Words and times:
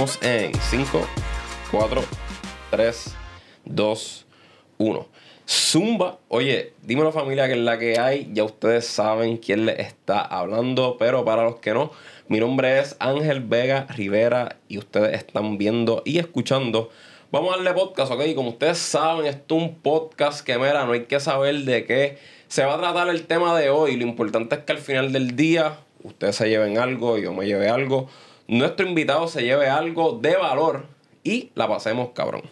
En 0.00 0.54
5, 0.54 1.06
4, 1.70 2.02
3, 2.70 3.16
2, 3.66 4.26
1. 4.78 5.08
Zumba, 5.46 6.18
oye, 6.28 6.72
dímelo 6.80 7.12
familia 7.12 7.46
que 7.46 7.52
es 7.52 7.58
la 7.58 7.78
que 7.78 7.98
hay, 7.98 8.30
ya 8.32 8.44
ustedes 8.44 8.86
saben 8.86 9.36
quién 9.36 9.66
les 9.66 9.78
está 9.78 10.22
hablando, 10.22 10.96
pero 10.98 11.22
para 11.26 11.42
los 11.42 11.56
que 11.56 11.74
no, 11.74 11.90
mi 12.28 12.40
nombre 12.40 12.78
es 12.78 12.96
Ángel 12.98 13.40
Vega 13.40 13.86
Rivera 13.90 14.56
y 14.68 14.78
ustedes 14.78 15.18
están 15.18 15.58
viendo 15.58 16.00
y 16.06 16.18
escuchando. 16.18 16.88
Vamos 17.30 17.52
a 17.52 17.56
darle 17.56 17.74
podcast, 17.74 18.10
ok, 18.10 18.34
como 18.34 18.48
ustedes 18.48 18.78
saben, 18.78 19.26
esto 19.26 19.58
es 19.58 19.62
un 19.62 19.74
podcast 19.80 20.46
que 20.46 20.56
mira, 20.56 20.86
no 20.86 20.92
hay 20.92 21.04
que 21.04 21.20
saber 21.20 21.56
de 21.56 21.84
qué 21.84 22.16
se 22.48 22.64
va 22.64 22.76
a 22.76 22.78
tratar 22.78 23.10
el 23.10 23.26
tema 23.26 23.58
de 23.58 23.68
hoy, 23.68 23.96
lo 23.96 24.04
importante 24.04 24.54
es 24.54 24.62
que 24.62 24.72
al 24.72 24.78
final 24.78 25.12
del 25.12 25.36
día 25.36 25.76
ustedes 26.02 26.36
se 26.36 26.48
lleven 26.48 26.78
algo, 26.78 27.18
yo 27.18 27.34
me 27.34 27.44
lleve 27.44 27.68
algo, 27.68 28.08
nuestro 28.50 28.84
invitado 28.84 29.28
se 29.28 29.44
lleve 29.44 29.68
algo 29.68 30.18
de 30.20 30.36
valor 30.36 30.86
y 31.22 31.52
la 31.54 31.68
pasemos 31.68 32.10
cabrón. 32.14 32.42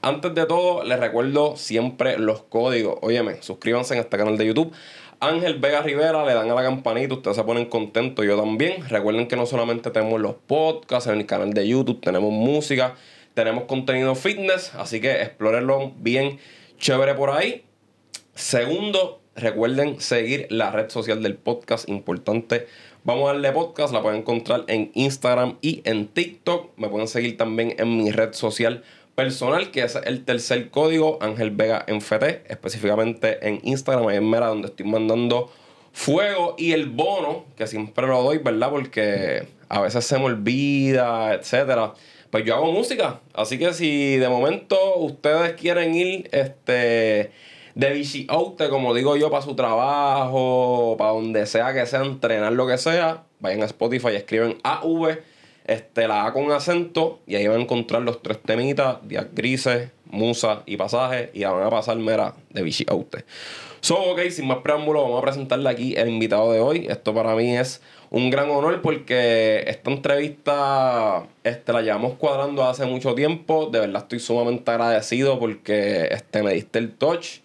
Antes 0.00 0.34
de 0.34 0.46
todo, 0.46 0.82
les 0.82 0.98
recuerdo 0.98 1.56
siempre 1.56 2.18
los 2.18 2.42
códigos. 2.44 2.98
Óyeme, 3.02 3.42
suscríbanse 3.42 3.92
en 3.92 4.00
este 4.00 4.16
canal 4.16 4.38
de 4.38 4.46
YouTube. 4.46 4.72
Ángel 5.20 5.58
Vega 5.58 5.82
Rivera, 5.82 6.24
le 6.24 6.32
dan 6.32 6.50
a 6.50 6.54
la 6.54 6.62
campanita, 6.62 7.14
ustedes 7.14 7.36
se 7.36 7.44
ponen 7.44 7.66
contentos, 7.66 8.24
yo 8.24 8.36
también. 8.38 8.88
Recuerden 8.88 9.28
que 9.28 9.36
no 9.36 9.44
solamente 9.44 9.90
tenemos 9.90 10.22
los 10.22 10.36
podcasts 10.36 11.10
en 11.10 11.18
el 11.18 11.26
canal 11.26 11.52
de 11.52 11.68
YouTube, 11.68 12.00
tenemos 12.00 12.32
música, 12.32 12.94
tenemos 13.34 13.64
contenido 13.64 14.14
fitness, 14.14 14.74
así 14.74 15.02
que 15.02 15.20
explórenlo 15.20 15.92
bien 15.98 16.38
chévere 16.78 17.12
por 17.12 17.28
ahí. 17.28 17.66
Segundo, 18.34 19.20
recuerden 19.36 20.00
seguir 20.00 20.46
la 20.48 20.70
red 20.70 20.88
social 20.88 21.22
del 21.22 21.34
podcast, 21.34 21.90
importante 21.90 22.66
Vamos 23.04 23.28
a 23.28 23.32
darle 23.32 23.50
podcast, 23.50 23.92
la 23.92 24.00
pueden 24.00 24.20
encontrar 24.20 24.62
en 24.68 24.92
Instagram 24.94 25.58
y 25.60 25.82
en 25.84 26.06
TikTok. 26.06 26.70
Me 26.76 26.88
pueden 26.88 27.08
seguir 27.08 27.36
también 27.36 27.74
en 27.78 27.96
mi 27.96 28.12
red 28.12 28.32
social 28.32 28.84
personal, 29.16 29.72
que 29.72 29.82
es 29.82 29.96
el 29.96 30.24
tercer 30.24 30.70
código, 30.70 31.18
Ángel 31.20 31.50
Vega 31.50 31.84
en 31.88 31.96
específicamente 31.96 33.48
en 33.48 33.58
Instagram, 33.64 34.06
ahí 34.06 34.18
en 34.18 34.30
Mera, 34.30 34.46
donde 34.46 34.68
estoy 34.68 34.86
mandando 34.86 35.50
fuego 35.92 36.54
y 36.56 36.70
el 36.70 36.90
bono, 36.90 37.44
que 37.56 37.66
siempre 37.66 38.06
lo 38.06 38.22
doy, 38.22 38.38
¿verdad? 38.38 38.70
Porque 38.70 39.48
a 39.68 39.80
veces 39.80 40.04
se 40.04 40.16
me 40.18 40.26
olvida, 40.26 41.34
etcétera. 41.34 41.94
Pues 42.30 42.44
yo 42.44 42.54
hago 42.54 42.70
música, 42.70 43.20
así 43.34 43.58
que 43.58 43.74
si 43.74 44.16
de 44.16 44.28
momento 44.28 44.94
ustedes 44.98 45.54
quieren 45.54 45.96
ir, 45.96 46.28
este 46.30 47.32
de 47.74 47.90
bici 47.90 48.26
como 48.26 48.94
digo 48.94 49.16
yo, 49.16 49.30
para 49.30 49.42
su 49.42 49.54
trabajo, 49.54 50.96
para 50.98 51.12
donde 51.12 51.46
sea 51.46 51.72
que 51.72 51.86
sea, 51.86 52.02
entrenar 52.02 52.52
lo 52.52 52.66
que 52.66 52.78
sea, 52.78 53.24
vayan 53.40 53.62
a 53.62 53.66
Spotify 53.66 54.08
y 54.12 54.16
escriben 54.16 54.58
AV, 54.62 55.18
este, 55.64 56.08
la 56.08 56.26
A 56.26 56.32
con 56.32 56.50
acento, 56.52 57.20
y 57.26 57.36
ahí 57.36 57.46
van 57.46 57.58
a 57.58 57.62
encontrar 57.62 58.02
los 58.02 58.22
tres 58.22 58.40
temitas, 58.42 58.96
días 59.08 59.26
grises, 59.32 59.90
musa 60.06 60.62
y 60.66 60.76
pasaje, 60.76 61.30
y 61.32 61.40
la 61.40 61.52
van 61.52 61.66
a 61.66 61.70
pasar 61.70 61.96
mera 61.96 62.34
de 62.50 62.62
bici 62.62 62.84
So, 63.80 63.96
ok, 63.96 64.20
sin 64.30 64.46
más 64.46 64.58
preámbulos, 64.58 65.02
vamos 65.02 65.18
a 65.18 65.22
presentarle 65.22 65.68
aquí 65.68 65.94
el 65.96 66.08
invitado 66.08 66.52
de 66.52 66.60
hoy. 66.60 66.86
Esto 66.88 67.12
para 67.12 67.34
mí 67.34 67.56
es 67.56 67.82
un 68.10 68.30
gran 68.30 68.48
honor 68.48 68.80
porque 68.80 69.64
esta 69.66 69.90
entrevista 69.90 71.26
este, 71.42 71.72
la 71.72 71.82
llevamos 71.82 72.14
cuadrando 72.14 72.62
hace 72.62 72.86
mucho 72.86 73.16
tiempo. 73.16 73.70
De 73.72 73.80
verdad 73.80 74.02
estoy 74.02 74.20
sumamente 74.20 74.70
agradecido 74.70 75.40
porque 75.40 76.06
este, 76.12 76.44
me 76.44 76.54
diste 76.54 76.78
el 76.78 76.92
touch 76.92 77.40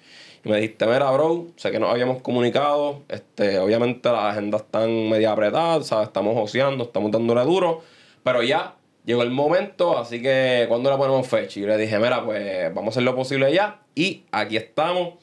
me 0.47 0.57
dijiste, 0.57 0.85
mira, 0.85 1.09
bro, 1.11 1.47
sé 1.55 1.71
que 1.71 1.79
nos 1.79 1.91
habíamos 1.91 2.21
comunicado, 2.21 3.03
este, 3.09 3.59
obviamente 3.59 4.09
las 4.09 4.33
agendas 4.33 4.61
están 4.61 5.09
media 5.09 5.31
apretadas, 5.31 5.87
¿sabes? 5.87 6.07
Estamos 6.07 6.35
oceando, 6.37 6.85
estamos 6.85 7.11
dándole 7.11 7.43
duro, 7.43 7.83
pero 8.23 8.43
ya 8.43 8.75
llegó 9.05 9.23
el 9.23 9.31
momento, 9.31 9.97
así 9.97 10.21
que 10.21 10.65
cuando 10.67 10.91
le 10.91 10.97
ponemos 10.97 11.27
fecha? 11.27 11.59
Y 11.59 11.63
le 11.65 11.77
dije, 11.77 11.97
mira, 11.99 12.23
pues 12.25 12.73
vamos 12.73 12.87
a 12.87 12.89
hacer 12.91 13.03
lo 13.03 13.15
posible 13.15 13.53
ya, 13.53 13.81
y 13.95 14.23
aquí 14.31 14.57
estamos. 14.57 15.15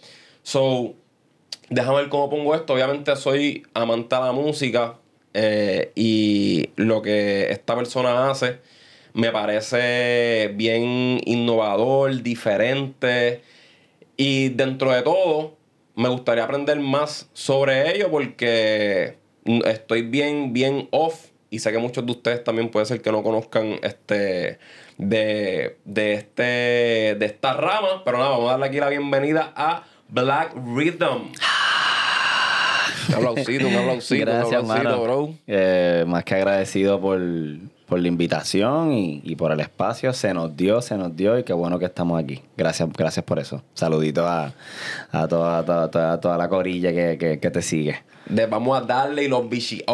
So, 0.43 0.95
déjame 1.71 1.99
ver 1.99 2.09
cómo 2.09 2.31
pongo 2.31 2.55
esto. 2.55 2.75
Obviamente 2.75 3.15
soy 3.17 3.65
amante 3.75 4.15
de 4.15 4.21
la 4.23 4.33
música 4.33 4.97
eh, 5.33 5.93
y 5.95 6.71
lo 6.77 7.03
que 7.03 7.51
esta 7.51 7.75
persona 7.77 8.31
hace 8.31 8.59
me 9.15 9.31
parece 9.31 10.51
bien 10.55 11.21
innovador, 11.25 12.23
diferente. 12.23 13.43
Y 14.17 14.51
dentro 14.51 14.93
de 14.93 15.03
todo, 15.03 15.57
me 15.97 16.09
gustaría 16.09 16.45
aprender 16.45 16.79
más 16.81 17.29
sobre 17.33 17.95
ello 17.95 18.11
porque 18.11 19.17
estoy 19.65 20.03
bien, 20.03 20.53
bien 20.53 20.89
off. 20.91 21.27
Y 21.51 21.61
sé 21.61 21.71
que 21.71 21.79
muchos 21.79 22.05
de 22.05 22.13
ustedes 22.13 22.43
también 22.43 22.69
puede 22.69 22.87
ser 22.87 23.01
que 23.01 23.13
no 23.13 23.23
conozcan 23.23 23.79
este 23.83 24.59
de, 24.99 25.77
de 25.85 26.15
este 26.15 26.43
de 26.43 27.27
esta 27.27 27.55
rama. 27.55 28.03
Pero 28.05 28.19
nada, 28.19 28.31
vamos 28.31 28.49
a 28.49 28.53
darle 28.53 28.67
aquí 28.67 28.79
la 28.79 28.89
bienvenida 28.89 29.53
a 29.55 29.85
Black 30.09 30.55
Rhythm. 30.55 31.33
un 33.09 33.15
aplausito, 33.15 33.69
un 33.69 33.75
aplausito, 33.77 34.27
Gracias, 34.27 34.63
un 34.63 34.71
aplausito, 34.71 35.03
bro. 35.03 35.35
Eh, 35.47 36.05
más 36.07 36.25
que 36.25 36.35
agradecido 36.35 37.01
por, 37.01 37.21
por 37.87 37.99
la 37.99 38.09
invitación 38.09 38.93
y, 38.93 39.37
por 39.37 39.53
el 39.53 39.61
espacio. 39.61 40.13
Se 40.13 40.33
nos 40.33 40.57
dio, 40.57 40.81
se 40.81 40.97
nos 40.97 41.15
dio 41.15 41.39
y 41.39 41.45
qué 41.45 41.53
bueno 41.53 41.79
que 41.79 41.85
estamos 41.87 42.23
aquí. 42.23 42.43
Gracias, 42.57 42.89
gracias 42.97 43.25
por 43.25 43.39
eso. 43.39 43.63
Saludito 43.75 44.27
a, 44.27 44.53
a, 45.13 45.29
toda, 45.29 45.65
toda, 45.65 46.21
toda, 46.21 46.39
la 46.39 46.49
corilla 46.49 46.93
que, 46.93 47.37
te 47.39 47.63
sigue. 47.63 48.03
vamos 48.49 48.79
a 48.79 48.81
darle 48.83 49.25
y 49.25 49.29
los 49.29 49.49
bichi 49.49 49.85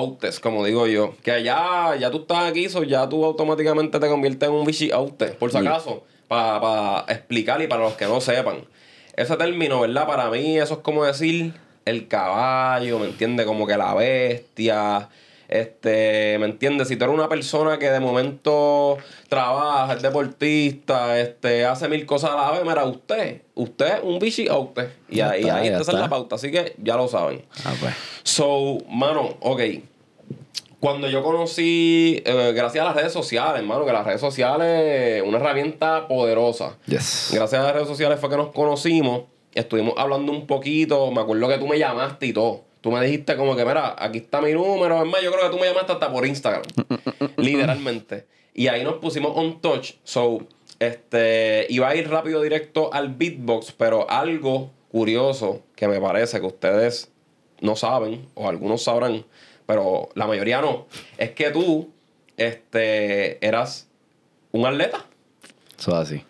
como 0.43 0.65
digo 0.65 0.87
yo. 0.87 1.15
Que 1.23 1.43
ya, 1.43 1.97
ya 1.99 2.11
tú 2.11 2.19
estás 2.19 2.51
aquí, 2.51 2.69
so 2.69 2.85
ya 2.85 3.09
tú 3.09 3.25
automáticamente 3.25 3.99
te 3.99 4.09
conviertes 4.09 4.49
en 4.49 4.55
un 4.55 4.65
bichi 4.65 4.91
por 5.39 5.51
si 5.51 5.59
acaso, 5.59 6.05
para 6.29 7.05
explicar 7.13 7.61
y 7.61 7.67
para 7.67 7.83
los 7.83 7.95
que 7.95 8.07
no 8.07 8.21
sepan. 8.21 8.59
Ese 9.17 9.37
término, 9.37 9.81
¿verdad? 9.81 10.07
Para 10.07 10.31
mí 10.31 10.59
eso 10.59 10.75
es 10.75 10.81
como 10.81 11.05
decir 11.05 11.53
el 11.85 12.07
caballo, 12.07 12.99
¿me 13.01 13.07
entiendes? 13.07 13.47
Como 13.47 13.67
que 13.67 13.77
la 13.77 13.95
bestia 13.95 15.09
este, 15.51 16.39
¿me 16.39 16.47
entiendes? 16.47 16.87
Si 16.87 16.97
tú 16.97 17.05
eres 17.05 17.15
una 17.15 17.29
persona 17.29 17.77
que 17.77 17.91
de 17.91 17.99
momento 17.99 18.99
trabaja, 19.29 19.95
es 19.95 20.03
deportista, 20.03 21.19
este, 21.19 21.67
hace 21.67 21.89
mil 21.89 22.07
cosas 22.07 22.31
a 22.31 22.37
la 22.37 22.51
vez, 22.53 22.63
mira, 22.63 22.85
usted, 22.85 23.43
usted 23.57 24.01
un 24.05 24.21
bichi 24.21 24.49
usted. 24.49 24.91
Y 25.09 25.21
ahí, 25.21 25.49
ahí 25.49 25.67
está, 25.67 25.93
la 25.93 26.09
pauta. 26.09 26.37
Así 26.37 26.53
que 26.53 26.77
ya 26.79 26.97
lo 26.97 27.09
saben. 27.09 27.45
Ah, 27.65 27.75
pues. 27.81 27.93
So, 28.23 28.79
mano, 28.89 29.37
ok. 29.41 29.61
Cuando 30.79 31.09
yo 31.09 31.23
conocí, 31.25 32.23
eh, 32.25 32.53
gracias 32.55 32.83
a 32.83 32.87
las 32.87 32.97
redes 32.97 33.13
sociales, 33.13 33.61
hermano, 33.61 33.85
que 33.85 33.93
las 33.93 34.07
redes 34.07 34.21
sociales, 34.21 35.21
una 35.27 35.39
herramienta 35.39 36.07
poderosa. 36.07 36.79
Yes. 36.87 37.31
Gracias 37.33 37.61
a 37.61 37.65
las 37.65 37.75
redes 37.75 37.89
sociales 37.89 38.21
fue 38.21 38.31
que 38.31 38.37
nos 38.37 38.53
conocimos, 38.53 39.25
estuvimos 39.53 39.95
hablando 39.97 40.31
un 40.31 40.47
poquito, 40.47 41.11
me 41.11 41.23
acuerdo 41.23 41.49
que 41.49 41.59
tú 41.59 41.67
me 41.67 41.77
llamaste 41.77 42.27
y 42.27 42.33
todo. 42.33 42.70
Tú 42.81 42.91
me 42.91 43.05
dijiste 43.05 43.37
como 43.37 43.55
que, 43.57 43.65
mira, 43.65 43.95
aquí 43.99 44.19
está 44.19 44.41
mi 44.41 44.53
número. 44.53 45.03
Es 45.03 45.09
más, 45.09 45.23
yo 45.23 45.31
creo 45.33 45.45
que 45.45 45.57
tú 45.57 45.61
me 45.61 45.67
llamaste 45.67 45.93
hasta 45.93 46.11
por 46.11 46.27
Instagram. 46.27 46.63
literalmente. 47.37 48.27
Y 48.55 48.69
ahí 48.69 48.85
nos 48.85 48.95
pusimos 48.95 49.33
on 49.35 49.61
touch. 49.61 49.93
So, 50.05 50.47
este, 50.79 51.67
iba 51.69 51.89
a 51.89 51.95
ir 51.95 52.09
rápido 52.09 52.41
directo 52.41 52.93
al 52.93 53.11
beatbox, 53.11 53.73
pero 53.73 54.11
algo 54.11 54.71
curioso 54.91 55.63
que 55.77 55.87
me 55.89 56.01
parece 56.01 56.41
que 56.41 56.47
ustedes 56.47 57.11
no 57.61 57.77
saben, 57.77 58.27
o 58.35 58.49
algunos 58.49 58.83
sabrán, 58.83 59.25
pero 59.67 60.09
la 60.15 60.27
mayoría 60.27 60.61
no, 60.61 60.87
es 61.19 61.33
que 61.33 61.51
tú 61.51 61.91
este, 62.37 63.45
eras 63.47 63.89
un 64.53 64.67
atleta. 64.67 65.05
Eso 65.79 65.95
así. 65.95 66.25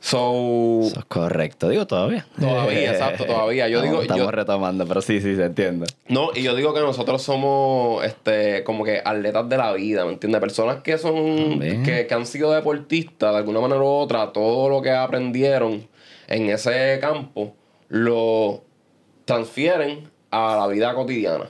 So, 0.00 0.80
Eso 0.84 1.00
es 1.00 1.04
correcto, 1.06 1.68
digo 1.68 1.86
todavía. 1.86 2.26
Todavía, 2.38 2.90
exacto, 2.92 3.24
todavía. 3.24 3.68
Yo 3.68 3.82
digo, 3.82 4.00
estamos 4.00 4.32
retomando, 4.32 4.86
pero 4.86 5.02
sí, 5.02 5.20
sí, 5.20 5.34
se 5.34 5.44
entiende. 5.44 5.86
No, 6.08 6.30
y 6.34 6.42
yo 6.42 6.54
digo 6.54 6.72
que 6.72 6.80
nosotros 6.80 7.20
somos 7.22 8.04
este 8.04 8.62
como 8.62 8.84
que 8.84 9.02
atletas 9.04 9.48
de 9.48 9.56
la 9.56 9.72
vida, 9.72 10.04
¿me 10.04 10.12
entiendes? 10.12 10.40
Personas 10.40 10.82
que 10.82 10.98
son 10.98 11.58
que, 11.58 12.06
que, 12.06 12.14
han 12.14 12.26
sido 12.26 12.52
deportistas 12.52 13.32
de 13.32 13.38
alguna 13.38 13.60
manera 13.60 13.80
u 13.80 13.86
otra, 13.86 14.32
todo 14.32 14.68
lo 14.68 14.82
que 14.82 14.92
aprendieron 14.92 15.88
en 16.28 16.50
ese 16.50 16.98
campo 17.00 17.54
lo 17.88 18.62
transfieren 19.24 20.08
a 20.30 20.56
la 20.56 20.66
vida 20.68 20.94
cotidiana. 20.94 21.48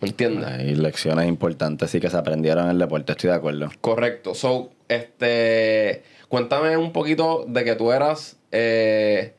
¿Me 0.00 0.08
entiendes? 0.08 0.46
Hay 0.46 0.74
lecciones 0.74 1.28
importantes 1.28 1.90
sí 1.90 2.00
que 2.00 2.10
se 2.10 2.16
aprendieron 2.16 2.64
en 2.64 2.70
el 2.70 2.78
deporte, 2.78 3.12
estoy 3.12 3.30
de 3.30 3.36
acuerdo. 3.36 3.68
Correcto. 3.80 4.34
So, 4.34 4.70
este 4.88 6.02
Cuéntame 6.32 6.78
un 6.78 6.92
poquito 6.92 7.44
de 7.46 7.62
que 7.62 7.74
tú 7.74 7.92
eras 7.92 8.38
eh, 8.52 9.34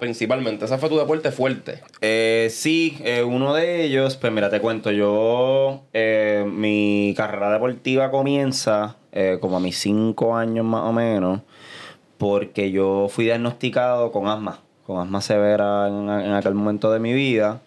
principalmente. 0.00 0.64
Ese 0.64 0.78
fue 0.78 0.88
tu 0.88 0.96
deporte 0.96 1.30
fuerte. 1.30 1.82
Eh, 2.00 2.48
sí, 2.50 2.96
eh, 3.04 3.22
uno 3.22 3.52
de 3.52 3.84
ellos, 3.84 4.16
pues 4.16 4.32
mira, 4.32 4.48
te 4.48 4.62
cuento, 4.62 4.90
yo, 4.90 5.82
eh, 5.92 6.46
mi 6.50 7.12
carrera 7.14 7.52
deportiva 7.52 8.10
comienza 8.10 8.96
como 9.42 9.58
a 9.58 9.60
mis 9.60 9.76
cinco 9.76 10.34
años 10.34 10.64
más 10.64 10.84
o 10.84 10.92
menos, 10.94 11.42
porque 12.16 12.70
yo 12.70 13.08
fui 13.10 13.26
diagnosticado 13.26 14.10
con 14.10 14.26
asma, 14.26 14.60
con 14.86 15.00
asma 15.00 15.20
severa 15.20 15.86
en, 15.88 16.08
en 16.08 16.32
aquel 16.32 16.54
momento 16.54 16.90
de 16.92 16.98
mi 16.98 17.12
vida. 17.12 17.60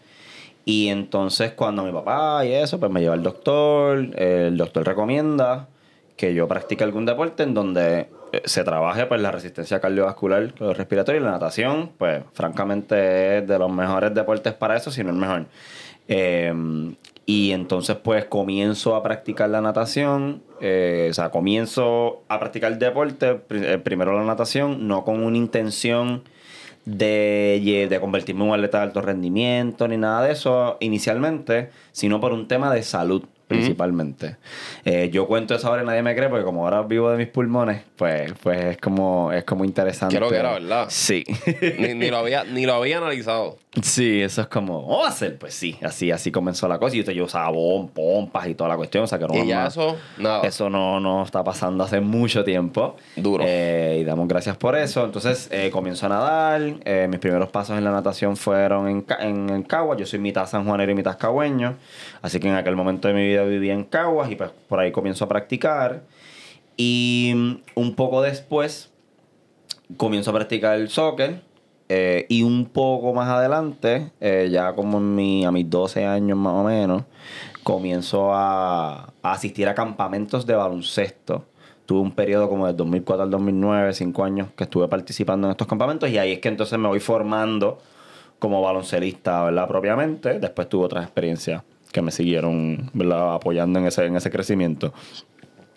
Y 0.66 0.88
entonces 0.88 1.52
cuando 1.52 1.84
mi 1.84 1.92
papá 1.92 2.44
y 2.48 2.52
eso, 2.52 2.80
pues 2.80 2.92
me 2.92 3.00
lleva 3.00 3.14
al 3.14 3.22
doctor, 3.22 4.00
el 4.20 4.58
doctor 4.58 4.88
recomienda 4.88 5.68
que 6.18 6.34
yo 6.34 6.48
practique 6.48 6.84
algún 6.84 7.06
deporte 7.06 7.44
en 7.44 7.54
donde 7.54 8.10
eh, 8.34 8.42
se 8.44 8.64
trabaje 8.64 9.06
pues 9.06 9.22
la 9.22 9.32
resistencia 9.32 9.80
cardiovascular, 9.80 10.54
respiratoria 10.76 11.22
y 11.22 11.24
la 11.24 11.32
natación, 11.32 11.92
pues 11.98 12.24
francamente 12.34 13.38
es 13.38 13.48
de 13.48 13.58
los 13.60 13.72
mejores 13.72 14.14
deportes 14.14 14.54
para 14.54 14.76
eso, 14.76 14.92
si 14.92 15.04
no 15.04 15.12
el 15.12 15.16
mejor. 15.16 15.46
Eh, 16.08 16.54
y 17.30 17.52
entonces 17.52 17.98
pues 17.98 18.24
comienzo 18.26 18.96
a 18.96 19.04
practicar 19.04 19.50
la 19.50 19.60
natación, 19.60 20.42
eh, 20.62 21.10
o 21.12 21.14
sea, 21.14 21.30
comienzo 21.30 22.24
a 22.30 22.40
practicar 22.40 22.80
deporte, 22.80 23.42
eh, 23.50 23.78
primero 23.84 24.18
la 24.18 24.24
natación, 24.24 24.88
no 24.88 25.04
con 25.04 25.22
una 25.22 25.36
intención 25.36 26.24
de, 26.86 27.88
de 27.90 28.00
convertirme 28.00 28.46
en 28.46 28.50
un 28.52 28.56
atleta 28.56 28.78
de 28.78 28.84
alto 28.86 29.02
rendimiento 29.02 29.90
ni 29.90 29.98
nada 29.98 30.24
de 30.24 30.32
eso 30.32 30.78
inicialmente, 30.80 31.70
sino 31.92 32.22
por 32.22 32.32
un 32.32 32.48
tema 32.48 32.74
de 32.74 32.82
salud 32.82 33.26
principalmente. 33.48 34.36
Eh, 34.84 35.10
yo 35.12 35.28
cuento 35.28 35.56
eso 35.56 35.68
ahora 35.68 35.84
y 35.84 35.86
nadie 35.86 36.02
me 36.02 36.16
cree 36.16 36.30
porque 36.30 36.44
como 36.44 36.66
ahora 36.66 36.84
vivo 36.84 37.10
de 37.10 37.18
mis 37.18 37.28
pulmones, 37.28 37.84
pues, 37.96 38.34
pues 38.44 38.64
es 38.66 38.78
como 38.78 39.32
es 39.32 39.44
como 39.44 39.66
interesante. 39.66 40.14
Quiero 40.14 40.30
que 40.30 40.36
era, 40.36 40.54
¿verdad? 40.54 40.88
Sí. 40.90 41.24
ni, 41.80 42.10
lo 42.10 42.18
había, 42.18 42.44
ni 42.44 42.66
lo 42.66 42.76
había 42.76 42.98
analizado. 42.98 43.58
Sí, 43.82 44.22
eso 44.22 44.42
es 44.42 44.48
como, 44.48 44.84
¿cómo 44.84 45.00
va 45.00 45.10
a 45.10 45.12
ser? 45.12 45.38
Pues 45.38 45.54
sí, 45.54 45.78
así, 45.84 46.12
así 46.12 46.32
comenzó 46.32 46.68
la 46.68 46.80
cosa. 46.80 46.96
Y 46.96 47.04
yo 47.04 47.26
usaba 47.26 47.52
pompas 47.94 48.48
y 48.48 48.56
toda 48.56 48.70
la 48.70 48.78
cuestión. 48.78 49.04
O 49.04 49.08
sea 49.08 49.20
que 49.20 49.28
no 49.28 49.36
Y 49.36 49.48
ya 49.48 49.68
eso, 49.68 49.98
nada. 50.18 50.42
Eso 50.42 50.70
no, 50.70 51.00
no 51.00 51.24
está 51.24 51.44
pasando 51.44 51.84
hace 51.84 52.00
mucho 52.00 52.44
tiempo. 52.44 52.96
Duro. 53.16 53.44
Eh, 53.48 54.00
y 54.02 54.04
damos 54.04 54.28
gracias 54.28 54.58
por 54.58 54.76
eso. 54.76 55.06
Entonces 55.06 55.48
eh, 55.52 55.70
comienzo 55.72 56.08
a 56.08 56.10
nadar. 56.10 56.62
Eh, 56.86 57.08
mis 57.10 57.20
primeros 57.20 57.50
pasos 57.50 57.78
en 57.78 57.84
la 57.84 57.92
natación 57.92 58.36
fueron 58.36 58.88
en, 58.88 59.06
en, 59.20 59.50
en 59.50 59.64
Caguas. 59.64 60.00
Yo 60.00 60.06
soy 60.06 60.20
mitad 60.20 60.48
sanjuanero 60.48 60.92
y 60.92 60.96
mitad 60.96 61.18
cagüeño. 61.18 61.76
Así 62.22 62.40
que 62.40 62.48
en 62.48 62.56
aquel 62.56 62.76
momento 62.76 63.08
de 63.08 63.14
mi 63.14 63.28
vida 63.28 63.44
vivía 63.44 63.74
en 63.74 63.84
Caguas 63.84 64.32
y 64.32 64.36
pues 64.36 64.50
por 64.68 64.80
ahí 64.80 64.92
comienzo 64.92 65.26
a 65.26 65.28
practicar. 65.28 66.02
Y 66.78 67.34
mm, 67.36 67.56
un 67.76 67.96
poco 67.96 68.22
después 68.22 68.92
comienzo 69.98 70.32
a 70.32 70.34
practicar 70.34 70.76
el 70.76 70.90
soccer. 70.90 71.47
Eh, 71.90 72.26
y 72.28 72.44
un 72.44 72.66
poco 72.66 73.14
más 73.14 73.30
adelante, 73.30 74.12
eh, 74.20 74.50
ya 74.52 74.74
como 74.74 74.98
en 74.98 75.16
mi, 75.16 75.46
a 75.46 75.52
mis 75.52 75.70
12 75.70 76.06
años 76.06 76.38
más 76.38 76.54
o 76.54 76.64
menos, 76.64 77.04
comienzo 77.64 78.34
a, 78.34 79.14
asistir 79.22 79.68
a 79.70 79.76
campamentos 79.76 80.46
de 80.46 80.56
baloncesto. 80.56 81.46
Tuve 81.86 82.02
un 82.02 82.12
periodo 82.12 82.50
como 82.50 82.68
del 82.68 82.76
2004 82.76 83.24
al 83.24 83.32
2009, 83.32 83.94
cinco 83.94 84.26
años 84.26 84.50
que 84.58 84.66
estuve 84.66 84.90
participando 84.90 85.48
en 85.48 85.52
estos 85.52 85.68
campamentos 85.68 86.10
y 86.10 86.18
ahí 86.18 86.34
es 86.34 86.40
que 86.40 86.50
entonces 86.50 86.78
me 86.78 86.90
voy 86.90 87.00
formando 87.00 87.80
como 88.40 88.62
baloncelista, 88.62 89.46
¿verdad? 89.46 89.68
Propiamente. 89.68 90.40
Después 90.40 90.68
tuve 90.68 90.86
otras 90.86 91.06
experiencias 91.06 91.64
que 91.94 92.02
me 92.02 92.12
siguieron, 92.12 92.90
¿verdad? 92.94 93.36
Apoyando 93.36 93.80
en 93.80 93.86
ese, 93.86 94.06
en 94.06 94.18
ese 94.18 94.30
crecimiento. 94.30 94.94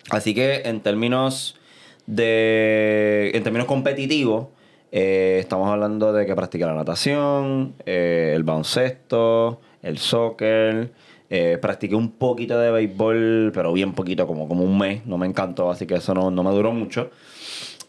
Así 0.09 0.33
que 0.33 0.63
en 0.65 0.81
términos 0.81 1.57
de, 2.05 3.31
en 3.33 3.43
términos 3.43 3.67
competitivos, 3.67 4.47
eh, 4.91 5.37
estamos 5.39 5.69
hablando 5.69 6.11
de 6.11 6.25
que 6.25 6.35
practiqué 6.35 6.65
la 6.65 6.73
natación, 6.73 7.75
eh, 7.85 8.33
el 8.35 8.43
baloncesto, 8.43 9.61
el 9.81 9.97
soccer. 9.97 10.91
Eh, 11.29 11.57
practiqué 11.61 11.95
un 11.95 12.11
poquito 12.11 12.59
de 12.59 12.71
béisbol, 12.71 13.51
pero 13.53 13.71
bien 13.71 13.93
poquito, 13.93 14.27
como, 14.27 14.49
como 14.49 14.65
un 14.65 14.77
mes. 14.77 15.05
No 15.05 15.17
me 15.17 15.25
encantó, 15.25 15.71
así 15.71 15.85
que 15.85 15.95
eso 15.95 16.13
no, 16.13 16.29
no 16.29 16.43
me 16.43 16.51
duró 16.51 16.73
mucho. 16.73 17.09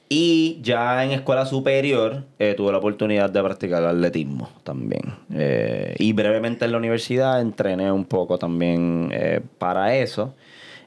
Y 0.09 0.61
ya 0.63 1.03
en 1.05 1.11
escuela 1.11 1.45
superior 1.45 2.25
eh, 2.39 2.55
tuve 2.57 2.71
la 2.71 2.79
oportunidad 2.79 3.31
de 3.31 3.43
practicar 3.43 3.83
atletismo 3.83 4.49
también. 4.63 5.03
Y 5.99 6.13
brevemente 6.13 6.67
en 6.67 6.73
la 6.73 6.79
universidad 6.79 7.41
entrené 7.41 7.91
un 7.91 8.05
poco 8.05 8.39
también 8.39 9.11
para 9.59 9.97
eso. 9.97 10.35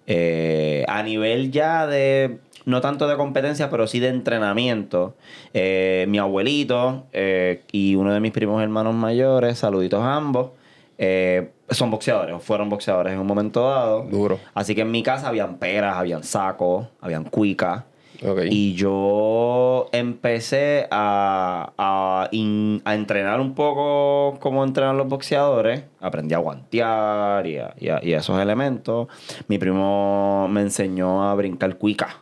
A 0.07 1.03
nivel 1.03 1.51
ya 1.51 1.87
de, 1.87 2.37
no 2.65 2.81
tanto 2.81 3.07
de 3.07 3.15
competencia, 3.15 3.69
pero 3.69 3.87
sí 3.87 3.99
de 3.99 4.09
entrenamiento. 4.09 5.15
eh, 5.53 6.05
mi 6.09 6.17
abuelito 6.17 7.05
eh, 7.13 7.61
y 7.71 7.95
uno 7.95 8.13
de 8.13 8.19
mis 8.19 8.31
primos 8.31 8.61
hermanos 8.61 8.93
mayores, 8.95 9.57
saluditos 9.59 10.01
a 10.01 10.15
ambos, 10.15 10.49
eh, 10.97 11.51
son 11.69 11.91
boxeadores, 11.91 12.35
o 12.35 12.39
fueron 12.39 12.69
boxeadores 12.69 13.13
en 13.13 13.19
un 13.19 13.27
momento 13.27 13.69
dado. 13.69 14.03
Duro. 14.03 14.39
Así 14.53 14.75
que 14.75 14.81
en 14.81 14.91
mi 14.91 15.03
casa 15.03 15.27
habían 15.27 15.57
peras, 15.57 15.95
habían 15.97 16.23
sacos, 16.23 16.87
habían 17.01 17.23
cuicas. 17.25 17.83
Ok. 18.25 18.43
Y 18.49 18.75
yo 18.75 19.89
empecé 19.91 20.87
a, 20.89 21.73
a, 21.77 22.29
in- 22.31 22.81
a 22.85 22.95
entrenar 22.95 23.41
un 23.41 23.53
poco 23.55 24.39
como 24.39 24.63
entrenan 24.63 24.97
los 24.97 25.07
boxeadores. 25.07 25.83
Aprendí 25.99 26.33
a 26.33 26.37
guantear 26.37 27.45
y 27.45 27.57
a, 27.57 27.73
y 27.77 27.89
a- 27.89 27.99
y 28.03 28.13
a 28.13 28.19
esos 28.19 28.39
elementos. 28.39 29.07
Mi 29.49 29.57
primo 29.57 30.47
me 30.49 30.61
enseñó 30.61 31.29
a 31.29 31.35
brincar 31.35 31.77
cuica. 31.77 32.21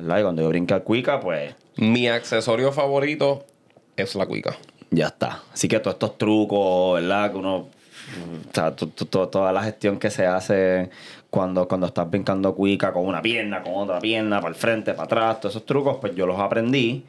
¿Verdad? 0.00 0.18
Y 0.18 0.22
cuando 0.22 0.42
yo 0.42 0.48
brinqué 0.48 0.80
cuica, 0.80 1.20
pues 1.20 1.54
Mi 1.76 2.08
accesorio 2.08 2.72
favorito 2.72 3.44
es 3.96 4.14
la 4.14 4.26
cuica. 4.26 4.56
ya 4.90 5.06
está. 5.08 5.42
Así 5.52 5.68
que 5.68 5.78
todos 5.80 5.94
estos 5.94 6.18
trucos, 6.18 7.00
¿verdad? 7.00 7.30
Que 7.32 7.36
uno. 7.38 7.56
O 7.56 8.52
sea, 8.54 8.74
to- 8.74 8.88
to- 8.88 9.04
to- 9.06 9.28
toda 9.28 9.52
la 9.52 9.62
gestión 9.62 9.98
que 9.98 10.10
se 10.10 10.26
hace 10.26 10.90
cuando, 11.28 11.68
cuando 11.68 11.86
estás 11.86 12.10
brincando 12.10 12.54
cuica 12.56 12.92
con 12.92 13.06
una 13.06 13.22
pierna, 13.22 13.62
con 13.62 13.74
otra 13.76 14.00
pierna, 14.00 14.40
para 14.40 14.48
el 14.48 14.56
frente, 14.56 14.92
para 14.94 15.04
atrás, 15.04 15.40
todos 15.40 15.54
esos 15.54 15.64
trucos, 15.66 15.98
pues 16.00 16.14
yo 16.16 16.26
los 16.26 16.40
aprendí. 16.40 17.04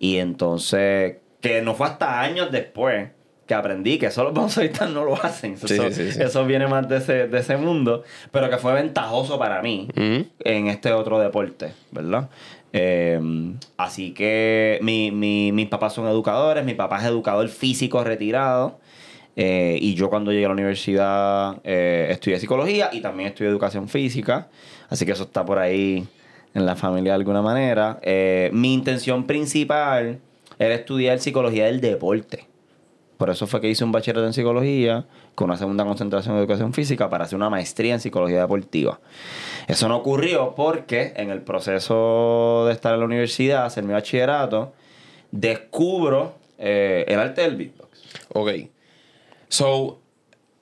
Y 0.00 0.16
entonces, 0.16 1.18
que 1.40 1.62
no 1.62 1.74
fue 1.74 1.86
hasta 1.86 2.20
años 2.20 2.50
después 2.50 3.10
que 3.50 3.54
aprendí 3.56 3.98
que 3.98 4.06
eso 4.06 4.22
los 4.22 4.32
baloncelistas 4.32 4.88
no 4.90 5.04
lo 5.04 5.14
hacen. 5.20 5.54
Eso, 5.54 5.66
Sí, 5.66 5.76
sí, 5.76 5.92
sí, 5.92 6.12
sí. 6.12 6.22
eso 6.22 6.46
viene 6.46 6.68
más 6.68 6.88
de 6.88 6.98
ese, 6.98 7.26
de 7.26 7.38
ese 7.40 7.56
mundo, 7.56 8.04
pero 8.30 8.48
que 8.48 8.58
fue 8.58 8.72
ventajoso 8.74 9.40
para 9.40 9.60
mí 9.60 9.88
Ujú. 9.90 10.26
en 10.44 10.68
este 10.68 10.92
otro 10.92 11.18
deporte, 11.18 11.72
¿verdad? 11.90 12.28
Eh, 12.72 13.20
así 13.76 14.12
que 14.12 14.78
mi, 14.82 15.10
mi- 15.10 15.50
mis 15.50 15.66
papás 15.66 15.94
son 15.94 16.06
educadores, 16.06 16.64
mi 16.64 16.74
papá 16.74 16.98
es 17.00 17.06
educador 17.06 17.48
físico 17.48 18.04
retirado. 18.04 18.78
eh, 19.36 19.78
y 19.80 19.94
yo 19.94 20.10
cuando 20.10 20.30
llegué 20.30 20.44
a 20.44 20.48
la 20.48 20.54
universidad 20.54 21.56
eh, 21.64 22.06
estudié 22.10 22.38
psicología 22.38 22.90
y 22.92 23.00
también 23.00 23.30
estudié 23.30 23.50
educación 23.50 23.88
física. 23.88 24.46
Así 24.88 25.04
que 25.04 25.12
eso 25.12 25.24
está 25.24 25.44
por 25.44 25.58
ahí 25.58 26.06
en 26.54 26.66
la 26.66 26.76
familia 26.76 27.12
de 27.12 27.16
alguna 27.16 27.42
manera. 27.42 27.98
Eh, 28.02 28.50
mi 28.52 28.72
intención 28.74 29.24
principal 29.26 30.18
era 30.58 30.74
estudiar 30.74 31.18
psicología 31.18 31.64
del 31.66 31.80
deporte. 31.80 32.46
Por 33.20 33.28
eso 33.28 33.46
fue 33.46 33.60
que 33.60 33.68
hice 33.68 33.84
un 33.84 33.92
bachillerato 33.92 34.26
en 34.26 34.32
psicología 34.32 35.04
con 35.34 35.50
una 35.50 35.58
segunda 35.58 35.84
concentración 35.84 36.36
en 36.36 36.40
educación 36.40 36.72
física 36.72 37.10
para 37.10 37.24
hacer 37.24 37.36
una 37.36 37.50
maestría 37.50 37.92
en 37.92 38.00
psicología 38.00 38.40
deportiva. 38.40 38.98
Eso 39.68 39.88
no 39.88 39.98
ocurrió 39.98 40.54
porque 40.54 41.12
en 41.14 41.28
el 41.28 41.42
proceso 41.42 42.64
de 42.66 42.72
estar 42.72 42.94
en 42.94 43.00
la 43.00 43.04
universidad, 43.04 43.66
hacer 43.66 43.84
mi 43.84 43.92
bachillerato, 43.92 44.72
descubro 45.32 46.36
eh, 46.56 47.04
el 47.08 47.18
arte 47.20 47.42
del 47.42 47.56
beatbox. 47.56 48.00
Ok. 48.32 48.50
So, 49.50 50.00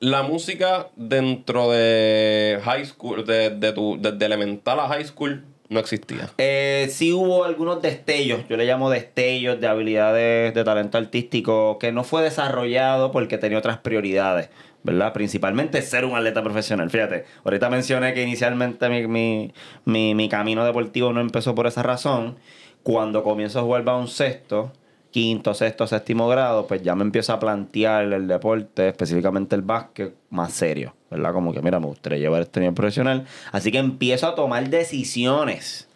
la 0.00 0.24
música 0.24 0.88
dentro 0.96 1.70
de 1.70 2.58
high 2.64 2.86
school, 2.86 3.24
de, 3.24 3.50
de 3.50 3.72
desde 4.00 4.26
elemental 4.26 4.80
a 4.80 4.88
high 4.88 5.04
school, 5.04 5.44
no 5.68 5.80
existía. 5.80 6.30
Eh, 6.38 6.88
sí 6.90 7.12
hubo 7.12 7.44
algunos 7.44 7.82
destellos, 7.82 8.40
yo 8.48 8.56
le 8.56 8.64
llamo 8.64 8.90
destellos 8.90 9.60
de 9.60 9.66
habilidades 9.66 10.54
de 10.54 10.64
talento 10.64 10.98
artístico 10.98 11.78
que 11.78 11.92
no 11.92 12.04
fue 12.04 12.22
desarrollado 12.22 13.12
porque 13.12 13.38
tenía 13.38 13.58
otras 13.58 13.78
prioridades, 13.78 14.48
¿verdad? 14.82 15.12
Principalmente 15.12 15.82
ser 15.82 16.04
un 16.04 16.16
atleta 16.16 16.42
profesional. 16.42 16.90
Fíjate, 16.90 17.26
ahorita 17.44 17.68
mencioné 17.68 18.14
que 18.14 18.22
inicialmente 18.22 18.88
mi, 18.88 19.06
mi, 19.06 19.52
mi, 19.84 20.14
mi 20.14 20.28
camino 20.28 20.64
deportivo 20.64 21.12
no 21.12 21.20
empezó 21.20 21.54
por 21.54 21.66
esa 21.66 21.82
razón. 21.82 22.36
Cuando 22.82 23.22
comienzo 23.22 23.58
a 23.58 23.62
jugar 23.62 23.84
baloncesto, 23.84 24.72
quinto, 25.10 25.54
sexto, 25.54 25.86
séptimo 25.86 26.28
grado, 26.28 26.66
pues 26.66 26.82
ya 26.82 26.94
me 26.94 27.02
empiezo 27.02 27.32
a 27.32 27.40
plantear 27.40 28.12
el 28.12 28.28
deporte, 28.28 28.88
específicamente 28.88 29.56
el 29.56 29.62
básquet, 29.62 30.14
más 30.30 30.52
serio, 30.52 30.94
¿verdad? 31.10 31.32
Como 31.32 31.52
que, 31.52 31.62
mira, 31.62 31.80
me 31.80 31.86
gustaría 31.86 32.18
llevar 32.18 32.42
este 32.42 32.60
nivel 32.60 32.74
profesional. 32.74 33.26
Así 33.52 33.72
que 33.72 33.78
empiezo 33.78 34.26
a 34.26 34.34
tomar 34.34 34.68
decisiones 34.68 35.88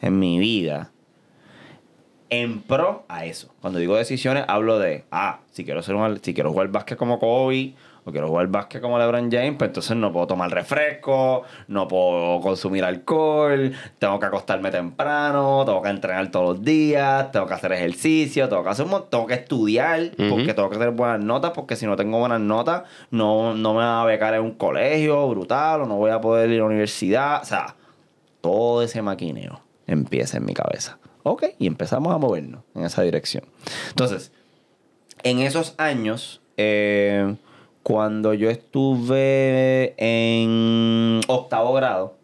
en 0.00 0.18
mi 0.18 0.38
vida 0.38 0.90
en 2.30 2.62
pro 2.62 3.04
a 3.08 3.24
eso. 3.24 3.52
Cuando 3.60 3.78
digo 3.80 3.96
decisiones, 3.96 4.44
hablo 4.46 4.78
de, 4.78 5.04
ah, 5.10 5.40
si 5.50 5.64
quiero 5.64 5.82
ser 5.82 5.96
un, 5.96 6.22
si 6.22 6.32
quiero 6.32 6.52
jugar 6.52 6.68
básquet 6.68 6.96
como 6.96 7.18
Kobe 7.18 7.74
o 8.04 8.10
quiero 8.12 8.28
jugar 8.28 8.46
básquet 8.48 8.80
como 8.80 8.98
LeBron 8.98 9.30
James, 9.30 9.54
pues 9.58 9.68
entonces 9.68 9.96
no 9.96 10.12
puedo 10.12 10.26
tomar 10.26 10.50
refresco, 10.50 11.42
no 11.68 11.86
puedo 11.88 12.40
consumir 12.40 12.84
alcohol, 12.84 13.72
tengo 13.98 14.18
que 14.18 14.26
acostarme 14.26 14.70
temprano, 14.70 15.62
tengo 15.66 15.82
que 15.82 15.88
entrenar 15.90 16.30
todos 16.30 16.56
los 16.56 16.64
días, 16.64 17.30
tengo 17.32 17.46
que 17.46 17.54
hacer 17.54 17.72
ejercicio, 17.72 18.48
tengo 18.48 18.62
que 18.64 18.70
hacer 18.70 18.84
un 18.84 18.90
mon- 18.92 19.10
tengo 19.10 19.26
que 19.26 19.34
estudiar, 19.34 20.10
porque 20.30 20.54
tengo 20.54 20.70
que 20.70 20.76
tener 20.78 20.92
buenas 20.92 21.20
notas, 21.22 21.50
porque 21.52 21.76
si 21.76 21.86
no 21.86 21.96
tengo 21.96 22.18
buenas 22.18 22.40
notas, 22.40 22.82
no, 23.10 23.54
no 23.54 23.72
me 23.74 23.80
van 23.80 23.98
a 24.00 24.04
becar 24.04 24.34
en 24.34 24.42
un 24.42 24.52
colegio 24.52 25.28
brutal, 25.28 25.82
o 25.82 25.86
no 25.86 25.96
voy 25.96 26.10
a 26.10 26.20
poder 26.20 26.48
ir 26.50 26.56
a 26.56 26.58
la 26.60 26.66
universidad. 26.66 27.42
O 27.42 27.44
sea, 27.44 27.76
todo 28.40 28.82
ese 28.82 29.02
maquineo 29.02 29.60
empieza 29.86 30.38
en 30.38 30.44
mi 30.46 30.54
cabeza. 30.54 30.98
Ok, 31.22 31.44
y 31.58 31.66
empezamos 31.66 32.14
a 32.14 32.18
movernos 32.18 32.62
en 32.74 32.84
esa 32.84 33.02
dirección. 33.02 33.44
Entonces, 33.90 34.32
en 35.22 35.40
esos 35.40 35.74
años, 35.76 36.40
eh, 36.56 37.36
cuando 37.82 38.34
yo 38.34 38.50
estuve 38.50 39.94
en 39.96 41.20
octavo 41.26 41.72
grado, 41.72 42.16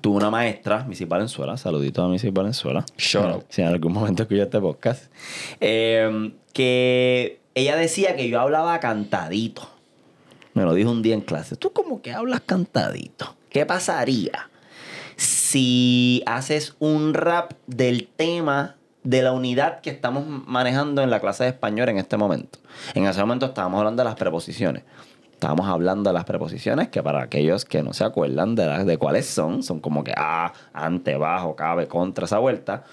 tuve 0.00 0.16
una 0.16 0.30
maestra, 0.30 0.84
Missy 0.84 1.04
Valenzuela, 1.04 1.56
saludito 1.56 2.02
a 2.02 2.08
Missy 2.08 2.30
Valenzuela. 2.30 2.84
Shout 2.96 3.26
out. 3.26 3.44
Si 3.48 3.62
en 3.62 3.68
algún 3.68 3.92
momento 3.92 4.22
escuché 4.22 4.42
este 4.42 4.60
podcast. 4.60 5.12
eh, 5.60 6.32
que 6.52 7.40
ella 7.54 7.76
decía 7.76 8.16
que 8.16 8.28
yo 8.28 8.40
hablaba 8.40 8.78
cantadito. 8.80 9.68
Me 10.54 10.64
lo 10.64 10.74
dijo 10.74 10.90
un 10.90 11.02
día 11.02 11.14
en 11.14 11.22
clase. 11.22 11.56
Tú 11.56 11.72
como 11.72 12.02
que 12.02 12.12
hablas 12.12 12.40
cantadito. 12.42 13.36
¿Qué 13.48 13.64
pasaría 13.66 14.50
si 15.16 16.22
haces 16.26 16.74
un 16.78 17.14
rap 17.14 17.52
del 17.66 18.08
tema 18.08 18.76
de 19.04 19.22
la 19.22 19.32
unidad 19.32 19.80
que 19.80 19.90
estamos 19.90 20.24
manejando 20.26 21.02
en 21.02 21.10
la 21.10 21.20
clase 21.20 21.44
de 21.44 21.50
español 21.50 21.88
en 21.88 21.98
este 21.98 22.16
momento? 22.16 22.58
En 22.94 23.06
ese 23.06 23.20
momento 23.20 23.46
estábamos 23.46 23.78
hablando 23.78 24.02
de 24.02 24.08
las 24.08 24.16
preposiciones. 24.16 24.84
Estábamos 25.32 25.66
hablando 25.66 26.10
de 26.10 26.14
las 26.14 26.24
preposiciones 26.24 26.88
que 26.88 27.02
para 27.02 27.22
aquellos 27.22 27.64
que 27.64 27.82
no 27.82 27.92
se 27.92 28.04
acuerdan 28.04 28.54
de, 28.54 28.66
las 28.66 28.86
de 28.86 28.96
cuáles 28.96 29.26
son, 29.26 29.64
son 29.64 29.80
como 29.80 30.04
que 30.04 30.12
a, 30.16 30.52
ante, 30.72 31.16
bajo, 31.16 31.56
cabe, 31.56 31.88
contra, 31.88 32.26
esa 32.26 32.38
vuelta. 32.38 32.84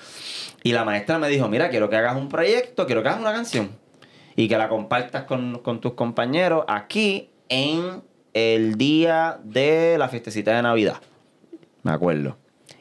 Y 0.64 0.72
la 0.72 0.84
maestra 0.84 1.20
me 1.20 1.30
dijo, 1.30 1.48
mira, 1.48 1.70
quiero 1.70 1.92
que 1.92 1.96
hagas 1.96 2.18
un 2.18 2.28
proyecto, 2.28 2.88
quiero 2.88 3.04
que 3.04 3.10
hagas 3.10 3.22
una 3.22 3.34
canción 3.34 3.70
y 4.36 4.48
que 4.48 4.58
la 4.58 4.68
compartas 4.68 5.26
con, 5.26 5.60
con 5.60 5.80
tus 5.80 5.94
compañeros 5.94 6.66
aquí 6.68 7.30
en 7.50 8.02
el 8.34 8.78
día 8.78 9.40
de 9.44 9.98
la 10.00 10.08
fiestecita 10.10 10.56
de 10.56 10.62
Navidad. 10.62 10.98
Me 11.84 11.92
acuerdo. 11.92 12.38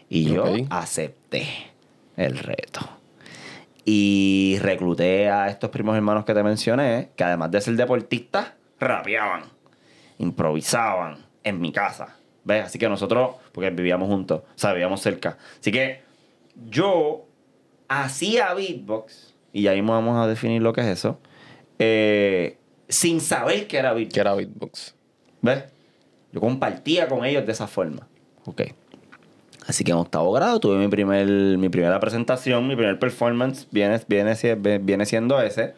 Y 0.09 0.33
yo 0.33 0.45
acepté 0.71 1.47
el 2.17 2.39
reto. 2.39 2.98
Y 3.85 4.59
recluté 4.61 5.31
a 5.31 5.49
estos 5.49 5.71
primos 5.71 5.97
hermanos 5.97 6.25
que 6.25 6.35
te 6.35 6.43
mencioné, 6.43 7.11
que 7.17 7.25
además 7.25 7.51
de 7.51 7.61
ser 7.61 7.75
deportistas, 7.75 8.53
rapeaban, 8.79 9.45
improvisaban 10.19 11.27
en 11.45 11.61
mi 11.61 11.73
casa. 11.73 12.17
¿Ves? 12.45 12.67
Así 12.67 12.79
que 12.79 12.89
nosotros, 12.89 13.37
porque 13.53 13.71
vivíamos 13.71 14.09
juntos, 14.09 14.43
o 14.43 14.59
sea, 14.59 14.73
vivíamos 14.73 15.01
cerca. 15.01 15.39
Así 15.59 15.73
que 15.73 16.03
yo 16.69 17.27
hacía 17.89 18.55
beatbox, 18.55 19.35
y 19.53 19.67
ahí 19.67 19.81
vamos 19.81 20.17
a 20.17 20.27
definir 20.27 20.63
lo 20.63 20.73
que 20.73 20.83
es 20.83 20.87
eso, 20.87 21.21
eh, 21.79 22.59
sin 22.89 23.21
saber 23.21 23.67
que 23.67 23.79
era 23.79 23.93
beatbox. 23.93 24.15
Que 24.15 24.21
era 24.21 24.35
beatbox. 24.35 24.95
¿Ves? 25.43 25.65
Yo 26.33 26.41
compartía 26.41 27.09
con 27.09 27.25
ellos 27.25 27.45
de 27.47 27.53
esa 27.53 27.67
forma. 27.67 28.07
Ok. 28.45 28.63
Así 29.69 29.85
que 29.85 29.91
en 29.93 29.99
octavo 29.99 30.33
grado 30.33 30.59
tuve 30.61 30.79
mi, 30.79 30.89
primer, 30.89 31.29
mi 31.29 31.69
primera 31.69 32.01
presentación, 32.01 32.67
mi 32.67 32.75
primer 32.75 32.99
performance, 32.99 33.69
viene, 33.71 34.01
viene, 34.09 34.35
viene 34.79 35.05
siendo 35.05 35.39
ese. 35.43 35.75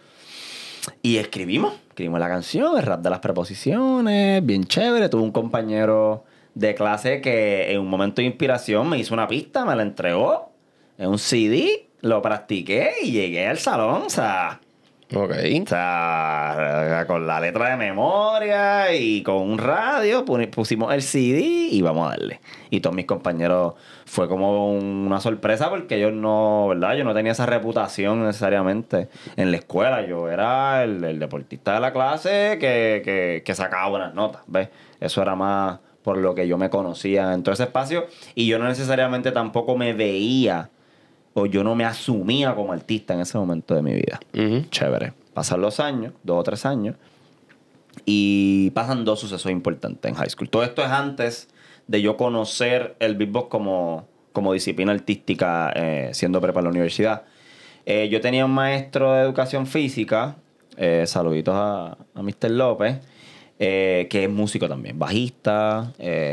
Y 1.02 1.16
escribimos, 1.16 1.75
escribimos 1.88 2.20
la 2.20 2.28
canción, 2.28 2.78
el 2.78 2.85
rap 2.85 3.02
de 3.02 3.11
las 3.11 3.18
preposiciones, 3.18 4.47
bien 4.47 4.62
chévere. 4.64 5.09
Tuve 5.09 5.23
un 5.23 5.32
compañero 5.32 6.25
de 6.54 6.76
clase 6.76 7.20
que 7.20 7.73
en 7.73 7.80
un 7.80 7.88
momento 7.88 8.23
de 8.23 8.28
inspiración 8.28 8.88
me 8.88 8.97
hizo 8.97 9.12
una 9.12 9.26
pista, 9.26 9.64
me 9.64 9.75
la 9.75 9.82
entregó 9.82 10.52
en 10.97 11.09
un 11.09 11.18
CD, 11.18 11.88
lo 12.00 12.23
practiqué 12.23 12.92
y 13.02 13.11
llegué 13.11 13.49
al 13.49 13.59
salón, 13.59 14.02
o 14.06 14.11
sea... 14.11 14.61
Ok. 15.12 15.31
O 15.33 15.67
sea, 15.69 17.05
con 17.09 17.26
la 17.26 17.40
letra 17.40 17.71
de 17.71 17.76
memoria 17.76 18.95
y 18.95 19.23
con 19.25 19.37
un 19.38 19.59
radio 19.59 20.25
pu- 20.25 20.49
pusimos 20.50 20.93
el 20.95 21.02
CD 21.02 21.40
y 21.43 21.83
vamos 21.83 22.07
a 22.07 22.11
darle. 22.11 22.40
Y 22.71 22.81
todos 22.81 22.95
mis 22.95 23.07
compañeros 23.07 23.75
fue 24.07 24.29
como 24.29 24.73
una 24.73 25.19
sorpresa 25.21 25.69
porque 25.69 25.99
yo 25.99 26.12
no, 26.12 26.69
¿verdad? 26.69 26.95
Yo 26.95 27.02
no 27.05 27.12
tenía 27.12 27.33
esa 27.33 27.47
reputación 27.47 28.25
necesariamente 28.25 29.09
en 29.37 29.50
la 29.50 29.57
escuela. 29.57 30.07
Yo 30.07 30.29
era 30.29 30.85
el, 30.85 31.02
el 31.02 31.19
deportista 31.19 31.75
de 31.75 31.81
la 31.81 31.93
clase 31.93 32.59
que, 32.61 33.02
que, 33.05 33.43
que 33.45 33.55
sacaba 33.55 33.88
buenas 33.88 34.14
notas, 34.14 34.43
¿ves? 34.47 34.69
Eso 35.00 35.23
era 35.23 35.35
más 35.35 35.81
por 36.05 36.19
lo 36.19 36.35
que 36.35 36.47
yo 36.49 36.57
me 36.57 36.71
conocía 36.71 37.35
en 37.35 37.43
todo 37.43 37.52
ese 37.52 37.64
espacio 37.64 38.07
y 38.35 38.47
yo 38.47 38.59
no 38.59 38.67
necesariamente 38.67 39.33
tampoco 39.33 39.76
me 39.76 39.93
veía 39.93 40.71
o 41.34 41.46
yo 41.46 41.62
no 41.64 41.75
me 41.75 41.84
asumía 41.84 42.54
como 42.54 42.72
artista 42.72 43.14
en 43.14 43.20
ese 43.20 43.38
momento 43.38 43.75
de 43.75 43.82
mi 43.82 43.94
vida 43.94 44.20
chévere. 44.70 45.12
Pasan 45.34 45.60
los 45.60 45.80
años, 45.80 46.12
dos 46.22 46.38
o 46.38 46.42
tres 46.42 46.66
años, 46.66 46.96
y 48.04 48.70
pasan 48.70 49.04
dos 49.04 49.20
sucesos 49.20 49.50
importantes 49.50 50.10
en 50.10 50.16
high 50.16 50.28
school. 50.28 50.49
Todo 50.49 50.64
esto 50.64 50.82
es 50.82 50.90
antes 50.90 51.49
de 51.87 52.02
yo 52.02 52.16
conocer 52.16 52.96
el 52.99 53.16
beatbox 53.16 53.49
como, 53.49 54.06
como 54.32 54.52
disciplina 54.52 54.92
artística 54.92 55.72
eh, 55.75 56.10
siendo 56.12 56.40
prepa 56.40 56.60
en 56.60 56.64
la 56.64 56.70
universidad. 56.70 57.22
Eh, 57.87 58.08
yo 58.08 58.20
tenía 58.20 58.44
un 58.44 58.52
maestro 58.52 59.12
de 59.12 59.22
educación 59.22 59.66
física, 59.66 60.37
eh, 60.76 61.04
saluditos 61.06 61.54
a, 61.56 61.96
a 62.14 62.22
Mr. 62.22 62.50
López, 62.50 62.99
que 63.58 64.08
es 64.10 64.30
músico 64.30 64.68
también, 64.68 64.99
bajista, 64.99 65.92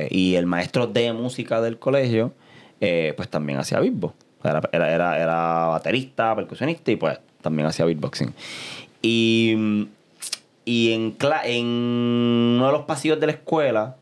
y 0.09 0.35
el 0.35 0.45
maestro 0.45 0.87
de 0.87 1.11
música 1.11 1.59
del 1.59 1.77
colegio, 1.77 2.33
pues 2.79 3.27
también 3.27 3.59
hacía 3.59 3.81
beatbox. 3.81 4.26
Era, 4.43 4.61
era, 4.71 4.93
era, 4.93 5.17
era 5.21 5.65
baterista, 5.67 6.35
percusionista 6.35 6.91
y 6.91 6.95
pues 6.95 7.19
también 7.41 7.67
hacía 7.67 7.85
beatboxing. 7.85 8.33
Y, 9.01 9.87
y 10.65 10.93
en, 10.93 11.15
en 11.45 11.65
uno 11.65 12.65
de 12.67 12.71
los 12.71 12.85
pasillos 12.85 13.19
de 13.19 13.25
la 13.27 13.31
escuela, 13.33 13.95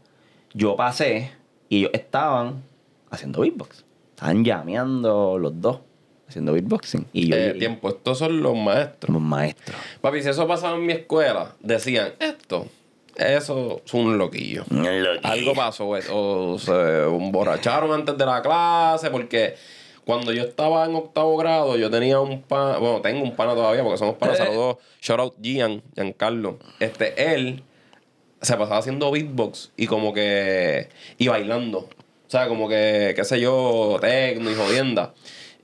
yo 0.54 0.76
pasé 0.76 1.32
y 1.70 1.78
ellos 1.80 1.92
estaban 1.94 2.64
haciendo 3.10 3.42
beatbox. 3.42 3.84
Estaban 4.12 4.44
llameando 4.46 5.38
los 5.38 5.60
dos, 5.60 5.80
haciendo 6.28 6.54
beatboxing. 6.54 7.06
Y 7.14 7.30
yo 7.30 7.36
Eh, 7.36 7.54
tiempo, 7.60 7.90
estos 7.90 8.18
son 8.20 8.42
los 8.42 8.56
maestros. 8.56 9.08
como 9.08 9.20
maestro. 9.20 9.76
Papi, 10.02 10.22
si 10.22 10.30
eso 10.30 10.48
pasaba 10.48 10.76
en 10.78 10.86
mi 10.86 10.94
escuela, 10.94 11.54
decían, 11.60 12.14
esto, 12.20 12.68
eso 13.16 13.82
es 13.86 13.94
un 13.94 14.18
loquillo. 14.18 14.64
Algo 15.24 15.54
pasó, 15.54 15.86
o, 15.88 16.54
o 16.54 16.60
se 16.60 17.04
emborracharon 17.04 17.92
antes 17.92 18.18
de 18.18 18.26
la 18.26 18.42
clase, 18.42 19.10
porque 19.10 19.56
cuando 20.06 20.32
yo 20.32 20.44
estaba 20.44 20.86
en 20.86 20.96
octavo 20.96 21.36
grado, 21.38 21.78
yo 21.78 21.90
tenía 21.90 22.20
un 22.20 22.42
pana, 22.42 22.78
bueno, 22.78 23.02
tengo 23.02 23.24
un 23.24 23.36
pana 23.36 23.56
todavía, 23.56 23.84
porque 23.84 23.98
somos 23.98 24.16
panas, 24.16 24.38
saludos, 24.40 24.78
shout 25.02 25.20
out 25.20 25.36
Gian, 25.42 25.82
Giancarlo. 25.96 26.60
Este, 26.80 27.34
él 27.34 27.64
se 28.42 28.56
pasaba 28.56 28.78
haciendo 28.78 29.12
beatbox 29.12 29.72
y 29.76 29.88
como 29.88 30.14
que, 30.14 30.90
y 31.18 31.28
bailando. 31.28 31.80
O 31.80 32.30
sea, 32.30 32.48
como 32.48 32.70
que, 32.70 33.14
qué 33.16 33.24
sé 33.24 33.40
yo, 33.40 33.98
tecno 34.02 34.50
y 34.52 34.56
jodienda. 34.56 35.14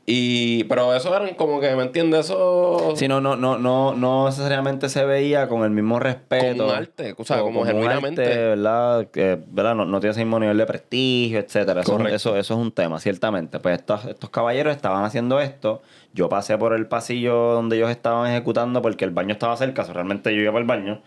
Y, 0.05 0.63
pero 0.65 0.93
eso 0.95 1.15
eran 1.15 1.35
como 1.35 1.61
que, 1.61 1.73
¿me 1.75 1.83
entiendes? 1.83 2.21
Eso... 2.25 2.93
Sí, 2.95 3.07
no, 3.07 3.21
no, 3.21 3.35
no, 3.35 3.57
no, 3.59 3.93
no 3.93 4.25
necesariamente 4.25 4.89
se 4.89 5.05
veía 5.05 5.47
con 5.47 5.63
el 5.63 5.69
mismo 5.69 5.99
respeto. 5.99 6.65
Con 6.65 6.75
arte, 6.75 7.13
o 7.17 7.23
sea, 7.23 7.39
como 7.41 7.61
un 7.61 7.67
genuinamente. 7.67 8.23
arte, 8.23 8.37
¿verdad? 8.39 9.07
Que, 9.11 9.39
¿verdad? 9.47 9.75
No, 9.75 9.85
no 9.85 9.99
tiene 9.99 10.11
ese 10.11 10.25
mismo 10.25 10.39
nivel 10.39 10.57
de 10.57 10.65
prestigio, 10.65 11.39
etcétera. 11.39 11.81
Eso, 11.81 11.99
eso, 12.07 12.35
eso 12.35 12.53
es 12.55 12.59
un 12.59 12.71
tema, 12.71 12.99
ciertamente. 12.99 13.59
Pues 13.59 13.79
estos, 13.79 14.05
estos 14.05 14.29
caballeros 14.31 14.75
estaban 14.75 15.03
haciendo 15.03 15.39
esto. 15.39 15.81
Yo 16.13 16.27
pasé 16.29 16.57
por 16.57 16.73
el 16.73 16.87
pasillo 16.87 17.35
donde 17.53 17.77
ellos 17.77 17.91
estaban 17.91 18.29
ejecutando 18.31 18.81
porque 18.81 19.05
el 19.05 19.11
baño 19.11 19.33
estaba 19.33 19.55
cerca. 19.55 19.83
o 19.83 19.85
sea, 19.85 19.93
realmente 19.93 20.33
yo 20.35 20.41
iba 20.41 20.51
para 20.51 20.61
el 20.61 20.67
baño. 20.67 21.01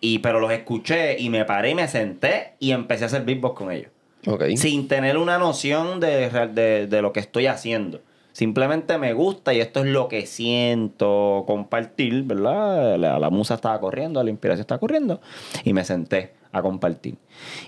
Y, 0.00 0.18
pero 0.20 0.40
los 0.40 0.50
escuché 0.50 1.16
y 1.20 1.28
me 1.28 1.44
paré 1.44 1.70
y 1.70 1.74
me 1.76 1.86
senté 1.86 2.54
y 2.58 2.72
empecé 2.72 3.04
a 3.04 3.06
hacer 3.06 3.24
beatbox 3.24 3.56
con 3.56 3.70
ellos 3.70 3.90
Ok. 4.26 4.44
sin 4.56 4.88
tener 4.88 5.16
una 5.16 5.38
noción 5.38 6.00
de, 6.00 6.28
real- 6.28 6.54
de, 6.56 6.86
de 6.88 7.02
lo 7.02 7.12
que 7.12 7.20
estoy 7.20 7.46
haciendo. 7.46 8.00
Simplemente 8.32 8.96
me 8.98 9.12
gusta 9.12 9.52
y 9.54 9.60
esto 9.60 9.80
es 9.80 9.86
lo 9.86 10.08
que 10.08 10.26
siento 10.26 11.44
compartir, 11.46 12.22
¿verdad? 12.24 12.96
La, 12.98 13.18
la 13.18 13.30
musa 13.30 13.54
estaba 13.54 13.78
corriendo, 13.80 14.22
la 14.22 14.30
inspiración 14.30 14.62
estaba 14.62 14.78
corriendo 14.78 15.20
y 15.64 15.72
me 15.72 15.84
senté 15.84 16.32
a 16.52 16.62
compartir. 16.62 17.16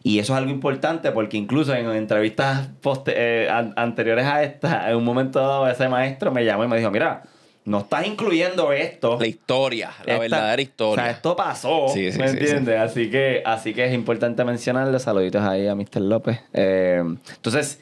Y 0.02 0.18
eso 0.18 0.32
es 0.34 0.38
algo 0.38 0.50
importante 0.50 1.10
porque 1.12 1.36
incluso 1.36 1.74
en 1.74 1.90
entrevistas 1.90 2.68
eh, 3.06 3.48
an- 3.50 3.72
anteriores 3.76 4.24
a 4.26 4.42
esta, 4.42 4.90
en 4.90 4.96
un 4.96 5.04
momento 5.04 5.38
dado 5.40 5.68
ese 5.68 5.88
maestro 5.88 6.32
me 6.32 6.44
llamó 6.44 6.64
y 6.64 6.68
me 6.68 6.76
dijo, 6.78 6.90
mira, 6.90 7.22
no 7.66 7.78
estás 7.78 8.06
incluyendo 8.06 8.72
esto. 8.72 9.16
La 9.18 9.26
historia, 9.26 9.90
la 10.04 10.12
Esta- 10.14 10.18
verdadera 10.18 10.60
O 10.60 10.62
historia. 10.62 11.04
sea, 11.04 11.12
esto 11.12 11.34
pasó. 11.36 11.88
Sí, 11.88 12.12
sí, 12.12 12.18
¿Me 12.18 12.28
sí, 12.28 12.36
entiendes? 12.38 12.78
Así 12.78 13.10
que, 13.10 13.42
así 13.46 13.72
que 13.72 13.86
es 13.86 13.94
importante 13.94 14.44
mencionarle. 14.44 14.98
Saluditos 14.98 15.42
ahí 15.42 15.66
a 15.66 15.74
Mr. 15.74 16.00
López. 16.02 16.40
Eh, 16.52 17.02
entonces, 17.36 17.80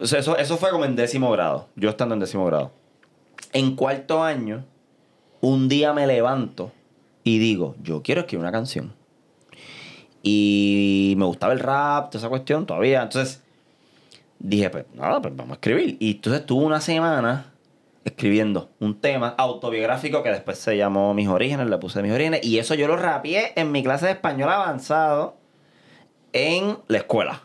eso, 0.00 0.36
eso 0.36 0.56
fue 0.56 0.70
como 0.70 0.84
en 0.84 0.96
décimo 0.96 1.30
grado. 1.30 1.68
Yo 1.76 1.90
estando 1.90 2.14
en 2.14 2.20
décimo 2.20 2.46
grado. 2.46 2.72
En 3.52 3.76
cuarto 3.76 4.22
año, 4.22 4.64
un 5.40 5.68
día 5.68 5.92
me 5.92 6.06
levanto 6.06 6.72
y 7.22 7.38
digo, 7.38 7.74
yo 7.82 8.02
quiero 8.02 8.22
escribir 8.22 8.42
una 8.42 8.52
canción. 8.52 8.92
Y 10.22 11.14
me 11.18 11.24
gustaba 11.26 11.52
el 11.52 11.60
rap, 11.60 12.10
toda 12.10 12.18
esa 12.18 12.28
cuestión 12.28 12.66
todavía. 12.66 13.02
Entonces, 13.02 13.42
dije, 14.38 14.70
pues 14.70 14.86
nada, 14.94 15.20
pues 15.20 15.34
vamos 15.36 15.52
a 15.52 15.54
escribir. 15.54 15.96
Y 16.00 16.12
entonces 16.12 16.46
tuve 16.46 16.64
una 16.64 16.80
semana 16.80 17.52
escribiendo 18.04 18.70
un 18.80 19.00
tema 19.00 19.34
autobiográfico 19.38 20.22
que 20.22 20.30
después 20.30 20.58
se 20.58 20.76
llamó 20.76 21.14
Mis 21.14 21.28
Orígenes, 21.28 21.68
le 21.68 21.78
puse 21.78 22.02
Mis 22.02 22.12
Orígenes. 22.12 22.44
Y 22.44 22.58
eso 22.58 22.74
yo 22.74 22.86
lo 22.86 22.96
rapié 22.96 23.52
en 23.56 23.72
mi 23.72 23.82
clase 23.82 24.06
de 24.06 24.12
español 24.12 24.50
avanzado 24.50 25.36
en 26.32 26.78
la 26.88 26.98
escuela. 26.98 27.42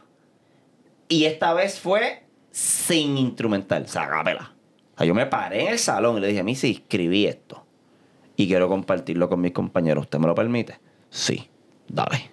Y 1.08 1.26
esta 1.26 1.54
vez 1.54 1.80
fue 1.80 2.24
sin 2.60 3.18
instrumental, 3.18 3.84
o 3.84 3.88
sea, 3.88 4.04
a 4.04 4.10
capela. 4.10 4.52
O 4.96 4.98
sea, 4.98 5.08
yo 5.08 5.14
me 5.16 5.26
paré 5.28 5.62
en 5.64 5.68
el 5.70 5.80
salón 5.80 6.18
y 6.18 6.20
le 6.22 6.28
dije, 6.28 6.42
a 6.42 6.44
mí 6.44 6.56
sí, 6.56 6.72
escribí 6.82 7.26
esto. 7.26 7.66
Y 8.36 8.48
quiero 8.48 8.68
compartirlo 8.68 9.30
con 9.30 9.40
mis 9.42 9.52
compañeros. 9.54 10.04
¿Usted 10.06 10.20
me 10.20 10.28
lo 10.28 10.36
permite? 10.36 10.78
Sí, 11.10 11.48
dale. 11.88 12.32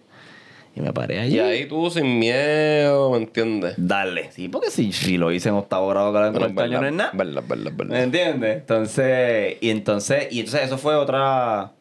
Y 0.75 0.81
me 0.81 0.93
paré 0.93 1.21
allí. 1.21 1.37
Y 1.37 1.39
ahí 1.41 1.67
tú 1.69 1.89
sin 1.91 2.19
miedo, 2.19 3.11
¿me 3.13 3.19
entiendes? 3.19 3.75
Dale. 3.79 4.31
Sí, 4.33 4.49
porque 4.49 4.71
si, 4.71 4.93
si 4.93 5.17
lo 5.17 5.33
hice 5.33 5.49
en 5.49 5.55
octavo 5.55 5.89
grado 5.89 6.13
que 6.13 6.39
Bueno, 6.39 6.61
año 6.63 6.81
no 6.81 6.87
es 6.87 6.93
nada. 6.93 7.11
verdad, 7.15 7.43
verdad, 7.49 7.71
¿Me 7.73 7.77
verdad. 7.85 8.03
entiendes? 8.03 8.57
Entonces, 8.59 9.57
y 9.61 9.71
entonces, 9.71 10.29
y 10.33 10.41
entonces 10.41 10.63
eso 10.65 10.77
fue 10.79 10.95
otra 10.97 11.73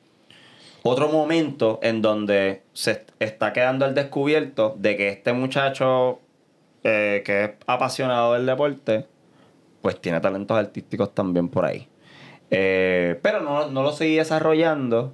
otro 0.84 1.10
momento 1.10 1.80
en 1.82 2.02
donde 2.04 2.62
se 2.74 2.92
est- 2.92 3.10
está 3.20 3.54
quedando 3.54 3.86
al 3.86 3.96
descubierto 3.96 4.76
de 4.78 4.96
que 4.96 5.10
este 5.10 5.34
muchacho 5.34 6.20
eh, 6.88 7.24
que 7.26 7.44
es 7.44 7.52
apasionado 7.66 8.34
del 8.34 8.46
deporte, 8.46 9.08
pues 9.82 10.00
tiene 10.00 10.20
talentos 10.20 10.56
artísticos 10.56 11.16
también 11.16 11.50
por 11.50 11.66
ahí. 11.66 11.88
Eh, 12.52 13.20
pero 13.24 13.42
no, 13.42 13.68
no 13.72 13.82
lo 13.82 13.92
seguí 13.92 14.18
desarrollando 14.18 15.14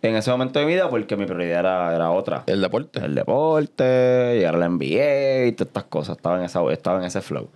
en 0.00 0.14
ese 0.14 0.30
momento 0.30 0.60
de 0.60 0.64
mi 0.64 0.74
vida 0.74 0.88
porque 0.88 1.16
mi 1.16 1.26
prioridad 1.26 1.58
era, 1.58 1.94
era 1.94 2.10
otra. 2.12 2.44
El 2.46 2.60
deporte. 2.60 3.04
El 3.04 3.16
deporte, 3.16 4.36
llegar 4.36 4.54
a 4.54 4.58
la 4.58 4.68
NBA 4.68 5.46
y 5.46 5.52
todas 5.52 5.70
estas 5.70 5.84
cosas. 5.84 6.16
Estaba 6.18 6.38
en, 6.38 6.44
esa, 6.44 6.60
estaba 6.72 6.98
en 7.00 7.04
ese 7.04 7.20
flow. 7.20 7.48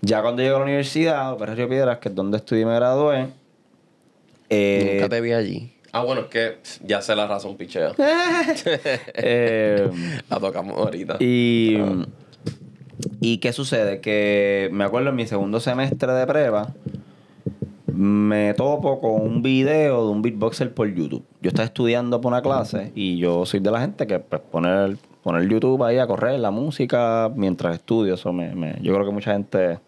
Ya 0.00 0.22
cuando 0.22 0.40
llego 0.40 0.54
a 0.54 0.58
la 0.60 0.64
universidad, 0.66 1.32
Opera 1.32 1.56
Río 1.56 1.68
Piedras, 1.68 1.98
que 1.98 2.08
es 2.08 2.14
donde 2.14 2.36
estudié 2.36 2.62
y 2.62 2.66
me 2.66 2.76
gradué, 2.76 3.28
eh, 4.48 4.92
Nunca 4.94 5.08
te 5.08 5.20
vi 5.20 5.32
allí. 5.32 5.72
Ah, 5.90 6.04
bueno, 6.04 6.22
es 6.22 6.26
que 6.28 6.58
ya 6.84 7.02
sé 7.02 7.16
la 7.16 7.26
razón, 7.26 7.56
pichea. 7.56 7.92
eh, 9.14 9.90
la 10.30 10.38
tocamos 10.38 10.78
ahorita. 10.78 11.16
y, 11.18 11.76
¿Y 13.20 13.38
qué 13.38 13.52
sucede? 13.52 14.00
Que 14.00 14.68
me 14.72 14.84
acuerdo 14.84 15.10
en 15.10 15.16
mi 15.16 15.26
segundo 15.26 15.60
semestre 15.60 16.12
de 16.12 16.26
prueba, 16.26 16.74
me 17.86 18.54
topo 18.54 19.00
con 19.00 19.20
un 19.22 19.42
video 19.42 20.06
de 20.06 20.10
un 20.12 20.22
beatboxer 20.22 20.72
por 20.72 20.92
YouTube. 20.92 21.24
Yo 21.42 21.48
estaba 21.48 21.66
estudiando 21.66 22.20
por 22.20 22.32
una 22.32 22.40
clase 22.42 22.92
y 22.94 23.18
yo 23.18 23.44
soy 23.46 23.60
de 23.60 23.70
la 23.70 23.80
gente 23.80 24.06
que 24.06 24.18
pues, 24.20 24.40
poner, 24.50 24.96
poner 25.22 25.48
YouTube 25.48 25.82
ahí 25.82 25.98
a 25.98 26.06
correr, 26.06 26.38
la 26.40 26.50
música, 26.50 27.30
mientras 27.34 27.74
estudio. 27.76 28.14
Eso 28.14 28.32
me, 28.32 28.54
me- 28.54 28.76
yo 28.80 28.94
creo 28.94 29.04
que 29.06 29.12
mucha 29.12 29.32
gente 29.32 29.78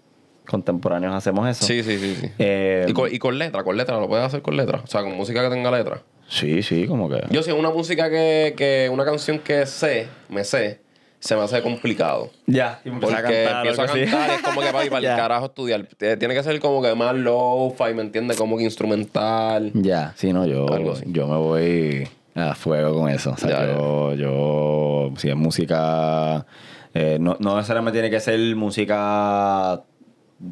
contemporáneos 0.48 1.14
hacemos 1.14 1.48
eso. 1.48 1.64
Sí, 1.64 1.82
sí, 1.84 1.98
sí, 1.98 2.16
sí. 2.20 2.26
Eh, 2.38 2.86
y, 2.88 2.92
con, 2.92 3.14
y 3.14 3.18
con 3.18 3.38
letra, 3.38 3.62
con 3.62 3.76
letra, 3.76 3.98
lo 4.00 4.08
puedes 4.08 4.26
hacer 4.26 4.42
con 4.42 4.56
letra. 4.56 4.80
O 4.84 4.86
sea, 4.88 5.02
con 5.02 5.16
música 5.16 5.40
que 5.42 5.48
tenga 5.54 5.70
letra. 5.70 6.02
sí, 6.28 6.62
sí, 6.62 6.86
como 6.88 7.08
que... 7.08 7.22
Yo 7.30 7.40
es 7.40 7.48
una 7.48 7.70
música 7.70 8.10
que, 8.10 8.54
que, 8.56 8.90
una 8.92 9.04
canción 9.04 9.38
que 9.38 9.64
sé, 9.66 10.08
me 10.28 10.42
sé, 10.44 10.80
se 11.22 11.36
me 11.36 11.42
hace 11.42 11.62
complicado. 11.62 12.30
ya, 12.46 12.80
y 12.84 12.90
Porque 12.90 13.14
a 13.14 13.22
cantar. 13.22 13.56
empiezo 13.66 13.82
a 13.82 13.86
cantar, 13.86 14.30
es 14.30 14.42
como 14.42 14.60
que 14.60 14.66
para, 14.72 14.90
para 14.90 15.10
el 15.12 15.16
carajo 15.16 15.46
estudiar. 15.46 15.86
Tiene 15.96 16.34
que 16.34 16.42
ser 16.42 16.58
como 16.58 16.82
que 16.82 16.92
más 16.96 17.14
low-fi, 17.14 17.94
¿me 17.94 18.02
entiendes? 18.02 18.36
Como 18.36 18.56
que 18.56 18.64
instrumental. 18.64 19.70
Ya, 19.74 20.12
sí, 20.16 20.32
no, 20.32 20.44
yo, 20.46 20.66
Algo 20.72 20.92
así. 20.92 21.04
yo 21.06 21.28
me 21.28 21.36
voy 21.36 22.08
a 22.34 22.54
fuego 22.56 22.98
con 22.98 23.08
eso. 23.08 23.30
O 23.30 23.36
sea, 23.36 23.50
Ya, 23.50 23.66
yo, 23.72 24.14
yo, 24.14 25.12
si 25.16 25.28
es 25.28 25.36
música, 25.36 26.44
eh, 26.92 27.18
no, 27.20 27.36
no 27.38 27.54
necesariamente 27.56 28.00
tiene 28.00 28.10
que 28.10 28.18
ser 28.20 28.40
música 28.56 29.80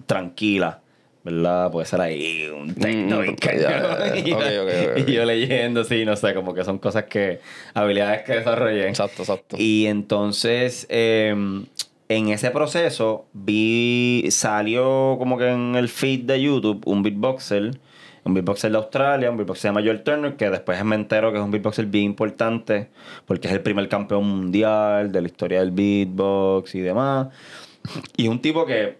tranquila, 0.06 0.80
¿verdad? 1.24 1.70
Puede 1.70 1.86
ser 1.86 2.00
ahí 2.00 2.48
un 2.54 2.74
techno 2.74 3.20
Mm. 3.20 3.24
Y 4.24 4.30
yo- 4.30 4.36
Ok, 4.36 4.36
ok, 4.36 4.42
ok, 4.62 4.98
ok. 5.02 5.08
Y 5.08 5.12
yo 5.12 5.24
leyendo, 5.24 5.84
sí, 5.84 6.04
no 6.04 6.16
sé, 6.16 6.34
como 6.34 6.54
que 6.54 6.64
son 6.64 6.78
cosas 6.78 7.04
que, 7.04 7.40
habilidades 7.74 8.22
que 8.22 8.32
desarrollé. 8.36 8.88
Exacto, 8.88 9.22
exacto. 9.22 9.56
Y 9.58 9.86
entonces, 9.86 10.86
eh, 10.88 11.34
en 12.08 12.28
ese 12.30 12.50
proceso, 12.50 13.26
vi, 13.32 14.24
salió 14.30 15.16
como 15.18 15.38
que 15.38 15.48
en 15.50 15.76
el 15.76 15.88
feed 15.88 16.20
de 16.24 16.40
YouTube 16.42 16.82
un 16.86 17.02
beatboxer, 17.02 17.78
un 18.24 18.34
beatboxer 18.34 18.70
de 18.72 18.76
Australia, 18.78 19.30
un 19.30 19.36
beatboxer 19.36 19.68
llama 19.70 19.80
Joel 19.82 20.02
Turner, 20.02 20.36
que 20.36 20.50
después 20.50 20.82
me 20.84 20.94
entero 20.96 21.30
que 21.32 21.38
es 21.38 21.44
un 21.44 21.50
beatboxer 21.50 21.86
bien 21.86 22.04
importante, 22.06 22.88
porque 23.26 23.46
es 23.48 23.54
el 23.54 23.60
primer 23.60 23.88
campeón 23.88 24.26
mundial 24.26 25.12
de 25.12 25.20
la 25.20 25.26
historia 25.28 25.60
del 25.60 25.70
beatbox 25.70 26.74
y 26.74 26.80
demás. 26.80 27.28
Y 28.16 28.28
un 28.28 28.40
tipo 28.42 28.66
que, 28.66 28.98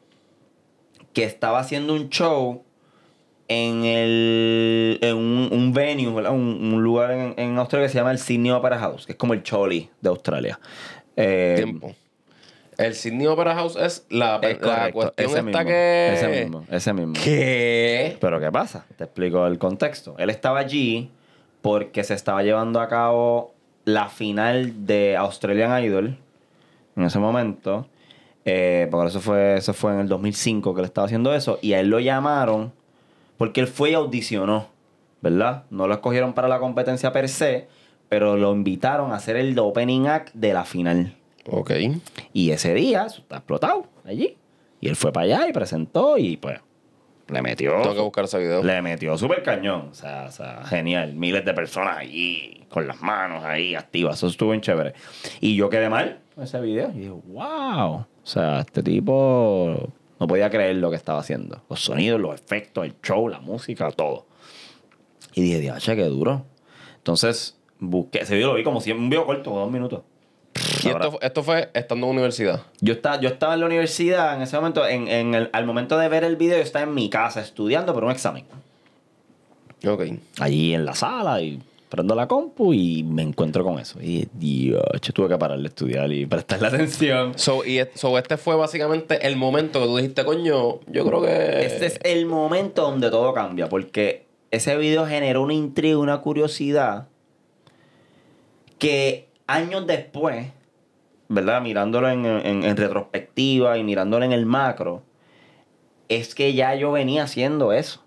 que 1.12 1.24
estaba 1.24 1.58
haciendo 1.58 1.94
un 1.94 2.08
show 2.08 2.62
en, 3.48 3.84
el, 3.84 4.98
en 5.02 5.16
un, 5.16 5.48
un 5.50 5.72
venue, 5.72 6.12
¿verdad? 6.14 6.32
Un, 6.32 6.72
un 6.74 6.82
lugar 6.82 7.10
en, 7.10 7.34
en 7.36 7.58
Australia 7.58 7.86
que 7.86 7.92
se 7.92 7.98
llama 7.98 8.12
el 8.12 8.18
Sydney 8.18 8.52
Opera 8.52 8.78
House, 8.78 9.06
que 9.06 9.12
es 9.12 9.18
como 9.18 9.34
el 9.34 9.42
Choli 9.42 9.90
de 10.00 10.08
Australia. 10.08 10.60
Eh, 11.16 11.54
Tiempo. 11.56 11.94
El 12.78 12.94
Sydney 12.94 13.26
Opera 13.26 13.54
House 13.54 13.76
es 13.76 14.06
la, 14.08 14.36
es 14.36 14.60
la 14.60 14.90
cuestión 14.90 15.30
ese 15.30 15.42
mismo, 15.42 15.64
que... 15.64 16.12
Ese 16.14 16.28
mismo, 16.28 16.64
ese 16.70 16.92
mismo. 16.94 17.14
¿Qué? 17.22 18.16
Pero 18.20 18.40
¿qué 18.40 18.50
pasa? 18.50 18.86
Te 18.96 19.04
explico 19.04 19.46
el 19.46 19.58
contexto. 19.58 20.14
Él 20.16 20.30
estaba 20.30 20.60
allí 20.60 21.10
porque 21.60 22.04
se 22.04 22.14
estaba 22.14 22.42
llevando 22.42 22.80
a 22.80 22.88
cabo 22.88 23.52
la 23.84 24.08
final 24.08 24.86
de 24.86 25.16
Australian 25.16 25.84
Idol 25.84 26.16
en 26.96 27.02
ese 27.02 27.18
momento. 27.18 27.86
Eh, 28.44 28.88
por 28.90 29.06
eso 29.06 29.20
fue, 29.20 29.56
eso 29.56 29.74
fue 29.74 29.92
en 29.92 30.00
el 30.00 30.08
2005 30.08 30.74
que 30.74 30.80
él 30.80 30.86
estaba 30.86 31.06
haciendo 31.06 31.34
eso. 31.34 31.58
Y 31.62 31.74
a 31.74 31.80
él 31.80 31.88
lo 31.88 32.00
llamaron 32.00 32.72
porque 33.36 33.60
él 33.60 33.66
fue 33.66 33.90
y 33.90 33.94
audicionó, 33.94 34.68
¿verdad? 35.20 35.64
No 35.70 35.86
lo 35.86 35.94
escogieron 35.94 36.32
para 36.32 36.48
la 36.48 36.58
competencia 36.58 37.12
per 37.12 37.28
se, 37.28 37.68
pero 38.08 38.36
lo 38.36 38.52
invitaron 38.52 39.12
a 39.12 39.16
hacer 39.16 39.36
el 39.36 39.58
opening 39.58 40.06
act 40.06 40.34
de 40.34 40.52
la 40.52 40.64
final. 40.64 41.16
Ok. 41.46 41.72
Y 42.32 42.50
ese 42.50 42.74
día, 42.74 43.06
está 43.06 43.36
explotado 43.36 43.86
allí. 44.04 44.36
Y 44.80 44.88
él 44.88 44.96
fue 44.96 45.12
para 45.12 45.24
allá 45.24 45.48
y 45.48 45.52
presentó 45.52 46.16
y 46.18 46.36
pues 46.36 46.60
le 47.28 47.42
metió. 47.42 47.80
Tengo 47.82 47.94
que 47.94 48.00
buscar 48.00 48.24
ese 48.24 48.38
video. 48.38 48.62
Le 48.62 48.82
metió 48.82 49.16
súper 49.16 49.42
cañón. 49.42 49.88
O 49.90 49.94
sea, 49.94 50.26
o 50.28 50.32
sea, 50.32 50.64
genial. 50.64 51.14
Miles 51.14 51.44
de 51.44 51.54
personas 51.54 51.98
allí, 51.98 52.64
con 52.68 52.86
las 52.86 53.00
manos 53.00 53.44
ahí 53.44 53.74
activas. 53.74 54.16
Eso 54.16 54.26
estuvo 54.26 54.50
bien 54.50 54.60
chévere. 54.60 54.94
Y 55.40 55.54
yo 55.54 55.68
quedé 55.68 55.88
mal 55.88 56.20
con 56.34 56.44
ese 56.44 56.60
video. 56.60 56.90
Y 56.94 56.98
dije, 56.98 57.10
wow. 57.10 58.06
O 58.30 58.32
sea, 58.32 58.60
este 58.60 58.84
tipo 58.84 59.74
no 60.20 60.26
podía 60.28 60.48
creer 60.50 60.76
lo 60.76 60.88
que 60.88 60.94
estaba 60.96 61.18
haciendo. 61.18 61.60
Los 61.68 61.80
sonidos, 61.80 62.20
los 62.20 62.32
efectos, 62.32 62.84
el 62.84 62.94
show, 63.02 63.28
la 63.28 63.40
música, 63.40 63.90
todo. 63.90 64.24
Y 65.34 65.42
dije, 65.42 65.58
diache, 65.58 65.96
qué 65.96 66.04
duro. 66.04 66.44
Entonces, 66.98 67.56
busqué. 67.80 68.20
Ese 68.20 68.36
video 68.36 68.48
lo 68.52 68.54
vi 68.54 68.62
como 68.62 68.80
si 68.80 68.92
un 68.92 69.10
video 69.10 69.26
corto, 69.26 69.50
dos 69.50 69.68
minutos. 69.72 70.02
Y 70.84 70.88
esto, 70.90 71.18
esto 71.20 71.42
fue 71.42 71.70
estando 71.74 72.06
en 72.06 72.12
universidad. 72.12 72.62
yo 72.80 72.92
estaba, 72.92 73.20
yo 73.20 73.28
estaba 73.30 73.54
en 73.54 73.60
la 73.60 73.66
universidad 73.66 74.36
en 74.36 74.42
ese 74.42 74.54
momento, 74.56 74.86
en, 74.86 75.08
en 75.08 75.34
el- 75.34 75.50
al 75.52 75.66
momento 75.66 75.98
de 75.98 76.08
ver 76.08 76.22
el 76.22 76.36
video, 76.36 76.56
yo 76.58 76.62
estaba 76.62 76.84
en 76.84 76.94
mi 76.94 77.10
casa 77.10 77.40
estudiando 77.40 77.92
por 77.94 78.04
un 78.04 78.12
examen. 78.12 78.44
Ok. 79.84 80.02
Allí 80.38 80.72
en 80.74 80.84
la 80.84 80.94
sala 80.94 81.42
y 81.42 81.60
prendo 81.90 82.14
la 82.14 82.26
compu 82.28 82.72
y 82.72 83.02
me 83.02 83.22
encuentro 83.22 83.64
con 83.64 83.78
eso. 83.78 84.00
Y 84.00 84.26
Dios, 84.32 84.80
tuve 85.12 85.28
que 85.28 85.36
parar 85.36 85.58
de 85.58 85.66
estudiar 85.68 86.10
y 86.12 86.24
prestarle 86.24 86.68
atención. 86.68 87.32
So, 87.36 87.64
y 87.66 87.78
et- 87.80 87.94
so, 87.96 88.16
este 88.16 88.36
fue 88.36 88.54
básicamente 88.56 89.26
el 89.26 89.36
momento 89.36 89.80
que 89.80 89.86
tú 89.86 89.96
dijiste, 89.96 90.24
coño, 90.24 90.80
yo 90.86 91.04
creo 91.04 91.20
que... 91.20 91.66
Este 91.66 91.86
es 91.86 92.00
el 92.04 92.24
momento 92.26 92.82
donde 92.82 93.10
todo 93.10 93.34
cambia, 93.34 93.68
porque 93.68 94.26
ese 94.50 94.76
video 94.76 95.04
generó 95.06 95.42
una 95.42 95.52
intriga, 95.54 95.98
una 95.98 96.20
curiosidad 96.20 97.08
que 98.78 99.28
años 99.46 99.86
después, 99.86 100.46
¿verdad? 101.28 101.60
Mirándolo 101.60 102.08
en, 102.08 102.24
en- 102.24 102.64
en 102.64 102.76
retrospectiva 102.76 103.76
y 103.78 103.84
mirándolo 103.84 104.24
en 104.24 104.32
el 104.32 104.46
macro, 104.46 105.02
es 106.08 106.34
que 106.34 106.54
ya 106.54 106.74
yo 106.74 106.90
venía 106.92 107.24
haciendo 107.24 107.72
eso, 107.72 108.02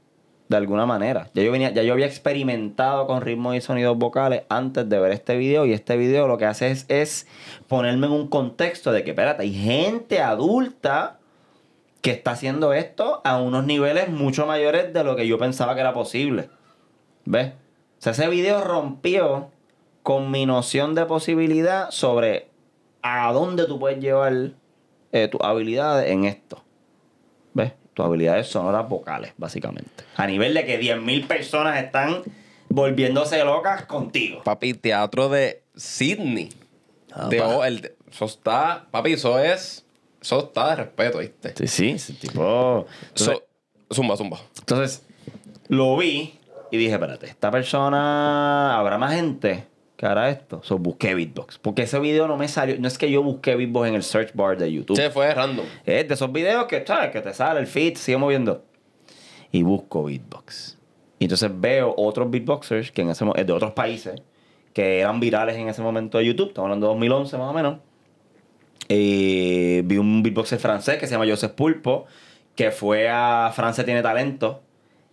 de 0.53 0.57
alguna 0.57 0.85
manera. 0.85 1.29
Ya 1.33 1.43
yo, 1.43 1.51
venía, 1.51 1.71
ya 1.71 1.83
yo 1.83 1.93
había 1.93 2.05
experimentado 2.05 3.07
con 3.07 3.21
ritmos 3.21 3.55
y 3.55 3.61
sonidos 3.61 3.97
vocales 3.97 4.43
antes 4.49 4.87
de 4.87 4.99
ver 4.99 5.11
este 5.11 5.35
video, 5.35 5.65
y 5.65 5.73
este 5.73 5.97
video 5.97 6.27
lo 6.27 6.37
que 6.37 6.45
hace 6.45 6.71
es, 6.71 6.85
es 6.87 7.27
ponerme 7.67 8.07
en 8.07 8.13
un 8.13 8.27
contexto 8.27 8.91
de 8.91 9.03
que, 9.03 9.11
espérate, 9.11 9.43
hay 9.43 9.53
gente 9.53 10.21
adulta 10.21 11.19
que 12.01 12.11
está 12.11 12.31
haciendo 12.31 12.73
esto 12.73 13.21
a 13.23 13.41
unos 13.41 13.65
niveles 13.65 14.09
mucho 14.09 14.45
mayores 14.45 14.93
de 14.93 15.03
lo 15.03 15.15
que 15.15 15.27
yo 15.27 15.37
pensaba 15.37 15.73
que 15.73 15.81
era 15.81 15.93
posible. 15.93 16.49
¿Ves? 17.25 17.53
O 17.99 18.01
sea, 18.01 18.11
ese 18.11 18.27
video 18.27 18.61
rompió 18.61 19.51
con 20.03 20.29
mi 20.29 20.45
noción 20.45 20.95
de 20.95 21.05
posibilidad 21.05 21.89
sobre 21.91 22.49
a 23.01 23.31
dónde 23.31 23.65
tú 23.65 23.79
puedes 23.79 23.99
llevar 23.99 24.51
eh, 25.11 25.27
tus 25.29 25.41
habilidades 25.41 26.11
en 26.11 26.25
esto. 26.25 26.62
Tus 27.93 28.05
habilidades 28.05 28.47
sonoras 28.47 28.87
vocales, 28.89 29.33
básicamente. 29.37 30.03
A 30.15 30.25
nivel 30.27 30.53
de 30.53 30.65
que 30.65 30.79
10.000 30.79 31.27
personas 31.27 31.81
están 31.83 32.21
volviéndose 32.69 33.43
locas 33.43 33.85
contigo. 33.85 34.41
Papi, 34.43 34.73
teatro 34.73 35.29
de 35.29 35.63
Sydney. 35.75 36.49
Ah, 37.11 37.27
De- 37.29 37.41
oh, 37.41 37.63
el- 37.63 37.91
eso 38.11 38.25
está... 38.25 38.87
Papi, 38.91 39.13
eso 39.13 39.37
es... 39.39 39.85
Eso 40.21 40.39
está 40.45 40.69
de 40.69 40.75
respeto, 40.77 41.17
¿viste? 41.19 41.53
Sí, 41.55 41.67
sí, 41.67 41.89
ese 41.91 42.13
tipo... 42.13 42.87
Entonces, 43.09 43.41
So, 43.89 43.95
zumba, 43.95 44.15
zumba. 44.17 44.39
Entonces, 44.57 45.05
lo 45.67 45.97
vi 45.97 46.39
y 46.71 46.77
dije, 46.77 46.93
espérate, 46.93 47.27
esta 47.27 47.51
persona, 47.51 48.77
habrá 48.79 48.97
más 48.97 49.13
gente 49.13 49.65
que 50.03 50.09
hará 50.11 50.29
esto. 50.29 50.61
So, 50.63 50.77
busqué 50.77 51.15
beatbox. 51.15 51.57
Porque 51.59 51.83
ese 51.83 51.97
video 51.99 52.27
no 52.27 52.35
me 52.37 52.47
salió, 52.47 52.75
no 52.79 52.87
es 52.87 52.97
que 52.97 53.09
yo 53.09 53.23
busqué 53.23 53.55
beatbox 53.55 53.87
en 53.87 53.95
el 53.95 54.03
search 54.03 54.33
bar 54.33 54.57
de 54.57 54.71
YouTube. 54.71 54.97
Se 54.97 55.09
fue 55.09 55.33
random. 55.33 55.65
Es 55.85 56.07
de 56.07 56.13
esos 56.13 56.31
videos 56.31 56.65
que, 56.65 56.85
¿sabes? 56.85 57.11
Que 57.11 57.21
te 57.21 57.33
sale 57.33 57.59
el 57.59 57.67
feed, 57.67 57.95
sigue 57.95 58.17
moviendo. 58.17 58.63
Y 59.51 59.63
busco 59.63 60.03
beatbox. 60.03 60.77
Y 61.19 61.25
entonces 61.25 61.49
veo 61.53 61.93
otros 61.97 62.29
beatboxers 62.29 62.91
que 62.91 63.01
en 63.03 63.09
ese 63.11 63.23
mo- 63.23 63.33
de 63.33 63.51
otros 63.53 63.71
países 63.71 64.21
que 64.73 64.99
eran 64.99 65.19
virales 65.19 65.55
en 65.55 65.69
ese 65.69 65.81
momento 65.81 66.17
de 66.17 66.25
YouTube. 66.25 66.47
Estamos 66.49 66.65
hablando 66.65 66.87
de 66.87 66.93
2011 66.93 67.37
más 67.37 67.49
o 67.49 67.53
menos. 67.53 67.77
Eh, 68.89 69.81
vi 69.85 69.97
un 69.97 70.21
beatboxer 70.23 70.59
francés 70.59 70.97
que 70.97 71.07
se 71.07 71.13
llama 71.13 71.25
Joseph 71.27 71.53
Pulpo, 71.53 72.05
que 72.55 72.71
fue 72.71 73.07
a 73.09 73.51
Francia 73.55 73.85
Tiene 73.85 74.01
Talento 74.01 74.61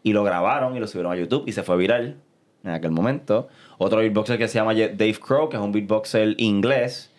y 0.03 0.13
lo 0.13 0.25
grabaron 0.25 0.77
y 0.77 0.81
lo 0.81 0.87
subieron 0.87 1.13
a 1.13 1.17
YouTube 1.17 1.45
y 1.47 1.53
se 1.53 1.63
fue 1.63 1.77
viral 1.77 2.17
en 2.65 2.71
aquel 2.71 2.91
momento. 2.91 3.49
Otro 3.83 4.01
beatboxer 4.01 4.37
que 4.37 4.47
se 4.47 4.59
llama 4.59 4.75
Dave 4.75 5.17
Crow, 5.19 5.49
que 5.49 5.57
es 5.57 5.63
un 5.63 5.73
beatboxer 5.73 6.35
inglés, 6.37 7.11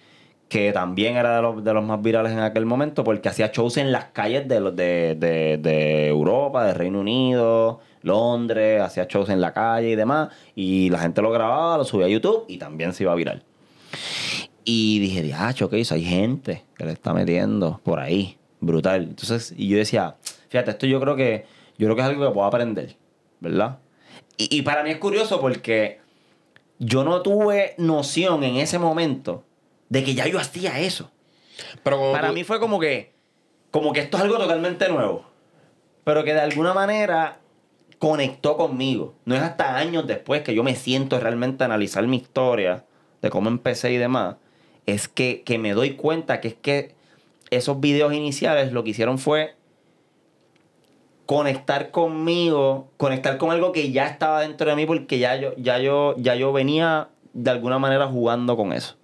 que 0.47 0.71
también 0.71 1.17
era 1.17 1.37
de 1.37 1.41
los, 1.41 1.63
de 1.63 1.73
los 1.73 1.83
más 1.83 1.99
virales 2.03 2.33
en 2.33 2.39
aquel 2.39 2.67
momento 2.67 3.03
porque 3.03 3.29
hacía 3.29 3.49
shows 3.51 3.77
en 3.77 3.91
las 3.91 4.05
calles 4.11 4.47
de, 4.47 4.61
de, 4.69 5.15
de, 5.15 5.57
de 5.57 6.07
Europa, 6.07 6.63
de 6.67 6.75
Reino 6.75 6.99
Unido, 6.99 7.79
Londres, 8.03 8.79
hacía 8.79 9.07
shows 9.09 9.29
en 9.29 9.41
la 9.41 9.53
calle 9.53 9.89
y 9.89 9.95
demás. 9.95 10.29
Y 10.53 10.91
la 10.91 10.99
gente 10.99 11.23
lo 11.23 11.31
grababa, 11.31 11.79
lo 11.79 11.83
subía 11.83 12.05
a 12.05 12.09
YouTube 12.09 12.45
y 12.47 12.59
también 12.59 12.93
se 12.93 13.05
iba 13.05 13.15
viral. 13.15 13.43
Y 14.63 14.99
dije, 14.99 15.23
diacho, 15.23 15.67
¿qué 15.67 15.79
hizo? 15.79 15.95
Hay 15.95 16.03
gente 16.03 16.63
que 16.77 16.85
le 16.85 16.91
está 16.91 17.11
metiendo 17.15 17.81
por 17.83 17.99
ahí. 17.99 18.37
Brutal. 18.59 19.01
Entonces, 19.01 19.51
y 19.57 19.67
yo 19.67 19.77
decía, 19.77 20.17
fíjate, 20.49 20.69
esto 20.69 20.85
yo 20.85 21.01
creo 21.01 21.15
que, 21.15 21.47
yo 21.79 21.87
creo 21.87 21.95
que 21.95 22.01
es 22.03 22.07
algo 22.07 22.23
que 22.23 22.31
puedo 22.31 22.45
aprender, 22.45 22.97
¿verdad? 23.39 23.79
Y, 24.37 24.55
y 24.55 24.61
para 24.61 24.83
mí 24.83 24.91
es 24.91 24.97
curioso 24.97 25.41
porque 25.41 26.00
yo 26.83 27.03
no 27.03 27.21
tuve 27.21 27.75
noción 27.77 28.43
en 28.43 28.55
ese 28.55 28.79
momento 28.79 29.43
de 29.89 30.03
que 30.03 30.15
ya 30.15 30.25
yo 30.27 30.39
hacía 30.39 30.79
eso. 30.79 31.11
Pero 31.83 32.11
Para 32.11 32.29
tú- 32.29 32.33
mí 32.33 32.43
fue 32.43 32.59
como 32.59 32.79
que, 32.79 33.13
como 33.69 33.93
que 33.93 33.99
esto 33.99 34.17
es 34.17 34.23
algo 34.23 34.37
totalmente 34.39 34.89
nuevo. 34.89 35.25
Pero 36.03 36.23
que 36.23 36.33
de 36.33 36.39
alguna 36.41 36.73
manera 36.73 37.37
conectó 37.99 38.57
conmigo. 38.57 39.13
No 39.25 39.35
es 39.35 39.41
hasta 39.43 39.77
años 39.77 40.07
después 40.07 40.41
que 40.41 40.55
yo 40.55 40.63
me 40.63 40.75
siento 40.75 41.19
realmente 41.19 41.63
a 41.63 41.67
analizar 41.67 42.05
mi 42.07 42.17
historia, 42.17 42.83
de 43.21 43.29
cómo 43.29 43.47
empecé 43.49 43.91
y 43.91 43.97
demás. 43.97 44.37
Es 44.87 45.07
que, 45.07 45.43
que 45.43 45.59
me 45.59 45.73
doy 45.73 45.91
cuenta 45.91 46.41
que 46.41 46.47
es 46.47 46.55
que 46.55 46.95
esos 47.51 47.79
videos 47.79 48.13
iniciales 48.13 48.71
lo 48.71 48.83
que 48.83 48.89
hicieron 48.89 49.19
fue 49.19 49.53
conectar 51.31 51.91
conmigo, 51.91 52.89
conectar 52.97 53.37
con 53.37 53.51
algo 53.51 53.71
que 53.71 53.93
ya 53.93 54.05
estaba 54.07 54.41
dentro 54.41 54.69
de 54.69 54.75
mí 54.75 54.85
porque 54.85 55.17
ya 55.17 55.37
yo, 55.37 55.55
ya 55.55 55.79
yo, 55.79 56.13
ya 56.17 56.35
yo 56.35 56.51
venía 56.51 57.07
de 57.31 57.49
alguna 57.49 57.79
manera 57.79 58.05
jugando 58.07 58.57
con 58.57 58.73
eso. 58.73 58.97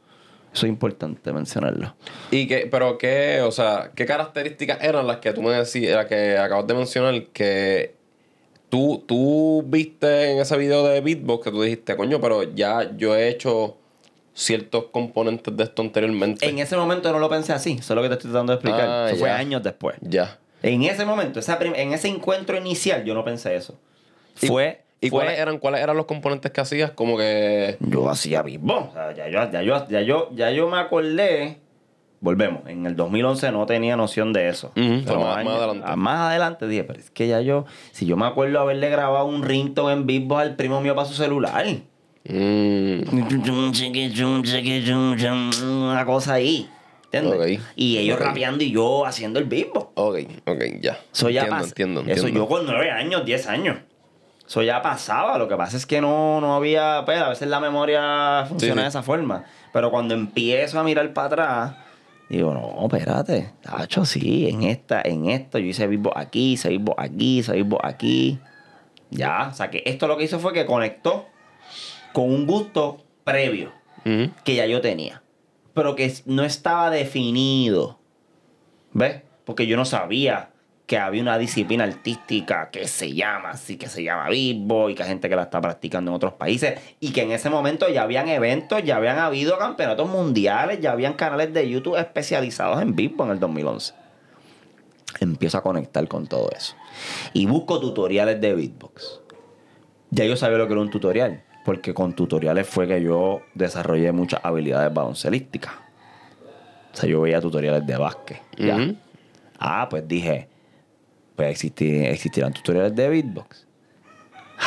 Eso 0.54 0.66
es 0.66 0.70
importante 0.70 1.32
mencionarlo. 1.32 1.96
¿Y 2.30 2.46
qué, 2.48 2.68
pero 2.70 2.98
qué, 2.98 3.40
o 3.40 3.52
sea, 3.52 3.92
qué 3.96 4.06
características 4.06 4.84
eran 4.84 5.08
las 5.08 5.20
que 5.20 5.32
tú 5.32 5.42
me 5.42 5.52
decías, 5.52 5.96
las 5.96 6.08
que 6.08 6.38
acabas 6.38 6.68
de 6.68 6.74
mencionar 6.74 7.28
que 7.28 7.96
tú, 8.68 9.06
tú 9.08 9.64
viste 9.66 10.34
en 10.34 10.40
ese 10.40 10.58
video 10.58 10.86
de 10.86 11.00
Beatbox 11.00 11.46
que 11.46 11.52
tú 11.52 11.62
dijiste, 11.62 11.96
coño, 11.96 12.20
pero 12.20 12.44
ya 12.44 12.92
yo 12.98 13.16
he 13.16 13.30
hecho 13.30 13.78
ciertos 14.34 14.88
componentes 14.92 15.56
de 15.56 15.64
esto 15.64 15.82
anteriormente. 15.82 16.46
En 16.46 16.60
ese 16.60 16.76
momento 16.76 17.10
no 17.14 17.20
lo 17.20 17.30
pensé 17.30 17.54
así, 17.54 17.78
eso 17.80 17.94
es 17.94 17.96
lo 17.96 18.02
que 18.02 18.10
te 18.10 18.16
estoy 18.16 18.32
tratando 18.32 18.52
de 18.52 18.56
explicar. 18.56 18.90
Ah, 18.90 19.10
eso 19.12 19.20
fue 19.20 19.32
años 19.32 19.64
después. 19.64 19.96
Ya. 20.02 20.40
En 20.64 20.82
ese 20.84 21.06
momento, 21.06 21.40
esa 21.40 21.58
en 21.62 21.94
ese 21.94 22.08
encuentro 22.08 22.58
inicial, 22.58 23.04
yo 23.06 23.14
no 23.14 23.24
pensé 23.24 23.56
eso. 23.56 23.76
¿Y- 24.42 24.48
Fue. 24.48 24.82
¿Y 25.00 25.10
fue- 25.12 25.20
cuáles 25.26 25.40
eran, 25.40 25.60
cuáles 25.60 25.82
eran 25.82 25.96
los 25.96 26.08
componentes 26.08 26.52
que 26.52 26.60
hacías? 26.62 26.92
Como 26.92 27.18
que. 27.18 27.78
Yo 27.80 28.10
hacía 28.10 28.42
beatbox. 28.42 28.90
O 28.90 28.94
sea, 28.94 29.16
ya, 29.16 29.28
yo, 29.30 29.52
ya, 29.52 29.62
yo, 29.62 29.88
ya, 29.88 30.02
yo, 30.02 30.30
ya 30.34 30.52
yo 30.52 30.68
me 30.70 30.78
acordé. 30.80 31.58
Volvemos. 32.20 32.68
En 32.68 32.88
el 32.88 32.96
2011 32.96 33.52
no 33.52 33.68
tenía 33.68 33.96
noción 33.96 34.34
de 34.34 34.50
eso. 34.50 34.72
Pero 34.74 35.02
fue 35.06 35.16
más- 35.18 35.46
más 35.46 35.54
adelante. 35.56 35.84
ah, 35.88 35.96
Más 35.96 36.20
adelante 36.32 36.68
dije, 36.68 36.84
pero 36.84 37.00
es 37.00 37.12
que 37.12 37.28
ya 37.28 37.42
yo. 37.42 37.66
Si 37.92 38.08
yo 38.08 38.18
me 38.18 38.26
acuerdo 38.26 38.60
haberle 38.60 38.90
grabado 38.90 39.26
un 39.26 39.44
ringtone 39.44 39.94
en 39.94 40.08
beatbox 40.08 40.42
al 40.42 40.56
primo 40.56 40.82
mío 40.82 40.96
para 40.96 41.08
su 41.08 41.14
celular. 41.14 41.64
mm, 42.26 42.26
Una 45.64 46.06
cosa 46.06 46.34
ahí. 46.34 46.68
¿Entiendes? 47.12 47.62
Y 47.76 47.98
ellos 47.98 48.20
rapeando 48.20 48.64
y 48.64 48.72
yo 48.72 49.06
haciendo 49.06 49.40
el 49.40 49.46
beatbox. 49.46 49.88
ok, 49.96 50.18
ok, 50.46 50.64
ya. 50.82 51.00
Eso 51.14 51.30
ya 51.30 51.42
entiendo, 51.44 51.64
pas- 51.64 51.68
entiendo, 51.70 52.02
Eso 52.02 52.10
entiendo. 52.28 52.40
yo 52.42 52.48
con 52.48 52.66
nueve 52.66 52.92
años, 52.92 53.24
10 53.26 53.48
años. 53.48 53.78
Eso 54.46 54.62
ya 54.62 54.82
pasaba. 54.82 55.38
Lo 55.38 55.48
que 55.48 55.56
pasa 55.56 55.76
es 55.78 55.86
que 55.86 56.00
no, 56.02 56.40
no 56.42 56.56
había. 56.56 57.04
Pues, 57.06 57.20
a 57.20 57.30
veces 57.30 57.48
la 57.48 57.60
memoria 57.60 58.46
funciona 58.48 58.74
Sí, 58.74 58.78
sí. 58.80 58.82
de 58.84 58.88
esa 58.90 59.04
forma. 59.04 59.46
Pero 59.74 59.92
cuando 59.92 60.14
empiezo 60.14 60.80
a 60.80 60.84
mirar 60.84 61.12
para 61.14 61.28
atrás, 61.28 61.76
digo, 62.30 62.54
no, 62.54 62.86
espérate. 62.86 63.52
Tacho, 63.62 64.06
sí, 64.06 64.48
en 64.50 64.64
esta, 64.64 65.02
en 65.04 65.30
esto. 65.30 65.60
Yo 65.60 65.66
hice 65.68 65.88
vivo 65.88 66.12
aquí, 66.16 66.54
hice 66.54 66.70
vivo 66.70 66.96
aquí, 66.98 67.40
hice 67.40 67.54
vivo 67.54 67.78
aquí. 67.84 68.40
Ya. 69.10 69.50
O 69.52 69.54
sea 69.54 69.70
que 69.70 69.84
esto 69.86 70.08
lo 70.08 70.18
que 70.18 70.24
hizo 70.26 70.40
fue 70.40 70.54
que 70.54 70.66
conectó 70.66 71.26
con 72.14 72.26
un 72.32 72.46
gusto 72.46 73.04
previo 73.24 73.72
que 74.44 74.56
ya 74.56 74.66
yo 74.66 74.80
tenía. 74.82 75.22
Pero 75.78 75.96
que 75.96 76.12
no 76.26 76.44
estaba 76.44 76.90
definido. 76.90 78.00
¿Ves? 78.94 79.22
Porque 79.46 79.68
yo 79.68 79.78
no 79.78 79.86
sabía 79.86 80.50
que 80.88 80.98
había 80.98 81.22
una 81.22 81.38
disciplina 81.38 81.84
artística 81.84 82.72
que 82.72 82.88
se 82.88 83.14
llama 83.14 83.52
así, 83.52 83.78
que 83.78 83.88
se 83.88 84.02
llama 84.02 84.28
Beatbox 84.28 84.92
y 84.92 84.96
que 84.96 85.04
hay 85.04 85.10
gente 85.10 85.30
que 85.30 85.36
la 85.36 85.44
está 85.44 85.62
practicando 85.62 86.10
en 86.10 86.16
otros 86.16 86.34
países 86.34 86.80
y 87.00 87.12
que 87.12 87.22
en 87.22 87.32
ese 87.32 87.52
momento 87.52 87.88
ya 87.90 88.02
habían 88.02 88.28
eventos, 88.28 88.84
ya 88.84 88.96
habían 88.96 89.20
habido 89.20 89.60
campeonatos 89.60 90.10
mundiales, 90.10 90.80
ya 90.82 90.94
habían 90.94 91.14
canales 91.14 91.54
de 91.54 91.70
YouTube 91.70 91.96
especializados 91.96 92.82
en 92.82 92.96
Beatbox 92.96 93.28
en 93.28 93.32
el 93.34 93.40
2011. 93.40 93.94
Empiezo 95.20 95.60
a 95.60 95.62
conectar 95.62 96.08
con 96.08 96.26
todo 96.26 96.50
eso. 96.58 96.74
Y 97.34 97.46
busco 97.46 97.80
tutoriales 97.80 98.42
de 98.42 98.56
Beatbox. 98.56 99.20
Ya 100.10 100.26
yo 100.26 100.36
sabía 100.36 100.58
lo 100.58 100.66
que 100.66 100.74
era 100.74 100.82
un 100.82 100.90
tutorial, 100.90 101.44
porque 101.68 101.94
con 101.94 102.14
tutoriales 102.14 102.66
fue 102.66 102.88
que 102.88 103.02
yo 103.02 103.42
desarrollé 103.54 104.14
muchas 104.14 104.40
habilidades 104.42 104.94
baloncelísticas. 104.94 105.74
O 106.94 106.96
sea, 106.96 107.10
yo 107.10 107.20
veía 107.20 107.42
tutoriales 107.42 107.86
de 107.86 107.98
básquet. 107.98 108.42
ya. 108.58 108.96
Ah, 109.60 109.88
pues 109.90 110.08
dije, 110.08 110.48
pues 111.36 111.50
existir, 111.52 112.06
existirán 112.06 112.54
tutoriales 112.54 112.96
de 112.96 113.10
beatbox. 113.10 113.68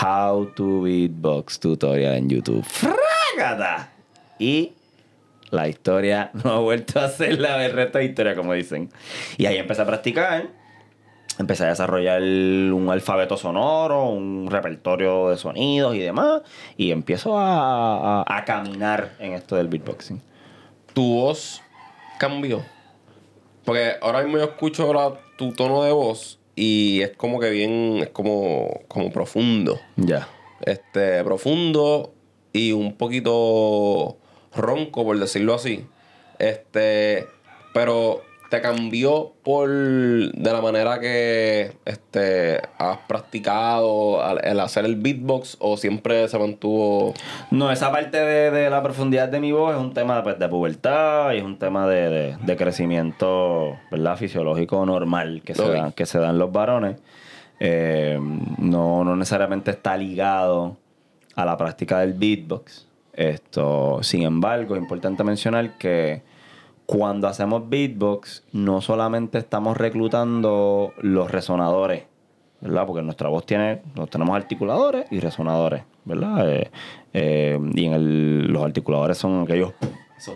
How 0.02 0.44
to 0.54 0.82
beatbox 0.82 1.58
tutorial 1.58 2.16
en 2.16 2.28
YouTube. 2.28 2.64
¡Frágata! 2.64 3.88
Y 4.38 4.74
la 5.50 5.68
historia 5.68 6.30
no 6.44 6.50
ha 6.50 6.58
vuelto 6.58 7.00
a 7.00 7.08
ser 7.08 7.40
la 7.40 7.56
del 7.56 7.72
resto 7.72 7.96
de 7.96 8.04
historia, 8.04 8.36
como 8.36 8.52
dicen. 8.52 8.90
Y 9.38 9.46
ahí 9.46 9.56
empecé 9.56 9.80
a 9.80 9.86
practicar. 9.86 10.48
Empecé 11.38 11.64
a 11.64 11.68
desarrollar 11.68 12.20
un 12.20 12.88
alfabeto 12.90 13.36
sonoro, 13.36 14.04
un 14.10 14.48
repertorio 14.50 15.28
de 15.30 15.36
sonidos 15.38 15.94
y 15.94 16.00
demás. 16.00 16.42
Y 16.76 16.90
empiezo 16.90 17.38
a, 17.38 18.20
a- 18.22 18.24
a 18.36 18.44
caminar 18.44 19.12
en 19.18 19.32
esto 19.32 19.56
del 19.56 19.68
beatboxing. 19.68 20.20
tu 20.92 21.14
voz 21.14 21.62
cambió. 22.18 22.62
Porque 23.64 23.92
ahora 24.02 24.22
mismo 24.22 24.38
yo 24.38 24.44
escucho 24.44 24.92
la- 24.92 25.14
tu 25.36 25.52
tono 25.52 25.82
de 25.84 25.92
voz 25.92 26.38
y 26.56 27.00
es 27.02 27.16
como 27.16 27.38
que 27.40 27.48
bien, 27.50 27.98
es 28.02 28.08
como, 28.10 28.80
como 28.88 29.10
profundo. 29.12 29.78
Ya. 29.96 30.28
Este, 30.62 31.22
profundo 31.24 32.12
y 32.52 32.72
un 32.72 32.96
poquito 32.96 34.18
ronco, 34.54 35.04
por 35.04 35.18
decirlo 35.18 35.54
así. 35.54 35.86
Este, 36.38 37.26
pero 37.72 38.22
te 38.50 38.60
cambió 38.60 39.32
por 39.44 39.68
de 39.70 40.52
la 40.52 40.60
manera 40.60 40.98
que 41.00 41.72
este 41.84 42.60
has 42.78 42.98
practicado 43.08 44.22
al, 44.22 44.44
el 44.44 44.58
hacer 44.60 44.84
el 44.84 44.96
beatbox 44.96 45.56
o 45.60 45.76
siempre 45.76 46.26
se 46.28 46.38
mantuvo 46.38 47.14
No, 47.52 47.70
esa 47.70 47.90
parte 47.92 48.18
de, 48.18 48.50
de 48.50 48.68
la 48.68 48.82
profundidad 48.82 49.28
de 49.28 49.40
mi 49.40 49.52
voz 49.52 49.74
es 49.76 49.80
un 49.80 49.94
tema 49.94 50.22
pues, 50.22 50.38
de 50.38 50.48
pubertad 50.48 51.32
y 51.32 51.38
es 51.38 51.44
un 51.44 51.58
tema 51.58 51.86
de, 51.88 52.08
de- 52.10 52.36
de 52.42 52.56
crecimiento 52.56 53.76
¿verdad? 53.90 54.16
fisiológico 54.16 54.84
normal 54.84 55.42
que 55.44 55.54
se, 55.54 55.68
dan, 55.70 55.92
que 55.92 56.04
se 56.04 56.18
dan 56.18 56.38
los 56.38 56.50
varones. 56.52 56.96
Eh, 57.60 58.18
no, 58.58 59.04
no 59.04 59.16
necesariamente 59.16 59.70
está 59.70 59.96
ligado 59.96 60.76
a 61.36 61.44
la 61.44 61.56
práctica 61.56 62.00
del 62.00 62.14
beatbox. 62.14 62.86
Esto, 63.12 64.02
sin 64.02 64.22
embargo, 64.22 64.74
es 64.74 64.80
importante 64.82 65.22
mencionar 65.24 65.76
que 65.78 66.22
cuando 66.90 67.28
hacemos 67.28 67.68
beatbox, 67.68 68.42
no 68.52 68.80
solamente 68.80 69.38
estamos 69.38 69.76
reclutando 69.76 70.92
los 71.00 71.30
resonadores, 71.30 72.02
¿verdad? 72.60 72.84
Porque 72.84 73.00
nuestra 73.02 73.28
voz 73.28 73.46
tiene, 73.46 73.80
tenemos 74.10 74.34
articuladores 74.36 75.06
y 75.12 75.20
resonadores, 75.20 75.84
¿verdad? 76.04 76.50
Eh, 76.52 76.70
eh, 77.12 77.60
y 77.74 77.84
en 77.86 77.92
el- 77.92 78.46
los 78.52 78.64
articuladores 78.64 79.18
son 79.18 79.42
aquellos, 79.44 79.72
esos, 80.18 80.34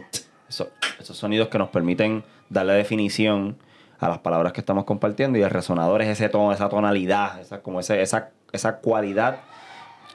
esos- 0.49 0.69
esos 1.01 1.17
sonidos 1.17 1.49
que 1.49 1.59
nos 1.59 1.71
permiten 1.71 2.23
darle 2.49 2.75
definición 2.75 3.57
a 3.99 4.09
las 4.09 4.19
palabras 4.19 4.53
que 4.53 4.61
estamos 4.61 4.85
compartiendo 4.85 5.37
y 5.39 5.43
el 5.43 5.51
resonador 5.51 6.03
es 6.03 6.09
ese 6.09 6.29
tono, 6.29 6.53
esa 6.53 6.69
tonalidad, 6.69 7.41
esa, 7.41 7.63
como 7.63 7.81
ese, 7.81 8.01
esa, 8.01 8.31
esa 8.53 8.77
cualidad 8.79 9.41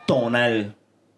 tonal 0.06 0.76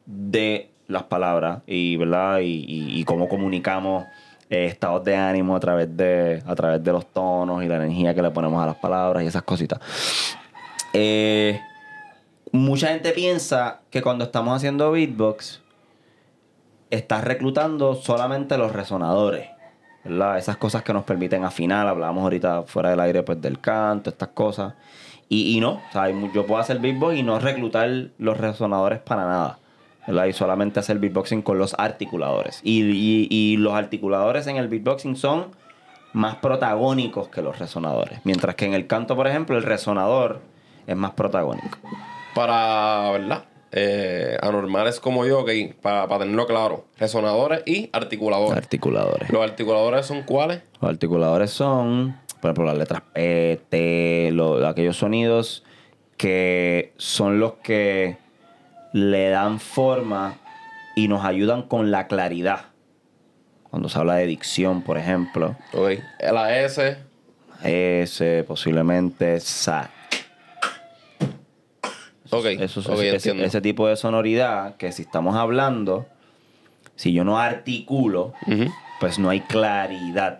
de 0.07 0.71
las 0.87 1.03
palabras 1.03 1.59
y 1.67 1.95
verdad 1.97 2.39
y, 2.39 2.65
y- 2.67 2.99
y 2.99 3.03
cómo 3.03 3.29
comunicamos 3.29 4.05
eh, 4.51 4.65
estados 4.65 5.03
de 5.05 5.15
ánimo 5.15 5.55
a 5.55 5.59
través 5.61 5.95
de 5.95 6.43
a 6.45 6.53
través 6.55 6.83
de 6.83 6.91
los 6.91 7.05
tonos 7.07 7.63
y 7.63 7.67
la 7.67 7.77
energía 7.77 8.13
que 8.13 8.21
le 8.21 8.29
ponemos 8.31 8.61
a 8.61 8.65
las 8.65 8.75
palabras 8.75 9.23
y 9.23 9.27
esas 9.27 9.43
cositas 9.43 9.79
Eh, 10.93 11.59
mucha 12.51 12.89
gente 12.89 13.13
piensa 13.13 13.79
que 13.89 14.01
cuando 14.01 14.25
estamos 14.25 14.53
haciendo 14.57 14.91
beatbox 14.91 15.61
estás 16.89 17.23
reclutando 17.23 17.95
solamente 17.95 18.57
los 18.57 18.73
resonadores. 18.73 19.47
¿verdad? 20.03 20.37
Esas 20.37 20.57
cosas 20.57 20.83
que 20.83 20.91
nos 20.91 21.03
permiten 21.03 21.45
afinar, 21.45 21.87
hablábamos 21.87 22.23
ahorita 22.23 22.63
fuera 22.63 22.89
del 22.89 22.99
aire 22.99 23.23
pues 23.23 23.41
del 23.41 23.59
canto, 23.59 24.09
estas 24.09 24.29
cosas. 24.29 24.73
Y, 25.29 25.55
y 25.55 25.61
no, 25.61 25.75
o 25.75 25.91
sea, 25.93 26.09
yo 26.09 26.45
puedo 26.45 26.57
hacer 26.59 26.79
beatbox 26.79 27.15
y 27.15 27.23
no 27.23 27.39
reclutar 27.39 27.87
los 28.17 28.37
resonadores 28.37 28.99
para 28.99 29.25
nada. 29.25 29.59
¿Verdad? 30.07 30.25
Y 30.25 30.33
solamente 30.33 30.79
hacer 30.79 30.99
beatboxing 30.99 31.41
con 31.41 31.57
los 31.57 31.75
articuladores. 31.77 32.59
Y, 32.63 32.81
y- 32.83 33.27
y 33.29 33.57
los 33.57 33.73
articuladores 33.73 34.47
en 34.47 34.57
el 34.57 34.67
beatboxing 34.67 35.15
son 35.15 35.47
más 36.13 36.35
protagónicos 36.37 37.29
que 37.29 37.41
los 37.41 37.57
resonadores. 37.59 38.19
Mientras 38.25 38.55
que 38.55 38.65
en 38.65 38.73
el 38.73 38.87
canto, 38.87 39.15
por 39.15 39.27
ejemplo, 39.27 39.57
el 39.57 39.63
resonador 39.63 40.41
es 40.87 40.95
más 40.95 41.11
protagónico. 41.11 41.77
Para, 42.35 43.11
¿verdad? 43.11 43.45
Eh, 43.73 44.37
anormales 44.41 44.99
como 44.99 45.25
yo, 45.25 45.39
ok, 45.41 45.49
para, 45.81 46.07
para 46.07 46.21
tenerlo 46.25 46.45
claro. 46.45 46.85
Resonadores 46.97 47.63
y 47.65 47.89
articuladores. 47.93 48.57
Articuladores. 48.57 49.29
¿Los 49.29 49.41
articuladores 49.41 50.05
son 50.05 50.23
cuáles? 50.23 50.61
Los 50.81 50.91
articuladores 50.91 51.51
son, 51.51 52.17
por 52.41 52.49
ejemplo, 52.51 52.65
las 52.65 52.77
letras 52.77 53.01
P, 53.13 53.61
T, 53.69 54.29
lo- 54.33 54.67
aquellos 54.67 54.97
sonidos 54.97 55.63
que 56.17 56.93
son 56.97 57.39
los 57.39 57.53
que 57.63 58.17
le 58.93 59.29
dan 59.29 59.59
forma 59.59 60.35
y 60.95 61.07
nos 61.07 61.23
ayudan 61.25 61.63
con 61.63 61.91
la 61.91 62.07
claridad. 62.07 62.65
Cuando 63.69 63.87
se 63.87 63.97
habla 63.97 64.15
de 64.15 64.25
dicción, 64.27 64.81
por 64.81 64.97
ejemplo, 64.97 65.55
Ok. 65.73 65.91
La 66.31 66.59
S. 66.59 66.97
S, 67.63 68.43
posiblemente 68.47 69.39
SAT. 69.39 69.89
Ok. 72.31 72.45
Eso, 72.59 72.79
ok, 72.79 72.99
ese, 72.99 73.43
ese 73.45 73.61
tipo 73.61 73.87
de 73.87 73.95
sonoridad 73.95 74.75
que 74.77 74.91
si 74.91 75.03
estamos 75.03 75.35
hablando, 75.35 76.05
si 76.95 77.13
yo 77.13 77.23
no 77.23 77.39
articulo, 77.39 78.33
pues 78.99 79.19
no 79.19 79.29
hay 79.29 79.41
claridad 79.41 80.39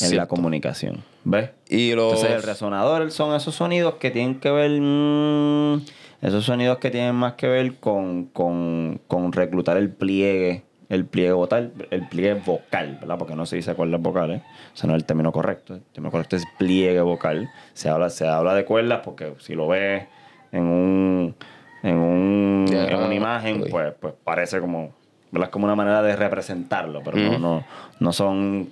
en 0.00 0.16
la 0.16 0.26
comunicación. 0.26 1.02
¿Ves? 1.24 1.50
Y 1.68 1.92
los. 1.94 2.14
Entonces 2.14 2.36
el 2.36 2.42
resonador 2.42 3.10
son 3.10 3.34
esos 3.34 3.54
sonidos 3.56 3.94
que 3.94 4.12
tienen 4.12 4.38
que 4.38 4.50
ver, 4.50 4.70
mm, 4.80 5.80
esos 6.28 6.44
sonidos 6.44 6.78
que 6.78 6.90
tienen 6.90 7.14
más 7.14 7.34
que 7.34 7.46
ver 7.46 7.74
con, 7.76 8.26
con, 8.26 9.00
con 9.06 9.32
reclutar 9.32 9.76
el 9.76 9.90
pliegue, 9.90 10.62
el 10.88 11.04
pliegue 11.04 11.32
vocal, 11.32 11.72
el 11.90 12.06
pliegue 12.08 12.34
vocal, 12.34 12.98
¿verdad? 13.00 13.18
Porque 13.18 13.34
no 13.34 13.46
se 13.46 13.56
dice 13.56 13.74
cuerdas 13.74 14.00
vocales, 14.00 14.42
ese 14.74 14.86
no 14.86 14.94
es 14.94 14.98
el 15.02 15.04
término 15.04 15.30
correcto. 15.32 15.74
El 15.74 15.82
término 15.92 16.10
correcto 16.10 16.36
es 16.36 16.44
pliegue 16.58 17.00
vocal. 17.00 17.48
Se 17.74 17.88
habla, 17.88 18.10
se 18.10 18.26
habla 18.26 18.54
de 18.54 18.64
cuerdas 18.64 19.00
porque 19.04 19.34
si 19.38 19.54
lo 19.54 19.68
ves 19.68 20.04
en 20.52 20.62
un 20.64 21.34
en, 21.82 21.96
un, 21.96 22.66
en 22.72 22.96
una 22.96 23.14
imagen, 23.14 23.64
pues, 23.70 23.94
pues 24.00 24.14
parece 24.24 24.58
como, 24.60 24.92
¿verdad? 25.30 25.50
como 25.50 25.66
una 25.66 25.76
manera 25.76 26.02
de 26.02 26.16
representarlo, 26.16 27.02
pero 27.04 27.16
no, 27.18 27.38
no, 27.38 27.64
no 28.00 28.12
son 28.12 28.70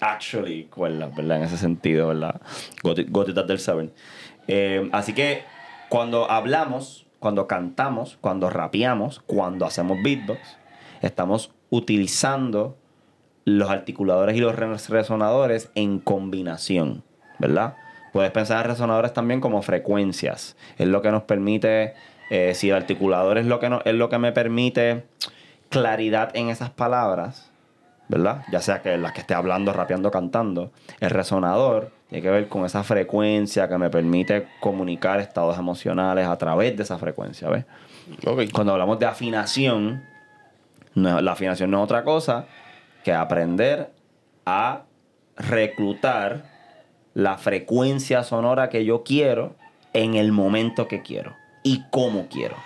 actually 0.00 0.64
cuerdas, 0.64 1.14
¿verdad? 1.14 1.38
En 1.38 1.42
ese 1.44 1.56
goti- 1.58 2.08
¿verdad? 2.08 2.40
Goti- 2.82 3.06
Gotitas 3.10 3.46
del 3.46 3.58
Severn. 3.58 3.90
Eh, 4.48 4.88
así 4.92 5.12
que 5.12 5.42
cuando 5.94 6.28
hablamos, 6.30 7.06
cuando 7.20 7.46
cantamos, 7.46 8.18
cuando 8.20 8.50
rapeamos, 8.50 9.20
cuando 9.26 9.64
hacemos 9.64 9.98
beatbox, 10.02 10.40
estamos 11.02 11.52
utilizando 11.70 12.76
los 13.44 13.70
articuladores 13.70 14.36
y 14.36 14.40
los 14.40 14.56
re- 14.56 14.76
resonadores 14.88 15.70
en 15.76 16.00
combinación, 16.00 17.04
¿verdad? 17.38 17.76
Puedes 18.12 18.32
pensar 18.32 18.64
en 18.64 18.70
resonadores 18.72 19.12
también 19.12 19.40
como 19.40 19.62
frecuencias. 19.62 20.56
Es 20.78 20.88
lo 20.88 21.00
que 21.00 21.10
nos 21.12 21.22
permite, 21.22 21.94
eh, 22.30 22.54
si 22.54 22.70
el 22.70 22.76
articulador 22.76 23.38
es 23.38 23.46
lo, 23.46 23.60
que 23.60 23.68
no, 23.68 23.80
es 23.84 23.94
lo 23.94 24.08
que 24.08 24.18
me 24.18 24.32
permite 24.32 25.04
claridad 25.68 26.30
en 26.34 26.48
esas 26.48 26.70
palabras, 26.70 27.52
¿verdad? 28.08 28.42
Ya 28.50 28.60
sea 28.60 28.82
que 28.82 28.96
las 28.98 29.12
que 29.12 29.20
esté 29.20 29.34
hablando, 29.34 29.72
rapeando, 29.72 30.10
cantando. 30.10 30.70
El 31.00 31.10
resonador 31.10 31.90
tiene 32.08 32.22
que 32.22 32.30
ver 32.30 32.48
con 32.48 32.64
esa 32.64 32.82
frecuencia 32.84 33.68
que 33.68 33.78
me 33.78 33.90
permite 33.90 34.48
comunicar 34.60 35.20
estados 35.20 35.58
emocionales 35.58 36.26
a 36.26 36.36
través 36.36 36.76
de 36.76 36.82
esa 36.82 36.98
frecuencia, 36.98 37.48
¿ves? 37.48 37.64
Cuando 38.52 38.72
hablamos 38.72 38.98
de 38.98 39.06
afinación, 39.06 40.04
no- 40.94 41.20
la 41.20 41.32
afinación 41.32 41.70
no 41.70 41.78
es 41.78 41.84
otra 41.84 42.04
cosa 42.04 42.44
que 43.02 43.12
aprender 43.12 43.90
a 44.46 44.82
reclutar 45.36 46.44
la 47.14 47.38
frecuencia 47.38 48.22
sonora 48.22 48.68
que 48.68 48.84
yo 48.84 49.02
quiero 49.04 49.54
en 49.92 50.14
el 50.14 50.32
momento 50.32 50.88
que 50.88 51.02
quiero 51.02 51.34
y 51.62 51.84
cómo 51.90 52.26
quiero. 52.28 52.56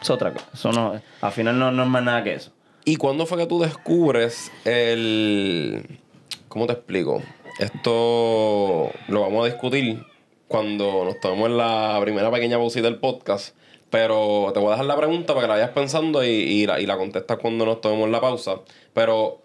Es 0.00 0.08
otra 0.10 0.32
cosa. 0.32 0.46
Eso 0.54 0.72
no, 0.72 0.94
al 1.20 1.32
final 1.32 1.58
no, 1.58 1.70
no 1.72 1.82
es 1.82 1.88
más 1.88 2.02
nada 2.02 2.22
que 2.22 2.34
eso. 2.34 2.52
¿Y 2.88 2.98
cuándo 2.98 3.26
fue 3.26 3.38
que 3.38 3.46
tú 3.46 3.58
descubres 3.58 4.52
el... 4.64 5.98
¿Cómo 6.46 6.68
te 6.68 6.74
explico? 6.74 7.20
Esto 7.58 8.92
lo 9.08 9.20
vamos 9.22 9.42
a 9.42 9.50
discutir 9.50 10.04
cuando 10.46 11.04
nos 11.04 11.18
tomemos 11.18 11.50
la 11.50 11.98
primera 12.00 12.30
pequeña 12.30 12.58
pausita 12.58 12.86
del 12.86 13.00
podcast. 13.00 13.56
Pero 13.90 14.52
te 14.54 14.60
voy 14.60 14.68
a 14.68 14.70
dejar 14.74 14.86
la 14.86 14.96
pregunta 14.96 15.34
para 15.34 15.40
que 15.40 15.48
la 15.48 15.54
vayas 15.54 15.70
pensando 15.70 16.22
y, 16.22 16.64
la, 16.64 16.78
y 16.78 16.86
la 16.86 16.96
contestas 16.96 17.38
cuando 17.38 17.66
nos 17.66 17.80
tomemos 17.80 18.08
la 18.08 18.20
pausa. 18.20 18.60
Pero, 18.94 19.42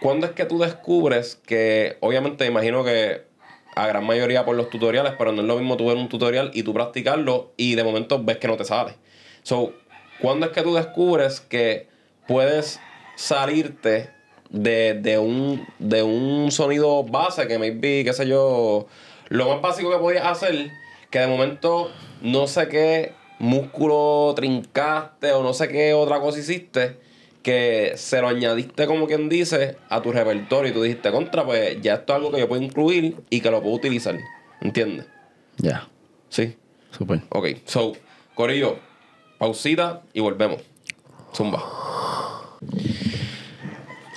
¿cuándo 0.00 0.26
es 0.26 0.32
que 0.34 0.44
tú 0.44 0.60
descubres 0.60 1.34
que, 1.34 1.96
obviamente, 1.98 2.46
imagino 2.46 2.84
que 2.84 3.22
a 3.74 3.88
gran 3.88 4.06
mayoría 4.06 4.44
por 4.44 4.54
los 4.54 4.70
tutoriales, 4.70 5.14
pero 5.18 5.32
no 5.32 5.42
es 5.42 5.48
lo 5.48 5.56
mismo 5.56 5.76
tú 5.76 5.88
ver 5.88 5.96
un 5.96 6.08
tutorial 6.08 6.52
y 6.54 6.62
tú 6.62 6.72
practicarlo 6.72 7.50
y 7.56 7.74
de 7.74 7.82
momento 7.82 8.22
ves 8.22 8.36
que 8.36 8.46
no 8.46 8.56
te 8.56 8.64
sale? 8.64 8.94
So, 9.42 9.72
¿cuándo 10.20 10.46
es 10.46 10.52
que 10.52 10.62
tú 10.62 10.72
descubres 10.76 11.40
que 11.40 11.92
puedes 12.26 12.80
salirte 13.16 14.10
de, 14.50 14.94
de 14.94 15.18
un, 15.18 15.66
de 15.78 16.02
un 16.02 16.50
sonido 16.50 17.02
base 17.04 17.46
que 17.46 17.58
maybe, 17.58 18.04
qué 18.04 18.12
sé 18.12 18.26
yo, 18.26 18.86
lo 19.28 19.48
más 19.48 19.60
básico 19.60 19.90
que 19.90 19.98
podías 19.98 20.26
hacer, 20.26 20.70
que 21.10 21.18
de 21.18 21.26
momento 21.26 21.90
no 22.22 22.46
sé 22.46 22.68
qué 22.68 23.12
músculo 23.38 24.32
trincaste 24.36 25.32
o 25.32 25.42
no 25.42 25.54
sé 25.54 25.68
qué 25.68 25.94
otra 25.94 26.20
cosa 26.20 26.38
hiciste, 26.38 26.98
que 27.42 27.92
se 27.96 28.20
lo 28.22 28.28
añadiste 28.28 28.86
como 28.86 29.06
quien 29.06 29.28
dice 29.28 29.76
a 29.90 30.00
tu 30.00 30.12
repertorio 30.12 30.70
y 30.70 30.74
tú 30.74 30.82
dijiste 30.82 31.10
contra, 31.10 31.44
pues 31.44 31.80
ya 31.82 31.94
esto 31.94 32.12
es 32.12 32.16
algo 32.16 32.30
que 32.30 32.38
yo 32.38 32.48
puedo 32.48 32.62
incluir 32.62 33.16
y 33.28 33.40
que 33.40 33.50
lo 33.50 33.60
puedo 33.60 33.74
utilizar. 33.74 34.16
¿Entiendes? 34.60 35.06
Ya, 35.58 35.88
Sí. 36.30 36.56
súper. 36.90 37.20
Ok, 37.28 37.48
so, 37.66 37.92
Corillo, 38.34 38.78
pausita 39.38 40.02
y 40.12 40.20
volvemos. 40.20 40.62
Zumba. 41.34 41.62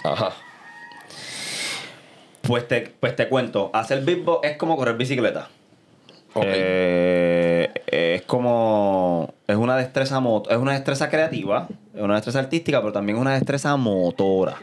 Ajá. 0.03 0.33
Pues 2.41 2.67
te, 2.67 2.93
pues 2.99 3.15
te 3.15 3.27
cuento, 3.27 3.71
hacer 3.73 4.03
beatbox 4.05 4.47
es 4.47 4.57
como 4.57 4.77
correr 4.77 4.95
bicicleta. 4.95 5.49
Eh, 6.35 7.69
es 7.87 8.21
como. 8.23 9.33
Es 9.47 9.55
una 9.55 9.75
destreza 9.75 10.19
moto, 10.19 10.49
es 10.49 10.57
una 10.57 10.73
destreza 10.73 11.09
creativa, 11.09 11.67
es 11.93 12.01
una 12.01 12.15
destreza 12.15 12.39
artística, 12.39 12.79
pero 12.79 12.93
también 12.93 13.17
es 13.17 13.21
una 13.21 13.33
destreza 13.33 13.75
motora. 13.75 14.57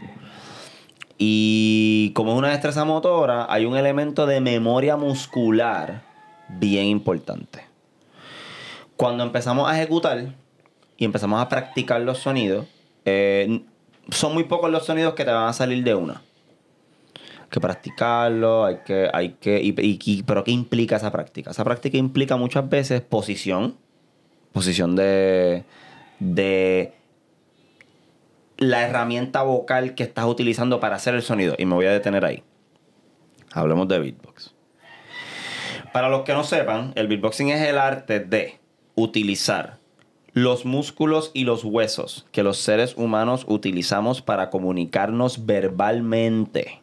Y 1.18 2.12
como 2.14 2.32
es 2.32 2.38
una 2.38 2.50
destreza 2.50 2.84
motora, 2.84 3.46
hay 3.48 3.64
un 3.64 3.76
elemento 3.76 4.26
de 4.26 4.40
memoria 4.40 4.96
muscular 4.96 6.02
bien 6.48 6.86
importante. 6.86 7.64
Cuando 8.96 9.24
empezamos 9.24 9.70
a 9.70 9.76
ejecutar 9.76 10.26
y 10.96 11.04
empezamos 11.04 11.40
a 11.40 11.48
practicar 11.48 12.00
los 12.00 12.18
sonidos, 12.18 12.66
eh, 13.04 13.62
son 14.10 14.34
muy 14.34 14.44
pocos 14.44 14.70
los 14.70 14.84
sonidos 14.86 15.14
que 15.14 15.24
te 15.24 15.30
van 15.30 15.48
a 15.48 15.52
salir 15.52 15.82
de 15.84 15.94
una 15.94 16.22
que 17.50 17.60
practicarlo, 17.60 18.64
hay 18.64 18.78
que, 18.84 19.08
hay 19.12 19.28
que, 19.40 19.60
y- 19.62 19.74
y- 19.78 20.22
pero 20.24 20.42
¿qué 20.42 20.50
implica 20.50 20.96
esa 20.96 21.12
práctica? 21.12 21.52
Esa 21.52 21.62
práctica 21.62 21.96
implica 21.96 22.36
muchas 22.36 22.68
veces 22.68 23.00
posición, 23.00 23.76
posición 24.52 24.96
de, 24.96 25.62
de 26.18 26.94
la 28.56 28.82
herramienta 28.82 29.42
vocal 29.42 29.94
que 29.94 30.02
estás 30.02 30.24
utilizando 30.24 30.80
para 30.80 30.96
hacer 30.96 31.14
el 31.14 31.22
sonido. 31.22 31.54
Y 31.56 31.64
me 31.64 31.74
voy 31.76 31.86
a 31.86 31.92
detener 31.92 32.24
ahí. 32.24 32.42
Hablemos 33.52 33.86
de 33.86 34.00
beatbox. 34.00 34.52
Para 35.92 36.08
los 36.08 36.22
que 36.22 36.32
no 36.32 36.42
sepan, 36.42 36.90
el 36.96 37.06
beatboxing 37.06 37.50
es 37.50 37.60
el 37.68 37.78
arte 37.78 38.18
de 38.18 38.58
utilizar 38.96 39.78
los 40.34 40.64
músculos 40.64 41.30
y 41.32 41.44
los 41.44 41.62
huesos 41.64 42.26
que 42.32 42.42
los 42.42 42.58
seres 42.58 42.96
humanos 42.96 43.44
utilizamos 43.48 44.20
para 44.20 44.50
comunicarnos 44.50 45.46
verbalmente. 45.46 46.80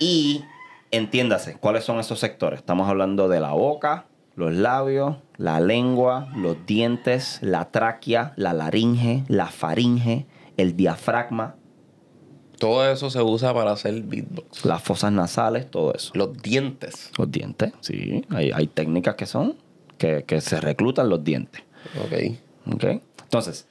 Y 0.00 0.42
entiéndase, 0.90 1.56
¿cuáles 1.56 1.84
son 1.84 2.00
esos 2.00 2.18
sectores? 2.18 2.58
Estamos 2.58 2.88
hablando 2.88 3.28
de 3.28 3.38
la 3.38 3.52
boca, 3.52 4.06
los 4.34 4.52
labios, 4.52 5.18
la 5.36 5.60
lengua, 5.60 6.28
los 6.34 6.66
dientes, 6.66 7.38
la 7.42 7.70
tráquea, 7.70 8.32
la 8.36 8.52
laringe, 8.52 9.24
la 9.28 9.46
faringe, 9.46 10.26
el 10.56 10.76
diafragma, 10.76 11.54
Todo 12.58 12.90
eso 12.90 13.08
se 13.08 13.22
usa 13.22 13.54
para 13.54 13.70
hacer 13.70 14.02
beatbox. 14.02 14.64
las 14.66 14.82
fosas 14.82 15.12
nasales, 15.12 15.70
todo 15.70 15.94
eso. 15.94 16.10
Los 16.14 16.36
dientes. 16.42 17.10
Los 17.16 17.30
dientes, 17.30 17.72
sí. 17.80 18.22
Hay, 18.30 18.50
hay 18.52 18.66
técnicas 18.66 19.14
que 19.14 19.26
son 19.26 19.56
que, 20.00 20.24
que 20.24 20.40
se 20.40 20.60
reclutan 20.60 21.08
los 21.08 21.22
dientes. 21.22 21.62
Ok. 22.04 22.74
¿Ok? 22.74 22.84
Entonces, 23.22 23.68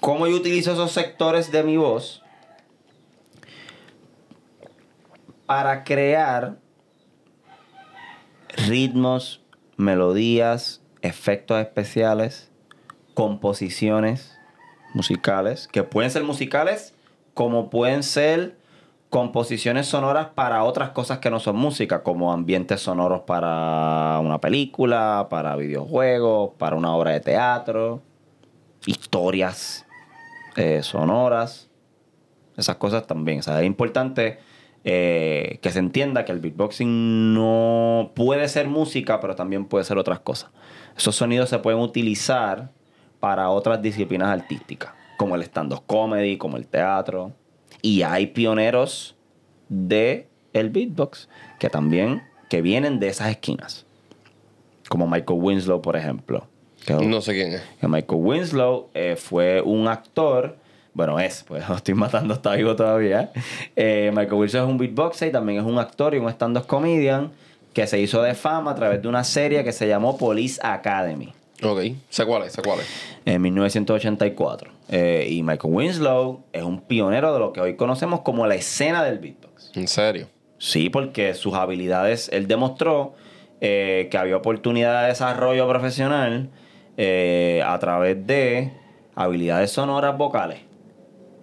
¿Cómo 0.00 0.26
yo 0.28 0.36
utilizo 0.36 0.72
esos 0.72 0.92
sectores 0.92 1.50
de 1.50 1.64
mi 1.64 1.76
voz 1.76 2.22
para 5.46 5.82
crear 5.82 6.58
ritmos, 8.68 9.42
melodías, 9.76 10.82
efectos 11.02 11.60
especiales, 11.60 12.50
composiciones 13.14 14.38
musicales, 14.94 15.68
que 15.68 15.82
pueden 15.82 16.10
ser 16.10 16.22
musicales 16.22 16.94
como 17.34 17.70
pueden 17.70 18.02
ser 18.02 18.57
composiciones 19.10 19.86
sonoras 19.86 20.28
para 20.34 20.64
otras 20.64 20.90
cosas 20.90 21.18
que 21.18 21.30
no 21.30 21.40
son 21.40 21.56
música, 21.56 22.02
como 22.02 22.32
ambientes 22.32 22.80
sonoros 22.80 23.22
para 23.22 24.18
una 24.20 24.40
película, 24.40 25.28
para 25.30 25.56
videojuegos, 25.56 26.52
para 26.58 26.76
una 26.76 26.94
obra 26.94 27.12
de 27.12 27.20
teatro, 27.20 28.02
historias 28.86 29.86
eh, 30.56 30.82
sonoras, 30.82 31.70
esas 32.56 32.76
cosas 32.76 33.06
también. 33.06 33.38
O 33.38 33.42
sea, 33.42 33.60
es 33.60 33.66
importante 33.66 34.40
eh, 34.84 35.58
que 35.62 35.70
se 35.70 35.78
entienda 35.78 36.24
que 36.24 36.32
el 36.32 36.40
beatboxing 36.40 37.34
no 37.34 38.12
puede 38.14 38.48
ser 38.48 38.68
música, 38.68 39.20
pero 39.20 39.34
también 39.34 39.64
puede 39.64 39.84
ser 39.84 39.96
otras 39.98 40.20
cosas. 40.20 40.50
Esos 40.96 41.16
sonidos 41.16 41.48
se 41.48 41.58
pueden 41.58 41.80
utilizar 41.80 42.72
para 43.20 43.50
otras 43.50 43.80
disciplinas 43.80 44.28
artísticas, 44.28 44.92
como 45.16 45.34
el 45.34 45.42
stand-up 45.42 45.82
comedy, 45.86 46.36
como 46.36 46.56
el 46.56 46.66
teatro. 46.66 47.32
Y 47.82 48.02
hay 48.02 48.28
pioneros 48.28 49.14
de 49.68 50.26
el 50.52 50.70
beatbox 50.70 51.28
que 51.58 51.70
también 51.70 52.22
que 52.48 52.62
vienen 52.62 52.98
de 53.00 53.08
esas 53.08 53.30
esquinas. 53.30 53.86
Como 54.88 55.06
Michael 55.06 55.40
Winslow, 55.40 55.82
por 55.82 55.96
ejemplo. 55.96 56.46
Que, 56.86 56.94
No 56.94 57.20
sé 57.20 57.34
quién 57.34 57.52
es. 57.54 57.62
que 57.80 57.88
Michael 57.88 58.20
Winslow 58.22 58.88
eh, 58.94 59.16
fue 59.16 59.60
un 59.60 59.88
actor. 59.88 60.56
Bueno, 60.94 61.20
es, 61.20 61.44
pues 61.46 61.68
lo 61.68 61.76
estoy 61.76 61.94
matando, 61.94 62.34
está 62.34 62.54
vivo 62.54 62.74
todavía. 62.74 63.30
Eh, 63.76 64.10
Michael 64.14 64.34
Winslow 64.40 64.64
es 64.64 64.70
un 64.70 64.78
beatboxer 64.78 65.28
y 65.28 65.32
también 65.32 65.58
es 65.60 65.64
un 65.66 65.78
actor 65.78 66.14
y 66.14 66.18
un 66.18 66.28
stand-up 66.30 66.66
comedian 66.66 67.32
que 67.74 67.86
se 67.86 68.00
hizo 68.00 68.22
de 68.22 68.34
fama 68.34 68.70
a 68.72 68.74
través 68.74 69.02
de 69.02 69.08
una 69.08 69.22
serie 69.24 69.62
que 69.62 69.72
se 69.72 69.86
llamó 69.86 70.16
Police 70.16 70.58
Academy 70.62 71.32
Ok. 71.62 71.80
Sé 72.08 72.24
cuál 72.24 72.44
es, 72.44 72.52
sé 72.52 72.62
cuál 72.62 72.80
es. 72.80 72.86
en 73.24 73.42
1984. 73.42 74.70
Eh, 74.90 75.26
y 75.30 75.42
Michael 75.42 75.74
Winslow 75.74 76.44
es 76.52 76.62
un 76.62 76.80
pionero 76.80 77.32
de 77.34 77.38
lo 77.40 77.52
que 77.52 77.60
hoy 77.60 77.76
conocemos 77.76 78.20
como 78.20 78.46
la 78.46 78.54
escena 78.54 79.04
del 79.04 79.18
beatbox. 79.18 79.72
En 79.74 79.86
serio. 79.88 80.28
Sí, 80.58 80.88
porque 80.90 81.34
sus 81.34 81.54
habilidades, 81.54 82.30
él 82.32 82.48
demostró 82.48 83.14
eh, 83.60 84.08
que 84.10 84.16
había 84.18 84.36
oportunidad 84.36 85.02
de 85.02 85.08
desarrollo 85.08 85.68
profesional 85.68 86.48
eh, 86.96 87.62
a 87.66 87.78
través 87.78 88.26
de 88.26 88.72
habilidades 89.14 89.70
sonoras 89.72 90.16
vocales. 90.16 90.60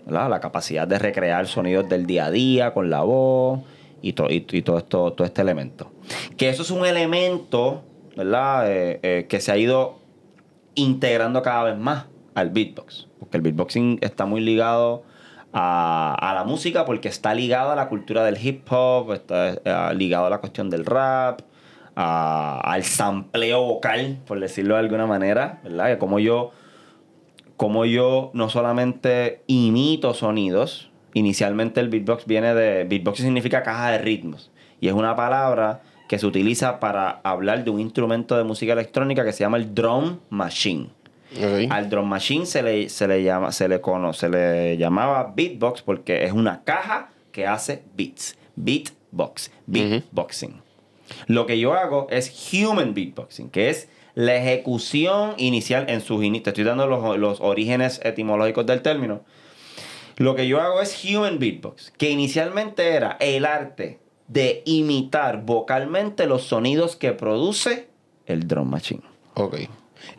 ¿verdad? 0.06 0.30
La 0.30 0.40
capacidad 0.40 0.88
de 0.88 0.98
recrear 1.00 1.48
sonidos 1.48 1.88
del 1.88 2.06
día 2.06 2.26
a 2.26 2.32
día 2.32 2.74
con 2.74 2.90
la 2.90 3.02
voz 3.02 3.62
y, 4.02 4.14
to- 4.14 4.30
y- 4.30 4.46
y 4.52 4.62
todo, 4.64 4.78
esto, 4.80 5.14
todo 5.14 5.26
este 5.26 5.42
elemento. 5.42 5.92
Que 6.38 6.50
eso 6.50 6.62
es 6.64 6.72
un 6.72 6.86
elemento 6.86 7.84
¿verdad? 8.16 8.66
Que 9.02 9.38
se 9.42 9.52
ha 9.52 9.58
ido 9.58 10.00
integrando 10.74 11.42
cada 11.42 11.64
vez 11.66 11.78
más 11.78 12.06
al 12.36 12.52
beatbox. 12.52 13.08
Porque 13.20 13.38
el 13.38 13.44
beatboxing 13.44 14.00
está 14.02 14.26
muy 14.26 14.42
ligado 14.42 15.04
a, 15.54 16.34
la 16.36 16.44
música 16.44 16.86
porque 16.86 17.08
está 17.08 17.34
ligado 17.34 17.72
a 17.72 17.76
la 17.76 17.88
cultura 17.88 18.24
del 18.24 18.38
hip 18.46 18.72
hop, 18.72 19.14
está 19.14 19.54
eh, 19.54 19.96
ligado 19.96 20.26
a 20.26 20.30
la 20.30 20.40
cuestión 20.40 20.70
del 20.70 20.86
rap, 20.86 21.42
a- 21.96 22.60
al 22.64 22.84
sampleo 22.84 23.62
vocal, 23.64 24.20
por 24.28 24.40
decirlo 24.40 24.76
de 24.76 24.82
alguna 24.82 25.08
manera, 25.08 25.62
¿verdad? 25.64 25.88
Que 25.88 25.98
como 25.98 26.20
yo, 26.20 26.52
como 27.56 27.86
yo 27.86 28.32
no 28.34 28.50
solamente 28.50 29.44
imito 29.48 30.14
sonidos, 30.14 30.92
inicialmente 31.14 31.80
el 31.80 31.88
beatbox 31.90 32.26
viene 32.26 32.54
de... 32.54 32.84
Beatbox 32.84 33.20
significa 33.20 33.64
caja 33.64 33.92
de 33.92 34.00
ritmos. 34.00 34.52
Y 34.82 34.90
es 34.90 34.94
una 34.94 35.16
palabra 35.16 35.82
que 36.10 36.20
se 36.20 36.26
utiliza 36.28 36.82
para 36.82 37.22
hablar 37.24 37.64
de 37.64 37.72
un 37.72 37.80
instrumento 37.80 38.38
de 38.38 38.44
música 38.44 38.74
electrónica 38.74 39.24
que 39.24 39.32
se 39.32 39.40
llama 39.46 39.56
el 39.58 39.74
drum 39.74 40.20
machine. 40.30 40.90
Al 41.70 41.90
drum 41.90 42.08
machine 42.08 42.46
se 42.46 42.62
le, 42.64 42.90
se 42.90 43.08
le 43.08 43.24
llama, 43.24 43.52
se 43.52 43.68
le 43.68 43.82
cono- 43.82 44.14
se 44.14 44.30
le 44.30 44.78
llamaba 44.78 45.34
beatbox 45.36 45.82
porque 45.82 46.24
es 46.24 46.32
una 46.32 46.64
caja 46.64 47.10
que 47.32 47.48
hace 47.48 47.84
beats. 47.96 48.38
Beatbox. 48.56 49.52
Beatboxing. 49.66 50.62
Lo 51.28 51.46
que 51.46 51.60
yo 51.60 51.74
hago 51.74 52.08
es 52.10 52.52
human 52.54 52.94
beatboxing, 52.94 53.50
que 53.50 53.70
es 53.70 53.90
la 54.14 54.36
ejecución 54.36 55.34
inicial 55.38 55.86
en 55.90 56.02
sus 56.02 56.24
inicios. 56.24 56.44
Te 56.46 56.50
estoy 56.52 56.64
dando 56.64 56.88
los, 56.88 57.18
los 57.18 57.42
orígenes 57.42 58.00
etimológicos 58.04 58.66
del 58.66 58.82
término. 58.82 59.22
Lo 60.18 60.36
que 60.36 60.48
yo 60.48 60.62
hago 60.62 60.82
es 60.82 61.04
human 61.04 61.40
beatbox, 61.40 61.92
que 61.98 62.10
inicialmente 62.10 62.90
era 62.94 63.18
el 63.20 63.46
arte 63.46 64.00
de 64.28 64.62
imitar 64.66 65.44
vocalmente 65.44 66.26
los 66.26 66.44
sonidos 66.44 66.96
que 66.96 67.12
produce 67.12 67.90
el 68.26 68.48
drum 68.48 68.70
machine. 68.70 69.02
Ok. 69.34 69.58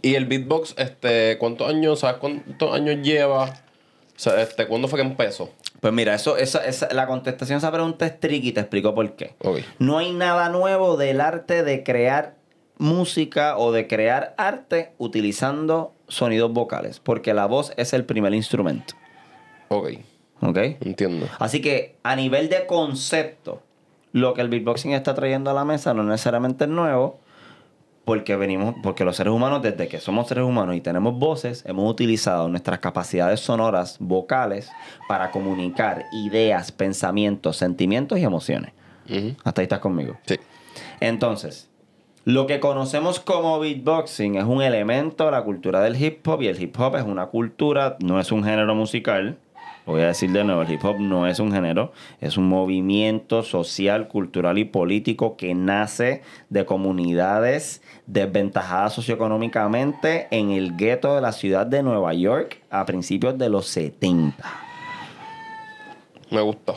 Y 0.02 0.14
el 0.14 0.26
beatbox, 0.26 0.74
este, 0.78 1.36
¿cuántos 1.38 1.68
años, 1.68 2.00
sabes 2.00 2.18
cuántos 2.18 2.74
años 2.74 2.96
lleva? 3.06 3.44
O 3.44 4.18
sea, 4.18 4.40
este, 4.40 4.66
¿cuándo 4.66 4.88
fue 4.88 4.98
que 5.00 5.06
empezó? 5.06 5.50
Pues 5.80 5.92
mira, 5.92 6.14
eso, 6.14 6.36
esa, 6.38 6.64
esa- 6.66 6.92
la 6.94 7.06
contestación 7.06 7.56
a 7.56 7.58
esa 7.58 7.70
pregunta 7.72 8.06
es 8.06 8.18
tricky 8.18 8.48
y 8.48 8.52
te 8.52 8.60
explico 8.60 8.94
por 8.94 9.14
qué. 9.14 9.34
Ok. 9.42 9.58
No 9.78 9.98
hay 9.98 10.12
nada 10.12 10.48
nuevo 10.48 10.96
del 10.96 11.20
arte 11.20 11.62
de 11.62 11.82
crear 11.82 12.34
música 12.78 13.56
o 13.58 13.72
de 13.72 13.86
crear 13.86 14.34
arte 14.38 14.92
utilizando 14.98 15.92
sonidos 16.08 16.52
vocales, 16.52 17.00
porque 17.00 17.34
la 17.34 17.46
voz 17.46 17.72
es 17.76 17.92
el 17.92 18.04
primer 18.04 18.32
instrumento. 18.34 18.94
Ok. 19.68 19.90
¿Ok? 20.42 20.56
Entiendo. 20.82 21.26
Así 21.38 21.60
que 21.60 21.96
a 22.02 22.14
nivel 22.16 22.48
de 22.48 22.66
concepto, 22.66 23.62
lo 24.12 24.34
que 24.34 24.40
el 24.42 24.48
beatboxing 24.48 24.92
está 24.92 25.14
trayendo 25.14 25.50
a 25.50 25.54
la 25.54 25.64
mesa 25.64 25.94
no 25.94 26.02
necesariamente 26.04 26.64
es 26.64 26.70
nuevo, 26.70 27.18
porque 28.06 28.36
venimos, 28.36 28.76
porque 28.84 29.04
los 29.04 29.16
seres 29.16 29.32
humanos, 29.32 29.62
desde 29.62 29.88
que 29.88 29.98
somos 29.98 30.28
seres 30.28 30.44
humanos 30.44 30.76
y 30.76 30.80
tenemos 30.80 31.18
voces, 31.18 31.64
hemos 31.66 31.90
utilizado 31.90 32.48
nuestras 32.48 32.78
capacidades 32.78 33.40
sonoras, 33.40 33.96
vocales, 33.98 34.70
para 35.08 35.32
comunicar 35.32 36.04
ideas, 36.12 36.70
pensamientos, 36.70 37.56
sentimientos 37.56 38.20
y 38.20 38.22
emociones. 38.22 38.70
Hasta 39.42 39.60
ahí 39.60 39.64
estás 39.64 39.80
conmigo. 39.80 40.16
Sí. 40.24 40.36
Entonces, 41.00 41.68
lo 42.24 42.46
que 42.46 42.60
conocemos 42.60 43.18
como 43.18 43.58
beatboxing 43.58 44.36
es 44.36 44.44
un 44.44 44.62
elemento 44.62 45.24
de 45.24 45.32
la 45.32 45.42
cultura 45.42 45.80
del 45.80 46.00
hip 46.00 46.26
hop 46.28 46.42
y 46.42 46.46
el 46.46 46.62
hip 46.62 46.78
hop 46.78 46.94
es 46.94 47.04
una 47.04 47.26
cultura, 47.26 47.96
no 47.98 48.20
es 48.20 48.30
un 48.30 48.44
género 48.44 48.76
musical. 48.76 49.36
Lo 49.86 49.92
Voy 49.92 50.02
a 50.02 50.08
decir 50.08 50.32
de 50.32 50.42
nuevo, 50.42 50.62
el 50.62 50.70
hip 50.70 50.84
hop 50.84 50.98
no 50.98 51.28
es 51.28 51.38
un 51.38 51.52
género, 51.52 51.92
es 52.20 52.36
un 52.36 52.48
movimiento 52.48 53.44
social, 53.44 54.08
cultural 54.08 54.58
y 54.58 54.64
político 54.64 55.36
que 55.36 55.54
nace 55.54 56.22
de 56.50 56.66
comunidades 56.66 57.82
desventajadas 58.06 58.94
socioeconómicamente 58.94 60.26
en 60.32 60.50
el 60.50 60.76
gueto 60.76 61.14
de 61.14 61.20
la 61.20 61.30
ciudad 61.30 61.66
de 61.66 61.84
Nueva 61.84 62.14
York 62.14 62.62
a 62.68 62.84
principios 62.84 63.38
de 63.38 63.48
los 63.48 63.66
70. 63.68 64.44
Me 66.32 66.40
gusta. 66.40 66.72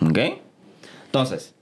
¿Ok? 0.00 0.18
Entonces, 1.04 1.54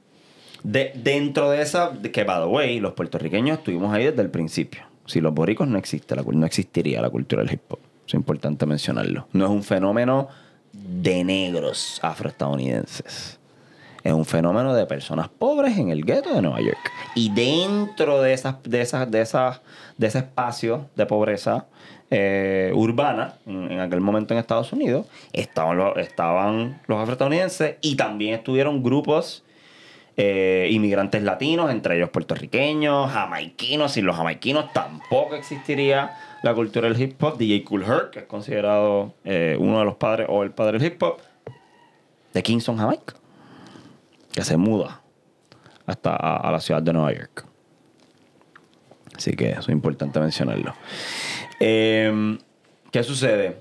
de, 0.62 0.92
dentro 0.94 1.50
de 1.50 1.62
esa, 1.62 1.92
que 2.12 2.22
by 2.22 2.42
the 2.42 2.46
way, 2.46 2.78
los 2.78 2.92
puertorriqueños 2.92 3.58
estuvimos 3.58 3.92
ahí 3.92 4.04
desde 4.04 4.22
el 4.22 4.30
principio. 4.30 4.82
Si 5.06 5.20
los 5.20 5.34
boricos 5.34 5.66
no 5.66 5.76
existe, 5.76 6.14
la, 6.14 6.22
no 6.22 6.46
existiría 6.46 7.02
la 7.02 7.10
cultura 7.10 7.42
del 7.42 7.52
hip 7.52 7.62
hop. 7.68 7.80
Es 8.06 8.14
importante 8.14 8.66
mencionarlo. 8.66 9.26
No 9.32 9.46
es 9.46 9.50
un 9.50 9.62
fenómeno 9.62 10.28
de 10.72 11.24
negros 11.24 11.98
afroestadounidenses. 12.02 13.38
Es 14.04 14.12
un 14.12 14.24
fenómeno 14.24 14.72
de 14.72 14.86
personas 14.86 15.28
pobres 15.28 15.76
en 15.78 15.88
el 15.88 16.04
gueto 16.04 16.32
de 16.32 16.40
Nueva 16.40 16.60
York. 16.60 16.78
Y 17.16 17.30
dentro 17.30 18.22
de, 18.22 18.34
esas, 18.34 18.62
de, 18.62 18.80
esas, 18.80 19.10
de, 19.10 19.20
esas, 19.20 19.60
de 19.96 20.06
ese 20.06 20.18
espacio 20.18 20.86
de 20.94 21.06
pobreza 21.06 21.66
eh, 22.10 22.70
urbana, 22.72 23.34
en, 23.46 23.80
aquel 23.80 24.00
momento 24.00 24.32
en 24.32 24.38
Estados 24.38 24.72
Unidos, 24.72 25.06
estaban 25.32 25.76
los, 25.76 25.96
estaban 25.96 26.80
los 26.86 27.00
afroestadounidenses 27.00 27.78
y 27.80 27.96
también 27.96 28.34
estuvieron 28.34 28.84
grupos 28.84 29.42
eh, 30.16 30.68
inmigrantes 30.70 31.24
latinos, 31.24 31.70
entre 31.72 31.96
ellos 31.96 32.10
puertorriqueños, 32.10 33.10
jamaiquinos. 33.10 33.90
Sin 33.90 34.06
los 34.06 34.14
jamaiquinos 34.14 34.72
tampoco 34.72 35.34
existiría 35.34 36.12
la 36.46 36.54
cultura 36.54 36.88
del 36.88 37.00
hip 37.00 37.22
hop. 37.22 37.36
DJ 37.36 37.64
Cool 37.64 37.82
Herc, 37.82 38.10
que 38.10 38.18
es 38.20 38.24
considerado 38.26 39.14
eh, 39.24 39.56
uno 39.58 39.80
de 39.80 39.84
los 39.84 39.96
padres 39.96 40.26
o 40.30 40.42
el 40.42 40.52
padre 40.52 40.78
del 40.78 40.86
hip 40.86 41.02
hop, 41.02 41.18
de 42.32 42.42
Kingston, 42.42 42.76
Jamaica, 42.76 43.14
que 44.32 44.44
se 44.44 44.56
muda 44.56 45.02
hasta 45.86 46.14
a, 46.14 46.50
la 46.50 46.60
ciudad 46.60 46.82
de 46.82 46.92
Nueva 46.92 47.12
York. 47.12 47.46
Así 49.16 49.32
que 49.32 49.50
eso 49.50 49.62
es 49.62 49.68
importante 49.70 50.20
mencionarlo. 50.20 50.74
Eh, 51.58 52.38
¿Qué 52.92 53.02
sucede? 53.02 53.60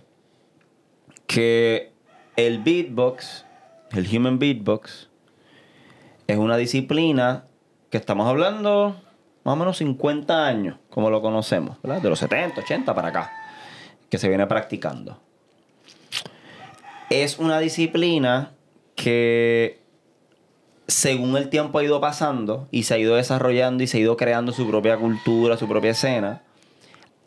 Que 1.27 1.91
el 2.35 2.61
beatbox, 2.61 3.45
el 3.91 4.07
human 4.15 4.37
beatbox, 4.37 5.09
es 6.27 6.37
una 6.37 6.57
disciplina 6.57 7.45
que 7.89 7.97
estamos 7.97 8.27
hablando 8.27 8.95
más 9.43 9.53
o 9.53 9.55
menos 9.55 9.77
50 9.77 10.45
años, 10.45 10.77
como 10.95 11.09
lo 11.09 11.21
conocemos, 11.21 11.75
¿verdad? 11.83 12.01
De 12.01 12.07
los 12.07 12.19
70, 12.19 12.61
80 12.61 12.95
para 12.95 13.09
acá, 13.09 13.33
que 14.09 14.17
se 14.17 14.29
viene 14.29 14.47
practicando. 14.47 15.19
es 17.09 17.37
una 17.37 17.59
disciplina 17.59 18.53
que 18.95 19.81
según 20.87 21.35
el 21.35 21.49
tiempo 21.49 21.79
ha 21.79 21.83
ido 21.83 21.99
pasando 21.99 22.69
y 22.71 22.83
se 22.83 22.93
ha 22.93 22.97
ido 22.97 23.17
desarrollando 23.17 23.83
y 23.83 23.87
se 23.87 23.97
ha 23.97 23.99
ido 23.99 24.15
creando 24.15 24.53
su 24.53 24.65
propia 24.69 24.95
cultura, 24.95 25.57
su 25.57 25.67
propia 25.67 25.91
escena, 25.91 26.43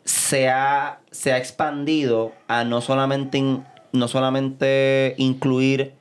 se 0.03 0.49
ha, 0.49 1.01
se 1.11 1.31
ha 1.31 1.37
expandido 1.37 2.31
a 2.47 2.63
no 2.63 2.81
solamente, 2.81 3.61
no 3.91 4.07
solamente 4.07 5.13
incluir 5.19 5.93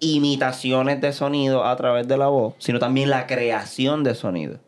imitaciones 0.00 1.02
de 1.02 1.12
sonido 1.12 1.66
a 1.66 1.76
través 1.76 2.08
de 2.08 2.16
la 2.16 2.28
voz, 2.28 2.54
sino 2.56 2.78
también 2.78 3.10
la 3.10 3.26
creación 3.26 4.04
de 4.04 4.14
sonido. 4.14 4.58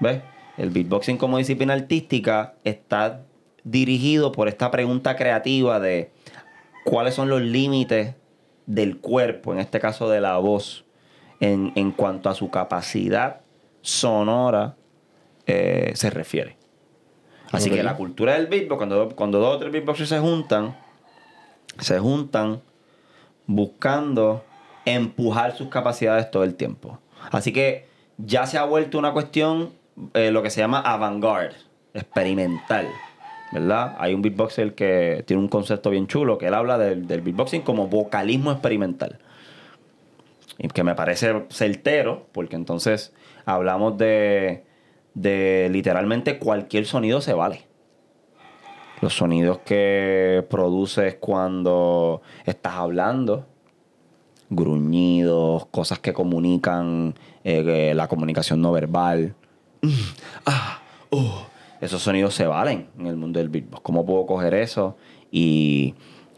¿Ves? 0.00 0.20
El 0.56 0.70
beatboxing 0.70 1.18
como 1.18 1.38
disciplina 1.38 1.74
artística 1.74 2.54
está 2.64 3.24
dirigido 3.64 4.32
por 4.32 4.48
esta 4.48 4.70
pregunta 4.70 5.16
creativa 5.16 5.80
de 5.80 6.10
cuáles 6.84 7.14
son 7.14 7.28
los 7.28 7.42
límites 7.42 8.14
del 8.66 8.98
cuerpo, 8.98 9.52
en 9.52 9.60
este 9.60 9.80
caso 9.80 10.08
de 10.08 10.20
la 10.20 10.38
voz, 10.38 10.84
en, 11.40 11.72
en 11.74 11.92
cuanto 11.92 12.28
a 12.28 12.34
su 12.34 12.50
capacidad 12.50 13.40
sonora 13.82 14.76
eh, 15.46 15.92
se 15.94 16.10
refiere. 16.10 16.56
Así 17.52 17.70
que 17.70 17.82
la 17.82 17.96
cultura 17.96 18.34
del 18.34 18.48
beatbox, 18.48 18.76
cuando, 18.76 19.08
cuando 19.10 19.38
dos 19.38 19.56
o 19.56 19.58
tres 19.58 19.72
beatboxers 19.72 20.08
se 20.08 20.18
juntan, 20.18 20.76
se 21.78 21.98
juntan 21.98 22.60
buscando 23.46 24.44
empujar 24.84 25.56
sus 25.56 25.68
capacidades 25.68 26.30
todo 26.30 26.42
el 26.42 26.54
tiempo. 26.54 26.98
Así 27.30 27.52
que 27.52 27.86
ya 28.18 28.46
se 28.46 28.58
ha 28.58 28.64
vuelto 28.64 28.98
una 28.98 29.12
cuestión, 29.12 29.72
eh, 30.14 30.30
lo 30.30 30.42
que 30.42 30.50
se 30.50 30.60
llama 30.60 30.80
avant-garde, 30.80 31.56
experimental. 31.94 32.88
¿Verdad? 33.52 33.96
Hay 33.98 34.12
un 34.12 34.22
beatboxer 34.22 34.74
que 34.74 35.22
tiene 35.26 35.40
un 35.40 35.48
concepto 35.48 35.90
bien 35.90 36.08
chulo, 36.08 36.36
que 36.36 36.48
él 36.48 36.54
habla 36.54 36.78
del, 36.78 37.20
beatboxing 37.20 37.62
como 37.62 37.86
vocalismo 37.86 38.50
experimental. 38.50 39.18
Y 40.58 40.68
que 40.68 40.82
me 40.82 40.94
parece 40.94 41.44
certero, 41.50 42.26
porque 42.32 42.56
entonces 42.56 43.14
hablamos 43.44 43.96
de, 43.98 44.64
de 45.14 45.68
literalmente 45.70 46.38
cualquier 46.38 46.86
sonido 46.86 47.20
se 47.20 47.34
vale. 47.34 47.66
Los 49.00 49.14
sonidos 49.14 49.58
que 49.58 50.44
produces 50.50 51.16
cuando 51.16 52.22
estás 52.46 52.74
hablando, 52.74 53.46
gruñidos, 54.50 55.66
cosas 55.66 55.98
que 55.98 56.12
comunican 56.12 57.14
eh, 57.44 57.92
la 57.94 58.08
comunicación 58.08 58.60
no 58.62 58.72
verbal. 58.72 59.34
Mm, 59.82 59.90
ah, 60.46 60.80
oh. 61.10 61.46
Esos 61.80 62.02
sonidos 62.02 62.34
se 62.34 62.46
valen 62.46 62.88
en 62.98 63.06
el 63.06 63.16
mundo 63.16 63.38
del 63.38 63.48
beatbox. 63.48 63.82
¿Cómo 63.82 64.06
puedo 64.06 64.26
coger 64.26 64.54
eso 64.54 64.96
y, 65.30 65.94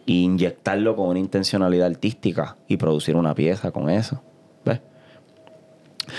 inyectarlo 0.07 0.97
con 0.97 1.09
una 1.09 1.19
intencionalidad 1.19 1.87
artística 1.87 2.57
y 2.67 2.77
producir 2.77 3.15
una 3.15 3.35
pieza 3.35 3.71
con 3.71 3.91
eso? 3.91 4.23
¿Ves? 4.65 4.81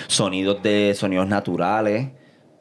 Sonidos 0.07 0.61
de 0.63 0.93
sonidos 0.95 1.27
naturales, 1.27 2.11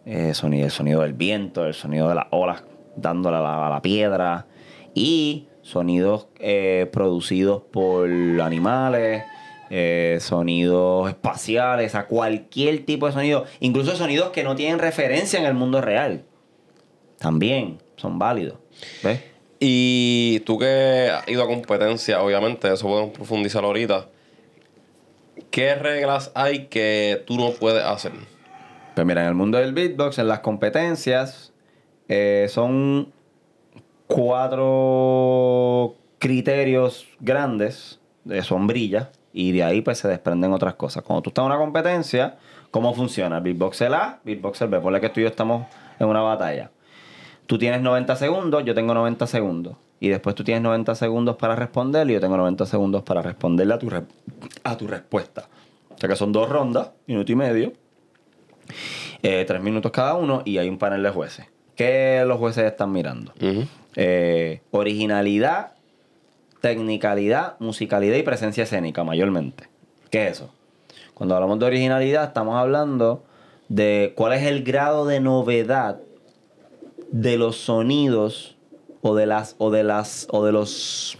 eh, 0.04 0.32
sonido, 0.34 0.64
el 0.64 0.70
sonido 0.70 1.02
del 1.02 1.12
viento, 1.12 1.66
el 1.66 1.74
sonido 1.74 2.08
de 2.08 2.14
las 2.14 2.26
olas 2.30 2.64
dándole 2.96 3.36
a 3.36 3.40
la, 3.40 3.66
a 3.66 3.70
la 3.70 3.82
piedra 3.82 4.46
y 4.94 5.46
sonidos 5.62 6.28
eh, 6.40 6.88
producidos 6.92 7.62
por 7.70 8.08
animales, 8.40 9.22
eh, 9.70 10.18
sonidos 10.20 11.08
espaciales, 11.08 11.94
a 11.94 12.06
cualquier 12.06 12.84
tipo 12.84 13.06
de 13.06 13.12
sonido, 13.12 13.44
incluso 13.60 13.96
sonidos 13.96 14.30
que 14.30 14.44
no 14.44 14.56
tienen 14.56 14.78
referencia 14.78 15.38
en 15.38 15.46
el 15.46 15.54
mundo 15.54 15.80
real, 15.80 16.24
también 17.18 17.78
son 17.96 18.18
válidos. 18.18 18.58
¿Ves? 19.02 19.20
Y 19.60 20.40
tú 20.40 20.58
que 20.58 21.10
has 21.12 21.28
ido 21.28 21.42
a 21.42 21.46
competencia, 21.46 22.22
obviamente, 22.22 22.72
eso 22.72 22.86
podemos 22.86 23.10
profundizar 23.10 23.64
ahorita. 23.64 24.06
¿Qué 25.50 25.74
reglas 25.74 26.30
hay 26.34 26.66
que 26.66 27.22
tú 27.26 27.36
no 27.36 27.50
puedes 27.52 27.84
hacer? 27.84 28.12
Pues 28.94 29.06
mira, 29.06 29.22
en 29.22 29.28
el 29.28 29.34
mundo 29.34 29.58
del 29.58 29.72
beatbox, 29.72 30.18
en 30.18 30.28
las 30.28 30.40
competencias, 30.40 31.52
eh, 32.08 32.46
son 32.48 33.12
cuatro 34.06 35.96
criterios 36.18 37.06
grandes 37.20 38.00
de 38.24 38.42
sombrilla 38.42 39.10
y 39.40 39.52
de 39.52 39.62
ahí 39.62 39.80
pues 39.82 39.98
se 39.98 40.08
desprenden 40.08 40.52
otras 40.52 40.74
cosas. 40.74 41.04
Cuando 41.04 41.22
tú 41.22 41.30
estás 41.30 41.42
en 41.44 41.46
una 41.52 41.58
competencia, 41.58 42.36
¿cómo 42.72 42.92
funciona? 42.94 43.38
Beatboxer 43.40 43.94
A, 43.94 44.18
Beatboxer 44.24 44.68
B. 44.68 44.80
Ponle 44.80 45.00
que 45.00 45.08
tú 45.10 45.20
y 45.20 45.22
yo 45.24 45.28
estamos 45.28 45.66
en 46.00 46.08
una 46.08 46.22
batalla. 46.22 46.70
Tú 47.46 47.56
tienes 47.58 47.80
90 47.80 48.16
segundos, 48.16 48.64
yo 48.64 48.74
tengo 48.74 48.94
90 48.94 49.26
segundos. 49.28 49.76
Y 50.00 50.08
después 50.08 50.34
tú 50.34 50.42
tienes 50.44 50.62
90 50.62 50.94
segundos 50.96 51.36
para 51.36 51.54
responder 51.56 52.08
y 52.10 52.14
yo 52.14 52.20
tengo 52.20 52.36
90 52.36 52.66
segundos 52.66 53.02
para 53.04 53.22
responderle 53.22 53.74
a 53.74 53.78
tu, 53.78 53.88
re- 53.90 54.04
a 54.64 54.76
tu 54.76 54.86
respuesta. 54.86 55.48
O 55.94 55.98
sea 55.98 56.08
que 56.08 56.16
son 56.16 56.32
dos 56.32 56.48
rondas, 56.48 56.90
minuto 57.06 57.30
y 57.32 57.34
medio. 57.36 57.72
Eh, 59.22 59.44
tres 59.46 59.62
minutos 59.62 59.90
cada 59.92 60.14
uno 60.14 60.42
y 60.44 60.58
hay 60.58 60.68
un 60.68 60.78
panel 60.78 61.02
de 61.02 61.10
jueces. 61.10 61.46
¿Qué 61.74 62.22
los 62.26 62.38
jueces 62.38 62.64
están 62.64 62.92
mirando? 62.92 63.32
Eh, 63.96 64.60
originalidad, 64.70 65.72
tecnicalidad, 66.60 67.56
musicalidad 67.58 68.16
y 68.16 68.22
presencia 68.22 68.64
escénica 68.64 69.04
mayormente. 69.04 69.68
¿Qué 70.10 70.26
es 70.26 70.32
eso? 70.32 70.50
Cuando 71.14 71.34
hablamos 71.34 71.58
de 71.58 71.66
originalidad 71.66 72.24
estamos 72.24 72.56
hablando 72.56 73.24
de 73.68 74.12
cuál 74.16 74.32
es 74.32 74.44
el 74.44 74.62
grado 74.62 75.06
de 75.06 75.20
novedad 75.20 76.00
de 77.10 77.36
los 77.36 77.56
sonidos 77.56 78.56
o 79.02 79.14
de 79.14 79.26
las 79.26 79.54
o 79.58 79.70
de 79.70 79.84
las 79.84 80.26
o 80.30 80.44
de 80.44 80.52
los 80.52 81.18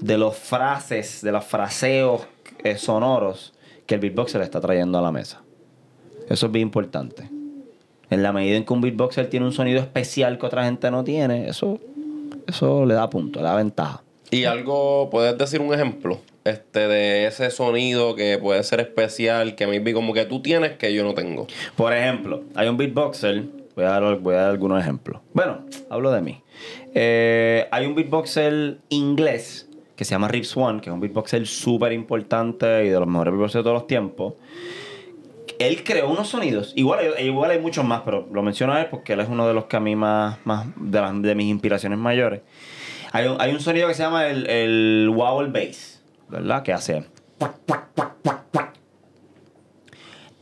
de 0.00 0.18
los 0.18 0.36
frases, 0.36 1.22
de 1.22 1.30
los 1.30 1.44
fraseos 1.44 2.22
eh, 2.64 2.76
sonoros 2.76 3.52
que 3.86 3.94
el 3.94 4.00
beatboxer 4.00 4.40
le 4.40 4.44
está 4.44 4.60
trayendo 4.60 4.98
a 4.98 5.02
la 5.02 5.12
mesa. 5.12 5.42
Eso 6.28 6.46
es 6.46 6.52
bien 6.52 6.68
importante. 6.68 7.28
En 8.10 8.22
la 8.22 8.32
medida 8.32 8.56
en 8.56 8.64
que 8.64 8.72
un 8.72 8.80
beatboxer 8.80 9.28
tiene 9.30 9.46
un 9.46 9.52
sonido 9.52 9.80
especial 9.80 10.38
que 10.38 10.46
otra 10.46 10.64
gente 10.64 10.90
no 10.90 11.04
tiene, 11.04 11.48
eso, 11.48 11.78
eso 12.46 12.84
le 12.84 12.94
da 12.94 13.08
punto, 13.08 13.40
le 13.40 13.46
da 13.46 13.56
ventaja. 13.56 14.02
Y 14.32 14.44
algo, 14.46 15.10
¿puedes 15.10 15.36
decir 15.36 15.60
un 15.60 15.74
ejemplo? 15.74 16.18
Este, 16.44 16.88
de 16.88 17.26
ese 17.26 17.50
sonido 17.50 18.14
que 18.14 18.38
puede 18.38 18.62
ser 18.64 18.80
especial, 18.80 19.54
que 19.56 19.66
maybe 19.66 19.92
como 19.92 20.14
que 20.14 20.24
tú 20.24 20.40
tienes 20.40 20.72
que 20.78 20.94
yo 20.94 21.04
no 21.04 21.12
tengo. 21.12 21.46
Por 21.76 21.92
ejemplo, 21.92 22.42
hay 22.54 22.66
un 22.68 22.78
beatboxer, 22.78 23.44
voy 23.76 23.84
a 23.84 23.88
dar, 23.90 24.16
voy 24.20 24.34
a 24.34 24.38
dar 24.38 24.50
algunos 24.50 24.80
ejemplos. 24.80 25.20
Bueno, 25.34 25.66
hablo 25.90 26.10
de 26.10 26.22
mí. 26.22 26.40
Eh, 26.94 27.68
hay 27.70 27.84
un 27.84 27.94
beatboxer 27.94 28.78
inglés 28.88 29.68
que 29.96 30.06
se 30.06 30.12
llama 30.12 30.28
Rip 30.28 30.44
Swan, 30.44 30.80
que 30.80 30.88
es 30.88 30.94
un 30.94 31.00
beatboxer 31.00 31.46
súper 31.46 31.92
importante 31.92 32.86
y 32.86 32.88
de 32.88 32.98
los 32.98 33.06
mejores 33.06 33.32
beatboxers 33.34 33.60
de 33.62 33.64
todos 33.64 33.74
los 33.80 33.86
tiempos. 33.86 34.32
Él 35.58 35.84
creó 35.84 36.08
unos 36.08 36.28
sonidos, 36.28 36.72
igual, 36.74 37.00
hay- 37.18 37.26
igual 37.26 37.50
hay 37.50 37.58
muchos 37.60 37.84
más, 37.84 38.00
pero 38.04 38.26
lo 38.32 38.42
menciono 38.42 38.72
a 38.72 38.80
él 38.80 38.86
porque 38.90 39.12
él 39.12 39.20
es 39.20 39.28
uno 39.28 39.46
de 39.46 39.52
los 39.52 39.66
que 39.66 39.76
a 39.76 39.80
mí 39.80 39.94
más, 39.94 40.38
más 40.44 40.66
de, 40.76 41.00
las- 41.00 41.20
de 41.22 41.34
mis 41.34 41.46
inspiraciones 41.50 41.98
mayores. 41.98 42.40
Hay 43.12 43.26
un, 43.26 43.40
hay 43.40 43.52
un 43.52 43.60
sonido 43.60 43.88
que 43.88 43.94
se 43.94 44.02
llama 44.02 44.26
el, 44.26 44.48
el 44.48 45.08
wobble 45.14 45.50
bass, 45.50 46.02
¿verdad? 46.28 46.62
Que 46.62 46.72
hace... 46.72 47.04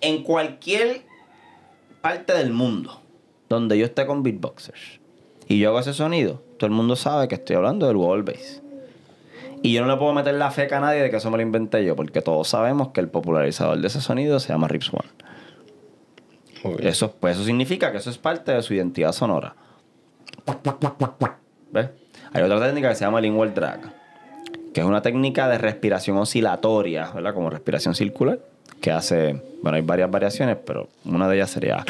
En 0.01 0.23
cualquier 0.23 1.03
parte 2.01 2.33
del 2.33 2.53
mundo 2.53 3.03
donde 3.49 3.77
yo 3.77 3.85
esté 3.85 4.07
con 4.07 4.23
beatboxers 4.23 5.01
y 5.49 5.59
yo 5.59 5.71
hago 5.71 5.81
ese 5.81 5.93
sonido, 5.93 6.43
todo 6.59 6.69
el 6.69 6.73
mundo 6.73 6.95
sabe 6.95 7.27
que 7.27 7.35
estoy 7.35 7.57
hablando 7.57 7.89
del 7.89 7.97
wall 7.97 8.23
bass. 8.23 8.63
Y 9.63 9.75
yo 9.75 9.83
no 9.85 9.93
le 9.93 9.99
puedo 9.99 10.15
meter 10.15 10.35
la 10.35 10.51
feca 10.51 10.79
a 10.79 10.81
nadie 10.81 11.03
de 11.03 11.11
que 11.11 11.17
eso 11.17 11.31
me 11.31 11.37
lo 11.37 11.43
inventé 11.43 11.85
yo, 11.85 11.97
porque 11.97 12.23
todos 12.23 12.49
sabemos 12.49 12.89
que 12.89 13.01
el 13.01 13.09
popularizador 13.09 13.79
de 13.79 13.89
ese 13.89 14.01
sonido 14.01 14.41
se 14.41 14.49
llama 14.49 14.69
Rip 14.69 14.83
Swan. 14.83 15.05
Eso, 16.79 17.13
pues 17.13 17.37
eso 17.37 17.45
significa 17.45 17.91
que 17.93 17.99
eso 17.99 18.11
es 18.11 18.19
parte 18.19 18.53
de 18.53 18.63
su 18.63 18.75
identidad 18.75 19.13
sonora. 19.13 19.57
¿Ves? 21.73 21.91
Hay 22.33 22.43
otra 22.43 22.61
técnica 22.61 22.89
que 22.91 22.95
se 22.95 23.05
llama 23.05 23.21
lingual 23.21 23.53
drag, 23.53 23.81
que 24.73 24.81
es 24.81 24.87
una 24.87 25.03
técnica 25.03 25.49
de 25.49 25.59
respiración 25.59 26.17
oscilatoria, 26.17 27.11
¿verdad? 27.11 27.35
Como 27.35 27.51
respiración 27.51 27.95
circular, 27.95 28.39
que 28.81 28.93
hace, 28.93 29.43
bueno, 29.63 29.77
hay 29.77 29.83
varias 29.83 30.11
variaciones, 30.11 30.57
pero 30.65 30.89
una 31.05 31.29
de 31.29 31.37
ellas 31.37 31.51
sería... 31.51 31.85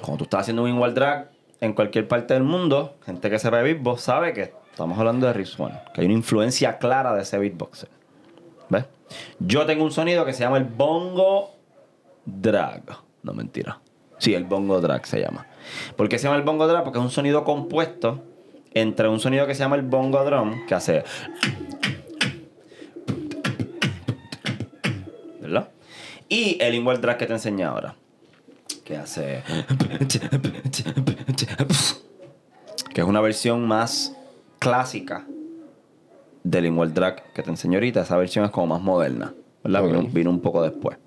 Cuando 0.00 0.18
tú 0.18 0.24
estás 0.24 0.40
haciendo 0.40 0.62
un 0.62 0.68
lingual 0.68 0.94
drag 0.94 1.30
en 1.60 1.74
cualquier 1.74 2.08
parte 2.08 2.32
del 2.32 2.42
mundo, 2.42 2.96
gente 3.04 3.28
que 3.28 3.38
sepa 3.38 3.58
de 3.58 3.64
beatbox 3.64 4.00
sabe 4.00 4.32
que 4.32 4.54
estamos 4.70 4.98
hablando 4.98 5.30
de 5.30 5.44
Swan, 5.44 5.78
que 5.92 6.00
hay 6.00 6.06
una 6.06 6.14
influencia 6.14 6.78
clara 6.78 7.14
de 7.14 7.22
ese 7.22 7.36
beatboxer. 7.36 7.90
¿Ves? 8.70 8.86
Yo 9.40 9.66
tengo 9.66 9.84
un 9.84 9.90
sonido 9.90 10.24
que 10.24 10.32
se 10.32 10.40
llama 10.40 10.56
el 10.56 10.64
bongo 10.64 11.50
drag. 12.24 12.82
No 13.22 13.34
mentira. 13.34 13.78
Sí, 14.16 14.34
el 14.34 14.44
bongo 14.44 14.80
drag 14.80 15.06
se 15.06 15.20
llama. 15.20 15.46
¿Por 15.96 16.08
qué 16.08 16.18
se 16.18 16.24
llama 16.24 16.36
el 16.36 16.42
bongo 16.42 16.66
drag? 16.66 16.84
Porque 16.84 16.98
es 16.98 17.04
un 17.04 17.10
sonido 17.10 17.44
compuesto 17.44 18.22
entre 18.72 19.08
un 19.08 19.20
sonido 19.20 19.46
que 19.46 19.54
se 19.54 19.60
llama 19.60 19.76
el 19.76 19.82
bongo 19.82 20.24
drum, 20.24 20.66
que 20.66 20.74
hace. 20.74 21.04
¿Verdad? 25.40 25.68
Y 26.28 26.58
el 26.60 26.72
lingual 26.72 27.00
drag 27.00 27.18
que 27.18 27.26
te 27.26 27.32
enseñé 27.32 27.64
ahora. 27.64 27.94
Que 28.84 28.96
hace. 28.96 29.42
Que 32.94 33.00
es 33.02 33.06
una 33.06 33.20
versión 33.20 33.66
más 33.66 34.16
clásica 34.58 35.26
del 36.42 36.66
Inwell 36.66 36.94
Drag 36.94 37.32
que 37.32 37.42
te 37.42 37.50
enseño 37.50 37.74
ahorita. 37.74 38.00
Esa 38.00 38.16
versión 38.16 38.44
es 38.44 38.50
como 38.50 38.66
más 38.66 38.82
moderna, 38.82 39.34
¿verdad? 39.62 39.84
Ok. 39.84 39.90
Vino, 39.90 40.08
vino 40.12 40.30
un 40.30 40.40
poco 40.40 40.62
después. 40.62 40.98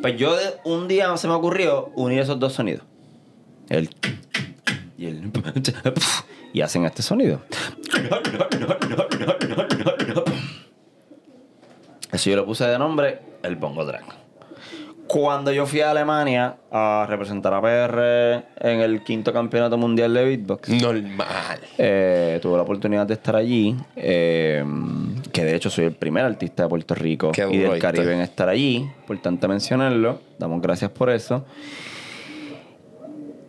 Pues 0.00 0.16
yo 0.16 0.34
un 0.64 0.88
día 0.88 1.16
se 1.16 1.28
me 1.28 1.34
ocurrió 1.34 1.90
unir 1.94 2.20
esos 2.20 2.38
dos 2.38 2.52
sonidos. 2.52 2.84
El 3.72 3.88
y 4.98 5.06
el 5.06 5.32
y 6.52 6.60
hacen 6.60 6.84
este 6.84 7.02
sonido. 7.02 7.40
Eso 12.12 12.28
yo 12.28 12.36
le 12.36 12.42
puse 12.42 12.66
de 12.66 12.78
nombre 12.78 13.20
el 13.42 13.56
Bongo 13.56 13.86
Drag. 13.86 14.04
Cuando 15.06 15.52
yo 15.52 15.64
fui 15.66 15.80
a 15.80 15.90
Alemania 15.90 16.56
a 16.70 17.06
representar 17.08 17.54
a 17.54 17.62
PR 17.62 18.44
en 18.60 18.80
el 18.80 19.02
quinto 19.02 19.32
campeonato 19.32 19.78
mundial 19.78 20.12
de 20.12 20.24
beatbox, 20.24 20.68
Normal. 20.68 21.60
eh, 21.78 22.38
tuve 22.42 22.56
la 22.56 22.62
oportunidad 22.62 23.06
de 23.06 23.14
estar 23.14 23.36
allí, 23.36 23.74
eh, 23.96 24.62
que 25.32 25.44
de 25.44 25.56
hecho 25.56 25.70
soy 25.70 25.86
el 25.86 25.92
primer 25.94 26.26
artista 26.26 26.64
de 26.64 26.68
Puerto 26.68 26.94
Rico 26.94 27.32
Qué 27.32 27.48
y 27.50 27.56
del 27.56 27.78
Caribe 27.78 28.12
en 28.12 28.20
estar 28.20 28.50
allí. 28.50 28.76
Importante 28.76 29.48
mencionarlo. 29.48 30.20
Damos 30.38 30.60
gracias 30.60 30.90
por 30.90 31.08
eso. 31.08 31.46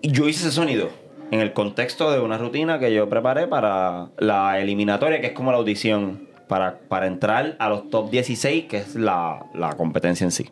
Yo 0.05 0.27
hice 0.27 0.47
ese 0.47 0.51
sonido 0.51 0.89
en 1.31 1.39
el 1.39 1.53
contexto 1.53 2.11
de 2.11 2.19
una 2.19 2.37
rutina 2.37 2.77
que 2.77 2.93
yo 2.93 3.07
preparé 3.07 3.47
para 3.47 4.09
la 4.17 4.59
eliminatoria, 4.59 5.21
que 5.21 5.27
es 5.27 5.33
como 5.33 5.51
la 5.53 5.57
audición, 5.57 6.27
para, 6.49 6.77
para 6.89 7.07
entrar 7.07 7.55
a 7.57 7.69
los 7.69 7.89
top 7.89 8.11
16, 8.11 8.65
que 8.65 8.77
es 8.79 8.95
la, 8.95 9.45
la 9.53 9.71
competencia 9.77 10.25
en 10.25 10.31
sí. 10.31 10.49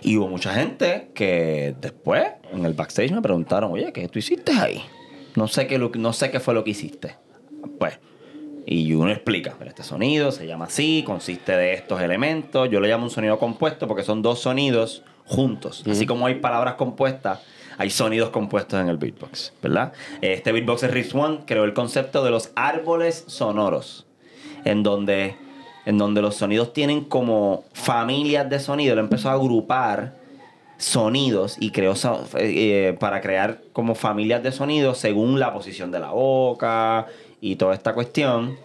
Y 0.00 0.16
hubo 0.16 0.28
mucha 0.28 0.54
gente 0.54 1.10
que 1.12 1.74
después, 1.80 2.24
en 2.52 2.64
el 2.64 2.74
backstage, 2.74 3.10
me 3.10 3.20
preguntaron, 3.20 3.72
oye, 3.72 3.92
¿qué 3.92 4.06
tú 4.06 4.20
hiciste 4.20 4.52
ahí? 4.52 4.80
No 5.34 5.48
sé 5.48 5.66
qué, 5.66 5.76
no 5.78 6.12
sé 6.12 6.30
qué 6.30 6.38
fue 6.38 6.54
lo 6.54 6.62
que 6.62 6.70
hiciste. 6.70 7.16
Pues, 7.80 7.98
y 8.64 8.94
uno 8.94 9.10
explica, 9.10 9.56
"Mira, 9.58 9.70
este 9.70 9.82
sonido 9.82 10.30
se 10.30 10.46
llama 10.46 10.66
así, 10.66 11.02
consiste 11.04 11.56
de 11.56 11.72
estos 11.74 12.00
elementos. 12.00 12.70
Yo 12.70 12.80
le 12.80 12.88
llamo 12.88 13.04
un 13.04 13.10
sonido 13.10 13.40
compuesto 13.40 13.88
porque 13.88 14.04
son 14.04 14.22
dos 14.22 14.38
sonidos 14.38 15.02
juntos. 15.26 15.84
Así 15.90 16.06
como 16.06 16.26
hay 16.26 16.36
palabras 16.36 16.74
compuestas, 16.74 17.40
hay 17.78 17.90
sonidos 17.90 18.30
compuestos 18.30 18.80
en 18.80 18.88
el 18.88 18.96
beatbox, 18.98 19.52
¿verdad? 19.62 19.92
Este 20.20 20.52
beatboxer 20.52 20.92
Riff 20.92 21.14
One 21.14 21.40
creó 21.46 21.64
el 21.64 21.74
concepto 21.74 22.22
de 22.24 22.30
los 22.30 22.50
árboles 22.54 23.24
sonoros, 23.26 24.06
en 24.64 24.82
donde, 24.82 25.36
en 25.86 25.98
donde 25.98 26.22
los 26.22 26.36
sonidos 26.36 26.72
tienen 26.72 27.04
como 27.04 27.64
familias 27.72 28.48
de 28.48 28.60
sonido. 28.60 28.92
Él 28.92 29.00
empezó 29.00 29.28
a 29.30 29.32
agrupar 29.32 30.14
sonidos 30.76 31.56
y 31.60 31.70
creó 31.70 31.94
so- 31.96 32.24
eh, 32.36 32.96
para 33.00 33.20
crear 33.20 33.60
como 33.72 33.94
familias 33.94 34.42
de 34.42 34.52
sonidos 34.52 34.98
según 34.98 35.38
la 35.40 35.52
posición 35.52 35.90
de 35.90 36.00
la 36.00 36.10
boca 36.10 37.06
y 37.40 37.56
toda 37.56 37.74
esta 37.74 37.94
cuestión. 37.94 38.56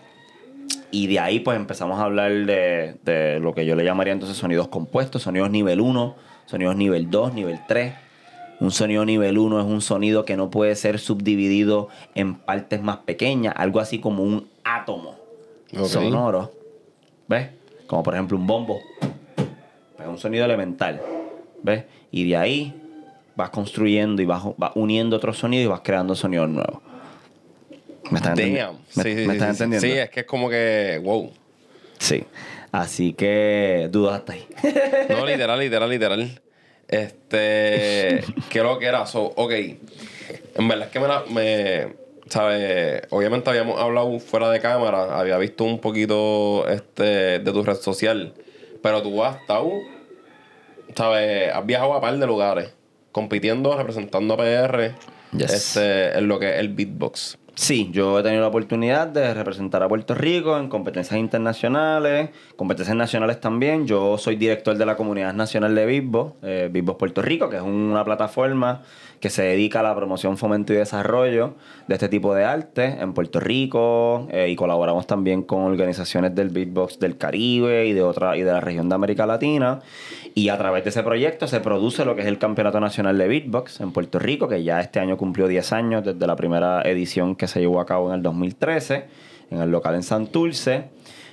Y 0.92 1.08
de 1.08 1.20
ahí 1.20 1.40
pues 1.40 1.56
empezamos 1.58 2.00
a 2.00 2.04
hablar 2.04 2.32
de, 2.32 2.96
de 3.04 3.40
lo 3.40 3.54
que 3.54 3.66
yo 3.66 3.76
le 3.76 3.84
llamaría 3.84 4.14
entonces 4.14 4.38
sonidos 4.38 4.68
compuestos, 4.70 5.22
sonidos 5.24 5.50
nivel 5.52 5.82
1, 5.82 6.16
sonidos 6.50 6.76
nivel 6.76 7.10
2, 7.12 7.34
nivel 7.34 7.60
3. 7.68 7.94
Un 8.60 8.72
sonido 8.72 9.06
nivel 9.06 9.38
1 9.38 9.60
es 9.60 9.66
un 9.66 9.82
sonido 9.82 10.26
que 10.26 10.36
no 10.36 10.50
puede 10.50 10.76
ser 10.76 11.00
subdividido 11.00 11.90
en 12.16 12.36
partes 12.36 12.82
más 12.82 12.98
pequeñas, 12.98 13.54
algo 13.56 13.80
así 13.80 14.00
como 14.00 14.24
un 14.24 14.50
átomo 14.64 15.16
sonoro. 15.86 16.52
¿Ves? 17.28 17.50
Como 17.88 18.04
por 18.04 18.16
ejemplo 18.16 18.36
un 18.36 18.48
bombo. 18.48 18.80
Es 20.00 20.08
un 20.08 20.18
sonido 20.18 20.44
elemental. 20.46 21.00
¿Ves? 21.64 21.86
Y 22.12 22.28
de 22.28 22.36
ahí 22.36 22.74
vas 23.36 23.52
construyendo 23.52 24.22
y 24.22 24.26
vas, 24.26 24.44
vas 24.58 24.72
uniendo 24.76 25.16
otros 25.16 25.38
sonidos 25.38 25.66
y 25.66 25.68
vas 25.68 25.82
creando 25.82 26.16
sonidos 26.16 26.50
nuevos. 26.50 26.82
¿Me 28.10 28.18
están 28.18 28.36
entendi- 28.36 28.58
Damn. 28.58 28.76
¿Me, 28.96 29.04
sí, 29.04 29.16
sí, 29.16 29.16
me 29.16 29.22
sí, 29.26 29.32
están 29.32 29.56
sí, 29.56 29.64
entendiendo? 29.64 29.88
Sí, 29.88 29.92
es 30.00 30.10
que 30.10 30.20
es 30.22 30.26
como 30.26 30.50
que, 30.50 31.00
wow. 31.04 31.32
Sí. 32.00 32.24
Así 32.72 33.14
que 33.14 33.90
dudas 33.92 34.20
hasta 34.20 34.34
ahí. 34.34 34.48
No, 35.10 35.26
literal, 35.26 35.60
literal, 35.60 35.90
literal. 35.90 36.42
Este. 36.88 38.24
¿Qué 38.50 38.64
lo 38.64 38.80
que 38.80 38.88
era? 38.88 39.06
So, 39.06 39.34
ok. 39.36 39.52
En 40.56 40.68
verdad 40.68 40.88
es 40.88 40.92
que 40.92 41.00
me 41.00 41.08
la. 41.08 41.24
Me, 41.30 41.94
¿Sabes? 42.28 43.02
Obviamente 43.10 43.50
habíamos 43.50 43.80
hablado 43.80 44.20
fuera 44.20 44.50
de 44.52 44.60
cámara. 44.60 45.20
Había 45.20 45.38
visto 45.38 45.64
un 45.64 45.80
poquito 45.80 46.68
este, 46.68 47.40
de 47.40 47.52
tu 47.52 47.64
red 47.64 47.76
social. 47.76 48.34
Pero 48.84 49.02
tú 49.02 49.24
has 49.24 49.42
estado. 49.42 49.72
¿Sabes? 50.96 51.52
Has 51.54 51.66
viajado 51.66 51.94
a 51.94 52.02
par 52.02 52.18
de 52.18 52.28
lugares. 52.28 52.74
Compitiendo, 53.12 53.76
representando 53.76 54.36
a 54.36 54.38
PR. 54.38 54.94
Yes. 55.36 55.54
Este, 55.54 56.18
en 56.18 56.28
lo 56.28 56.40
que 56.40 56.52
es 56.52 56.60
el 56.60 56.70
beatbox. 56.70 57.39
Sí, 57.60 57.90
yo 57.92 58.18
he 58.18 58.24
tenido 58.24 58.42
la 58.42 58.48
oportunidad 58.48 59.08
de 59.08 59.34
representar 59.34 59.84
a 59.84 59.90
Puerto 59.90 60.16
Rico 60.16 60.58
en 60.58 60.70
competencias 60.70 61.20
internacionales, 61.20 62.30
competencias 62.56 62.96
nacionales 62.96 63.42
también. 63.42 63.86
Yo 63.86 64.18
soy 64.18 64.38
director 64.38 64.78
de 64.78 64.86
la 64.86 64.96
Comunidad 64.96 65.34
Nacional 65.34 65.76
de 65.76 65.86
Beatbox, 65.86 66.36
eh, 66.42 66.84
Puerto 66.98 67.22
Rico, 67.22 67.50
que 67.50 67.58
es 67.58 67.62
una 67.62 68.06
plataforma 68.06 68.84
que 69.20 69.30
se 69.30 69.44
dedica 69.44 69.82
a 69.82 69.84
la 69.84 69.96
promoción, 69.96 70.38
fomento 70.38 70.74
y 70.74 70.78
desarrollo 70.78 71.56
de 71.88 71.96
este 71.96 72.08
tipo 72.08 72.34
de 72.34 72.46
arte 72.46 72.98
en 73.00 73.14
Puerto 73.14 73.40
Rico 73.40 74.28
eh, 74.32 74.48
y 74.50 74.56
colaboramos 74.56 75.08
también 75.08 75.44
con 75.44 75.64
organizaciones 75.64 76.34
del 76.36 76.50
beatbox 76.50 77.00
del 77.00 77.18
Caribe 77.18 77.88
y 77.88 77.94
de 77.94 78.02
otra 78.02 78.38
y 78.38 78.44
de 78.44 78.52
la 78.52 78.62
región 78.62 78.88
de 78.90 78.96
América 78.96 79.26
Latina 79.26 79.82
y 80.36 80.50
a 80.50 80.58
través 80.58 80.84
de 80.84 80.92
ese 80.92 81.04
proyecto 81.04 81.48
se 81.48 81.60
produce 81.60 82.06
lo 82.06 82.16
que 82.16 82.22
es 82.22 82.28
el 82.28 82.38
Campeonato 82.38 82.80
Nacional 82.80 83.18
de 83.18 83.28
Beatbox 83.28 83.82
en 83.82 83.92
Puerto 83.92 84.20
Rico 84.20 84.48
que 84.48 84.64
ya 84.64 84.80
este 84.80 85.00
año 85.00 85.18
cumplió 85.18 85.48
10 85.48 85.74
años 85.74 86.06
desde 86.06 86.26
la 86.26 86.36
primera 86.36 86.82
edición 86.84 87.36
que 87.36 87.48
se 87.50 87.60
llevó 87.60 87.82
a 87.82 87.86
cabo 87.86 88.10
en 88.10 88.16
el 88.16 88.24
2013 88.24 89.06
en 89.52 89.62
el 89.62 89.70
local 89.70 89.96
en 89.96 90.04
Santurce 90.04 90.90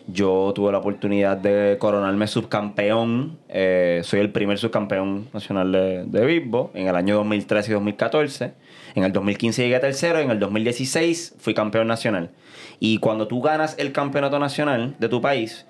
yo 0.09 0.53
tuve 0.55 0.71
la 0.71 0.79
oportunidad 0.79 1.37
de 1.37 1.77
coronarme 1.79 2.27
subcampeón. 2.29 3.39
eh, 3.49 4.03
soy 4.05 4.21
el 4.21 4.31
primer 4.31 4.59
subcampeón 4.59 5.29
nacional 5.33 5.73
de, 5.73 6.05
de 6.07 6.25
Beatbox 6.25 6.77
en 6.77 6.87
el 6.87 6.95
año 6.95 7.17
2013 7.17 7.71
y 7.71 7.75
2014. 7.75 8.53
En 8.95 9.03
el 9.03 9.13
2015 9.13 9.63
llegué 9.63 9.77
a 9.77 9.81
tercero. 9.81 10.21
En 10.21 10.31
el 10.31 10.39
2016 10.39 11.35
fui 11.39 11.55
campeón 11.55 11.89
nacional. 11.89 12.31
Y 12.79 12.99
cuando 12.99 13.27
tú 13.27 13.43
ganas 13.43 13.75
el 13.79 13.91
campeonato 13.91 14.39
nacional 14.39 14.95
de 15.01 15.09
tu 15.09 15.21
país, 15.21 15.67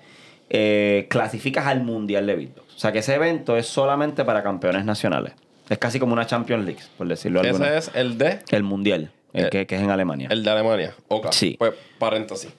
eh, 0.49 1.07
clasificas 1.09 1.65
al 1.65 1.83
mundial 1.83 2.27
de 2.27 2.35
Beatbox. 2.35 2.75
O 2.75 2.79
sea 2.79 2.91
que 2.91 2.99
ese 2.99 3.15
evento 3.15 3.57
es 3.57 3.65
solamente 3.65 4.23
para 4.23 4.43
campeones 4.43 4.85
nacionales. 4.85 5.33
Es 5.67 5.79
casi 5.79 5.99
como 5.99 6.13
una 6.13 6.27
Champions 6.27 6.63
League, 6.63 6.81
por 6.97 7.07
decirlo 7.07 7.41
de 7.41 7.49
alguna 7.49 7.75
Ese 7.75 7.77
es 7.77 7.91
el 7.95 8.17
de. 8.17 8.39
El 8.51 8.63
mundial, 8.63 9.11
el 9.37 9.45
Eh, 9.45 9.49
que, 9.49 9.67
que 9.67 9.75
es 9.75 9.81
en 9.81 9.89
Alemania. 9.89 10.27
El 10.31 10.43
de 10.43 10.49
Alemania. 10.49 10.93
Ok. 11.07 11.27
Sí. 11.31 11.55
Pues 11.57 11.73
paréntesis. 11.99 12.51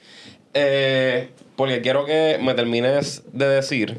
Eh, 0.55 1.31
porque 1.57 1.81
quiero 1.83 2.05
que 2.05 2.39
me 2.43 2.55
termines 2.55 3.23
de 3.33 3.49
decir 3.49 3.99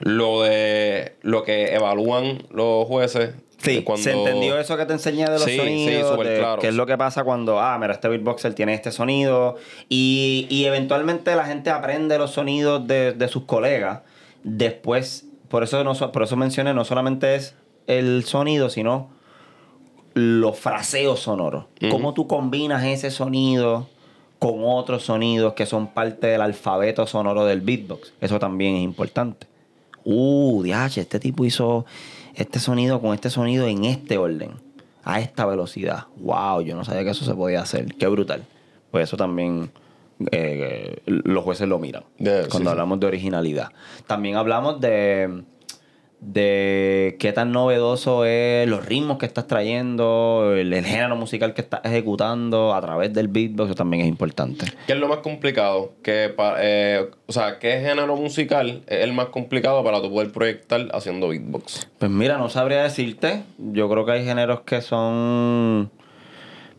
lo 0.00 0.42
de 0.42 1.14
lo 1.22 1.42
que 1.44 1.74
evalúan 1.74 2.42
los 2.50 2.86
jueces. 2.86 3.30
Sí, 3.58 3.82
cuando- 3.82 4.02
se 4.04 4.12
entendió 4.12 4.58
eso 4.58 4.76
que 4.76 4.84
te 4.84 4.92
enseñé 4.92 5.24
de 5.24 5.30
los 5.32 5.42
Sí, 5.44 5.52
sí, 5.52 5.56
sonidos, 5.58 6.10
súper 6.12 6.26
de 6.28 6.38
claro. 6.38 6.60
qué 6.60 6.68
es 6.68 6.74
lo 6.74 6.84
que 6.84 6.98
pasa 6.98 7.24
cuando, 7.24 7.58
ah, 7.60 7.78
mira, 7.78 7.94
este 7.94 8.08
beatboxer 8.08 8.52
tiene 8.54 8.74
este 8.74 8.92
sonido 8.92 9.56
y, 9.88 10.46
y 10.50 10.66
eventualmente 10.66 11.34
la 11.34 11.46
gente 11.46 11.70
aprende 11.70 12.18
los 12.18 12.32
sonidos 12.32 12.86
de, 12.86 13.12
de 13.12 13.28
sus 13.28 13.44
colegas. 13.44 14.00
Después, 14.42 15.24
por 15.48 15.62
eso, 15.64 15.82
no, 15.82 15.94
por 16.12 16.22
eso 16.22 16.36
mencioné, 16.36 16.74
no 16.74 16.84
solamente 16.84 17.36
es 17.36 17.54
el 17.86 18.24
sonido, 18.24 18.68
sino 18.68 19.10
los 20.14 20.58
fraseos 20.58 21.20
sonoros. 21.20 21.66
Ujú. 21.82 21.90
Cómo 21.90 22.14
tú 22.14 22.26
combinas 22.26 22.84
ese 22.84 23.10
sonido 23.10 23.88
con 24.38 24.60
otros 24.64 25.04
sonidos 25.04 25.54
que 25.54 25.66
son 25.66 25.88
parte 25.88 26.26
del 26.26 26.40
alfabeto 26.40 27.06
sonoro 27.06 27.44
del 27.44 27.60
beatbox. 27.60 28.12
Eso 28.20 28.38
también 28.38 28.76
es 28.76 28.82
importante. 28.82 29.46
Uh, 30.04 30.62
diache, 30.62 31.00
este 31.00 31.18
tipo 31.18 31.44
hizo 31.44 31.86
este 32.34 32.58
sonido 32.58 33.00
con 33.00 33.14
este 33.14 33.30
sonido 33.30 33.66
en 33.66 33.84
este 33.84 34.18
orden, 34.18 34.50
a 35.02 35.20
esta 35.20 35.46
velocidad. 35.46 36.08
Wow, 36.16 36.60
yo 36.60 36.76
no 36.76 36.84
sabía 36.84 37.04
que 37.04 37.10
eso 37.10 37.24
se 37.24 37.34
podía 37.34 37.62
hacer. 37.62 37.94
Qué 37.94 38.06
brutal. 38.06 38.44
Pues 38.90 39.04
eso 39.04 39.16
también 39.16 39.70
eh, 40.30 41.00
los 41.06 41.42
jueces 41.42 41.66
lo 41.66 41.78
miran 41.78 42.04
cuando 42.18 42.58
sí. 42.58 42.68
hablamos 42.68 43.00
de 43.00 43.06
originalidad. 43.06 43.70
También 44.06 44.36
hablamos 44.36 44.80
de 44.80 45.42
de 46.24 47.16
qué 47.18 47.32
tan 47.32 47.52
novedoso 47.52 48.24
es 48.24 48.66
los 48.68 48.84
ritmos 48.86 49.18
que 49.18 49.26
estás 49.26 49.46
trayendo, 49.46 50.54
el, 50.56 50.72
el 50.72 50.84
género 50.84 51.16
musical 51.16 51.52
que 51.54 51.60
estás 51.60 51.80
ejecutando 51.84 52.74
a 52.74 52.80
través 52.80 53.12
del 53.12 53.28
beatbox, 53.28 53.68
eso 53.70 53.74
también 53.74 54.02
es 54.02 54.08
importante. 54.08 54.66
¿Qué 54.86 54.94
es 54.94 54.98
lo 54.98 55.06
más 55.08 55.18
complicado? 55.18 55.92
Que 56.02 56.30
pa- 56.34 56.56
eh, 56.60 57.06
o 57.26 57.32
sea, 57.32 57.58
¿qué 57.58 57.80
género 57.80 58.16
musical 58.16 58.82
es 58.86 59.04
el 59.04 59.12
más 59.12 59.26
complicado 59.26 59.84
para 59.84 60.00
tú 60.00 60.10
poder 60.10 60.32
proyectar 60.32 60.88
haciendo 60.92 61.28
beatbox? 61.28 61.88
Pues 61.98 62.10
mira, 62.10 62.38
no 62.38 62.48
sabría 62.48 62.82
decirte. 62.82 63.42
Yo 63.58 63.88
creo 63.90 64.06
que 64.06 64.12
hay 64.12 64.24
géneros 64.24 64.62
que 64.62 64.80
son 64.80 65.90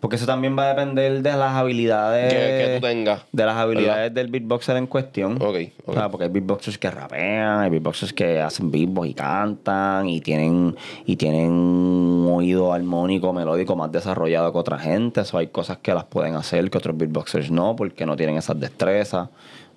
Porque 0.06 0.18
eso 0.18 0.28
también 0.28 0.56
va 0.56 0.66
a 0.66 0.68
depender 0.76 1.24
de 1.24 1.32
las 1.32 1.56
habilidades. 1.56 2.32
Que, 2.32 2.40
que 2.40 2.76
tú 2.76 2.86
tengas. 2.86 3.24
De 3.32 3.44
las 3.44 3.56
habilidades 3.56 4.14
del 4.14 4.28
beatboxer 4.28 4.78
en 4.78 4.86
cuestión. 4.86 5.42
Ok, 5.42 5.56
ok. 5.84 5.88
O 5.88 5.94
sea, 5.94 6.10
porque 6.10 6.26
hay 6.26 6.30
beatboxers 6.30 6.78
que 6.78 6.92
rapean, 6.92 7.62
hay 7.62 7.72
beatboxers 7.72 8.14
que 8.14 8.40
hacen 8.40 8.70
beatbox 8.70 9.08
y 9.08 9.14
cantan 9.16 10.08
y 10.08 10.22
tienen, 10.22 10.76
y 11.08 11.16
tienen 11.16 11.50
un 11.50 12.32
oído 12.32 12.72
armónico, 12.72 13.34
melódico 13.34 13.76
más 13.76 13.92
desarrollado 13.92 14.52
que 14.52 14.60
otra 14.60 14.78
gente. 14.78 15.22
Eso 15.22 15.40
hay 15.40 15.48
cosas 15.48 15.80
que 15.80 15.92
las 15.92 16.04
pueden 16.04 16.36
hacer 16.36 16.70
que 16.70 16.78
otros 16.78 16.96
beatboxers 16.96 17.50
no, 17.50 17.76
porque 17.76 18.06
no 18.06 18.16
tienen 18.16 18.38
esas 18.38 18.60
destrezas. 18.60 19.30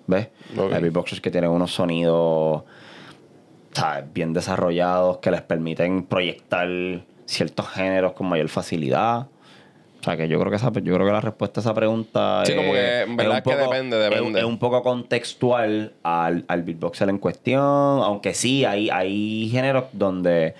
¿Ves? 0.06 0.28
Ok. 0.58 0.74
Hay 0.74 0.82
beatboxers 0.82 1.22
que 1.22 1.30
tienen 1.30 1.48
unos 1.48 1.72
sonidos 1.72 2.64
¿sabes? 3.72 4.04
bien 4.12 4.34
desarrollados 4.34 5.16
que 5.20 5.30
les 5.30 5.40
permiten 5.40 6.02
proyectar 6.02 6.68
ciertos 7.24 7.66
géneros 7.70 8.12
con 8.12 8.28
mayor 8.28 8.50
facilidad. 8.50 9.28
O 10.00 10.04
sea, 10.04 10.16
que 10.16 10.28
yo 10.28 10.38
creo 10.38 10.50
que 10.50 10.56
esa, 10.56 10.72
yo 10.72 10.94
creo 10.94 11.06
que 11.06 11.12
la 11.12 11.20
respuesta 11.20 11.60
a 11.60 11.62
esa 11.62 11.74
pregunta 11.74 12.42
Sí, 12.44 12.52
es, 12.52 12.56
como 12.56 12.72
que 12.72 13.00
en 13.00 13.16
verdad 13.16 13.32
un 13.32 13.38
es 13.38 13.42
que 13.42 13.56
depende, 13.56 13.96
es- 14.06 14.10
depende. 14.10 14.38
Es, 14.38 14.44
un 14.44 14.58
poco 14.58 14.82
contextual 14.82 15.92
al, 16.02 16.44
al 16.46 16.62
beatboxer 16.62 17.08
en 17.08 17.18
cuestión, 17.18 17.62
aunque 17.64 18.32
sí 18.34 18.64
hay, 18.64 18.90
hay 18.90 19.48
géneros 19.50 19.84
donde 19.92 20.54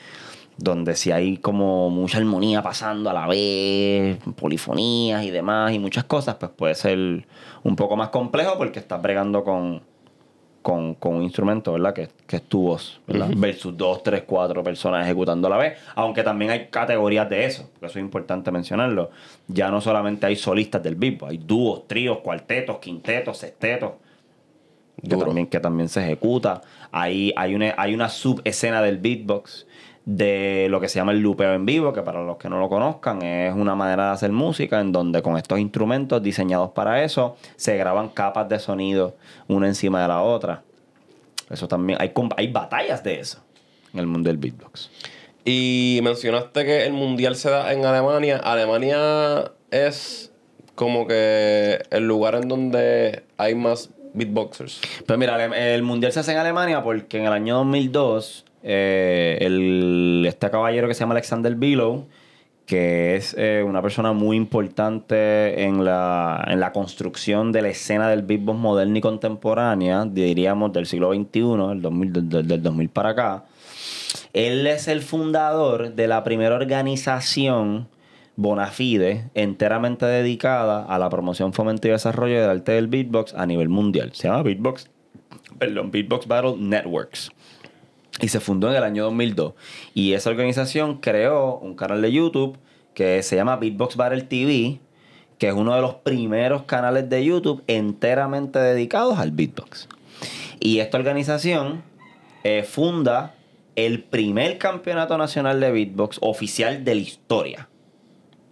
donde 0.57 0.97
sí 0.97 1.13
hay 1.13 1.37
como 1.37 1.89
mucha 1.89 2.19
armonía 2.19 2.63
pasando 2.63 3.09
a 3.11 3.13
la 3.13 3.29
vez, 3.29 4.19
polifonías 4.35 5.23
y 5.23 5.31
demás 5.31 5.73
y 5.73 5.79
muchas 5.79 6.03
cosas, 6.03 6.35
pues 6.35 6.51
puede 6.51 6.75
ser 6.75 6.99
un 7.63 7.77
poco 7.77 7.97
más 7.97 8.09
complejo 8.09 8.59
porque 8.59 8.81
estás 8.81 9.01
bregando 9.01 9.45
con, 9.45 9.81
con, 10.63 10.95
con 10.95 11.15
un 11.15 11.23
instrumento, 11.23 11.73
¿verdad? 11.73 11.95
Que, 11.95 12.09
que 12.27 12.37
es 12.37 12.43
tu 12.43 12.63
voz, 12.63 13.01
¿verdad? 13.07 13.31
Versus 13.37 13.77
dos, 13.77 14.03
tres, 14.03 14.25
cuatro 14.27 14.63
personas 14.63 15.05
ejecutando 15.07 15.47
a 15.47 15.51
la 15.51 15.57
vez. 15.57 15.79
Aunque 15.95 16.23
también 16.23 16.51
hay 16.51 16.67
categorías 16.67 17.29
de 17.31 17.45
eso, 17.45 17.69
porque 17.73 17.87
eso 17.87 17.99
es 17.99 18.05
importante 18.05 18.51
mencionarlo. 18.51 19.11
Ya 19.47 19.71
no 19.71 19.81
solamente 19.81 20.27
hay 20.27 20.37
solistas 20.37 20.83
del 20.83 20.97
beatbox, 20.97 21.31
hay 21.31 21.39
dúos, 21.39 21.87
tríos, 21.87 22.19
cuartetos, 22.19 22.79
quintetos, 22.79 23.39
sextetos. 23.39 23.93
Que 25.01 25.17
también, 25.17 25.47
que 25.47 25.61
también 25.61 25.89
se 25.89 26.03
ejecuta. 26.03 26.61
Hay, 26.91 27.33
hay, 27.37 27.55
una, 27.55 27.73
hay 27.79 27.95
una 27.95 28.09
subescena 28.09 28.83
del 28.83 28.99
beatbox 28.99 29.68
de 30.09 30.69
lo 30.71 30.81
que 30.81 30.89
se 30.89 30.99
llama 30.99 31.13
el 31.13 31.21
lupeo 31.21 31.53
en 31.53 31.67
vivo, 31.67 31.93
que 31.93 32.01
para 32.01 32.23
los 32.23 32.39
que 32.39 32.49
no 32.49 32.59
lo 32.59 32.71
conozcan 32.71 33.21
es 33.21 33.53
una 33.55 33.75
manera 33.75 34.07
de 34.07 34.13
hacer 34.13 34.33
música 34.33 34.81
en 34.81 34.91
donde 34.91 35.21
con 35.21 35.37
estos 35.37 35.59
instrumentos 35.59 36.23
diseñados 36.23 36.71
para 36.71 37.05
eso 37.05 37.37
se 37.57 37.77
graban 37.77 38.09
capas 38.09 38.49
de 38.49 38.59
sonido 38.59 39.17
una 39.49 39.67
encima 39.67 40.01
de 40.01 40.09
la 40.09 40.23
otra. 40.23 40.63
Eso 41.51 41.69
también, 41.69 41.99
hay, 42.01 42.11
hay 42.39 42.49
batallas 42.51 43.05
de 43.05 43.21
eso 43.21 43.45
en 43.93 44.01
el 44.01 44.07
mundo 44.07 44.31
del 44.31 44.39
beatbox. 44.39 44.91
Y 45.45 46.01
mencionaste 46.03 46.65
que 46.65 46.87
el 46.87 46.95
mundial 46.95 47.37
se 47.37 47.51
da 47.51 47.71
en 47.75 47.85
Alemania. 47.85 48.39
Alemania 48.39 49.53
es 49.71 50.33
como 50.75 51.07
que 51.07 51.83
el 51.91 52.07
lugar 52.07 52.35
en 52.35 52.49
donde 52.49 53.25
hay 53.37 53.55
más 53.55 53.91
beatboxers. 54.15 54.81
Pues 55.07 55.19
mira, 55.19 55.45
el 55.75 55.83
mundial 55.83 56.13
se 56.13 56.21
hace 56.21 56.33
en 56.33 56.39
Alemania 56.39 56.83
porque 56.83 57.19
en 57.19 57.27
el 57.27 57.33
año 57.35 57.57
2002 57.57 58.47
eh, 58.63 59.39
el, 59.41 60.25
este 60.27 60.51
caballero 60.51 60.89
que 60.89 60.95
se 60.95 61.01
llama 61.01 61.15
Alexander 61.15 61.55
Below, 61.55 62.07
que 62.67 63.17
es 63.17 63.35
eh, 63.39 63.65
una 63.67 63.81
persona 63.81 64.13
muy 64.13 64.37
importante 64.37 65.65
en 65.65 65.85
la, 65.85 66.45
en 66.49 66.61
la 66.61 66.73
construcción 66.73 67.51
de 67.51 67.63
la 67.63 67.69
escena 67.71 68.11
del 68.11 68.23
beatbox 68.23 68.59
moderna 68.59 68.99
y 68.99 69.01
contemporánea, 69.01 70.05
diríamos 70.05 70.73
del 70.75 70.85
siglo 70.87 71.13
XXI, 71.15 71.73
el 71.73 71.81
2000, 71.83 72.13
del- 72.13 72.29
del- 72.29 72.47
del 72.49 72.63
2000 72.63 72.89
para 72.91 73.09
acá. 73.11 73.45
Él 74.35 74.67
es 74.67 74.87
el 74.89 75.01
fundador 75.03 75.95
de 75.95 76.09
la 76.09 76.25
primera 76.25 76.57
organización 76.57 77.89
Bonafide, 78.37 79.25
enteramente 79.35 80.07
dedicada 80.07 80.85
a 80.85 80.99
la 80.99 81.09
promoción, 81.11 81.53
fomento 81.53 81.89
y 81.89 81.91
desarrollo 81.91 82.41
del 82.41 82.51
arte 82.51 82.73
del 82.73 82.87
beatbox 82.87 83.35
a 83.35 83.47
nivel 83.47 83.69
mundial. 83.69 84.11
Se 84.13 84.29
llama 84.29 84.43
Beatbox, 84.45 84.89
perdón, 85.59 85.91
Beatbox 85.91 86.29
Battle 86.29 86.55
Networks. 86.57 87.31
Y 88.21 88.29
se 88.29 88.41
fundó 88.41 88.71
en 88.71 88.77
el 88.77 88.83
año 88.83 89.05
2002. 89.05 89.55
Y 89.95 90.15
esa 90.15 90.31
organización 90.31 90.99
creó 90.99 91.59
un 91.59 91.75
canal 91.75 92.03
de 92.03 92.13
YouTube 92.13 92.59
que 92.95 93.23
se 93.23 93.37
llama 93.37 93.57
Beatbox 93.57 93.97
Battle 93.97 94.23
TV, 94.23 94.81
que 95.39 95.49
es 95.49 95.55
uno 95.55 95.75
de 95.75 95.81
los 95.81 95.95
primeros 95.95 96.65
canales 96.65 97.09
de 97.09 97.25
YouTube 97.25 97.63
enteramente 97.69 98.59
dedicados 98.59 99.19
al 99.19 99.31
beatbox. 99.31 99.89
Y 100.59 100.81
esta 100.81 100.99
organización 100.99 101.83
eh, 102.43 102.65
funda 102.69 103.35
el 103.77 104.03
primer 104.03 104.59
campeonato 104.59 105.17
nacional 105.17 105.61
de 105.61 105.71
beatbox 105.71 106.19
oficial 106.21 106.85
de 106.85 106.95
la 106.97 107.01
historia. 107.01 107.69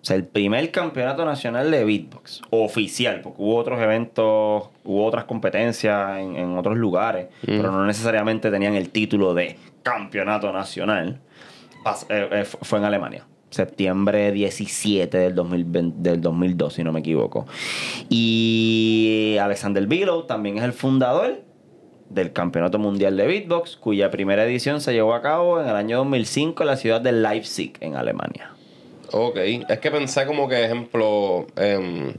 O 0.07 0.09
sea, 0.09 0.15
el 0.15 0.25
primer 0.25 0.71
campeonato 0.71 1.25
nacional 1.25 1.69
de 1.69 1.85
beatbox 1.85 2.41
oficial, 2.51 3.23
porque 3.23 3.43
hubo 3.43 3.57
otros 3.57 3.81
eventos, 3.81 4.69
hubo 4.85 5.05
otras 5.05 5.25
competencias 5.25 6.21
en, 6.21 6.37
en 6.37 6.57
otros 6.57 6.77
lugares, 6.77 7.27
pero 7.45 7.73
no 7.73 7.85
necesariamente 7.85 8.53
tenían 8.53 8.75
el 8.75 8.91
título 8.91 9.35
de 9.35 9.57
campeonato 9.83 10.53
nacional. 10.53 11.19
Pas- 11.85 12.07
eh, 12.09 12.29
eh, 12.31 12.45
fu- 12.45 12.59
fue 12.63 12.79
en 12.79 12.85
Alemania. 12.85 13.27
Septiembre 13.51 14.31
17 14.31 15.19
del, 15.19 15.35
2020 15.35 15.97
del 16.09 16.21
2002, 16.21 16.75
si 16.75 16.85
no 16.85 16.93
me 16.93 17.01
equivoco. 17.01 17.47
Y 18.09 19.37
Alexander 19.41 19.87
Below 19.89 20.23
también 20.27 20.59
es 20.59 20.63
el 20.63 20.73
fundador 20.73 21.43
del 22.11 22.33
Campeonato 22.33 22.79
Mundial 22.79 23.17
de 23.17 23.27
Beatbox, 23.27 23.77
cuya 23.77 24.11
primera 24.13 24.45
edición 24.45 24.81
se 24.81 24.93
llevó 24.93 25.15
a 25.15 25.23
cabo 25.23 25.61
en 25.61 25.69
el 25.69 25.75
año 25.75 25.97
2005 25.99 26.63
en 26.63 26.67
la 26.69 26.77
ciudad 26.77 27.01
de 27.01 27.11
Leipzig, 27.11 27.73
en 27.81 27.97
Alemania. 27.97 28.51
Ok, 29.13 29.37
es 29.69 29.79
que 29.79 29.91
pensé 29.91 30.27
como 30.27 30.49
que, 30.49 30.65
ejemplo, 30.65 31.47
em, 31.57 32.13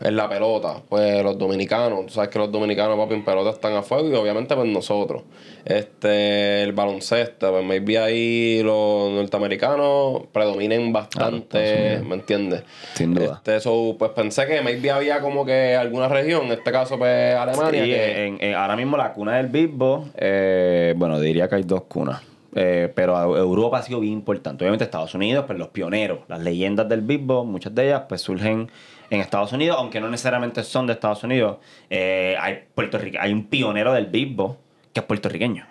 en 0.00 0.16
la 0.16 0.28
pelota, 0.28 0.76
pues 0.88 1.22
los 1.22 1.38
dominicanos, 1.38 2.06
tú 2.06 2.12
sabes 2.14 2.30
que 2.30 2.38
los 2.38 2.50
dominicanos, 2.50 2.98
papi, 2.98 3.14
en 3.14 3.24
pelota 3.24 3.50
están 3.50 3.74
a 3.74 3.82
fuego 3.82 4.08
y 4.10 4.14
obviamente 4.14 4.54
pues 4.54 4.66
nosotros. 4.68 5.22
Este, 5.64 6.62
el 6.64 6.72
baloncesto, 6.72 7.50
pues 7.52 7.64
maybe 7.64 7.98
ahí 7.98 8.62
los 8.62 9.10
norteamericanos 9.12 10.22
predominen 10.32 10.92
bastante, 10.92 12.00
¿me 12.04 12.16
entiendes? 12.16 12.62
Sin 12.94 13.14
duda. 13.14 13.34
Este, 13.36 13.60
so, 13.60 13.94
pues 13.98 14.10
pensé 14.10 14.46
que 14.46 14.60
maybe 14.62 14.90
había 14.90 15.20
como 15.20 15.44
que 15.46 15.76
alguna 15.76 16.08
región, 16.08 16.46
en 16.46 16.52
este 16.52 16.72
caso 16.72 16.98
pues 16.98 17.34
Alemania, 17.36 17.84
Sí, 17.84 17.90
que... 17.90 18.26
en- 18.26 18.38
en- 18.40 18.54
ahora 18.54 18.76
mismo 18.76 18.96
la 18.96 19.12
cuna 19.12 19.36
del 19.36 19.46
beatbox, 19.46 20.10
eh, 20.16 20.94
bueno, 20.96 21.20
diría 21.20 21.48
que 21.48 21.54
hay 21.56 21.62
dos 21.62 21.82
cunas. 21.84 22.20
Eh, 22.54 22.92
pero 22.94 23.36
Europa 23.36 23.78
ha 23.78 23.82
sido 23.82 24.00
bien 24.00 24.12
importante. 24.12 24.64
Obviamente 24.64 24.84
Estados 24.84 25.14
Unidos, 25.14 25.44
pues 25.46 25.58
los 25.58 25.68
pioneros, 25.68 26.20
las 26.28 26.40
leyendas 26.40 26.88
del 26.88 27.00
beatbox, 27.00 27.48
muchas 27.48 27.74
de 27.74 27.86
ellas 27.86 28.02
pues 28.08 28.20
surgen 28.20 28.70
en 29.08 29.20
Estados 29.20 29.52
Unidos, 29.52 29.76
aunque 29.78 30.00
no 30.00 30.08
necesariamente 30.10 30.62
son 30.62 30.86
de 30.86 30.92
Estados 30.94 31.22
Unidos. 31.24 31.58
Eh, 31.90 32.36
hay, 32.40 32.64
Puertorrique- 32.74 33.18
hay 33.18 33.32
un 33.32 33.44
pionero 33.46 33.92
del 33.92 34.06
beatbox 34.06 34.56
que 34.92 35.00
es 35.00 35.06
puertorriqueño, 35.06 35.66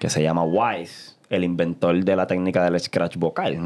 que 0.00 0.10
se 0.10 0.22
llama 0.22 0.42
Wise, 0.42 1.14
el 1.28 1.44
inventor 1.44 2.02
de 2.02 2.16
la 2.16 2.26
técnica 2.26 2.64
del 2.68 2.80
scratch 2.80 3.16
vocal. 3.16 3.56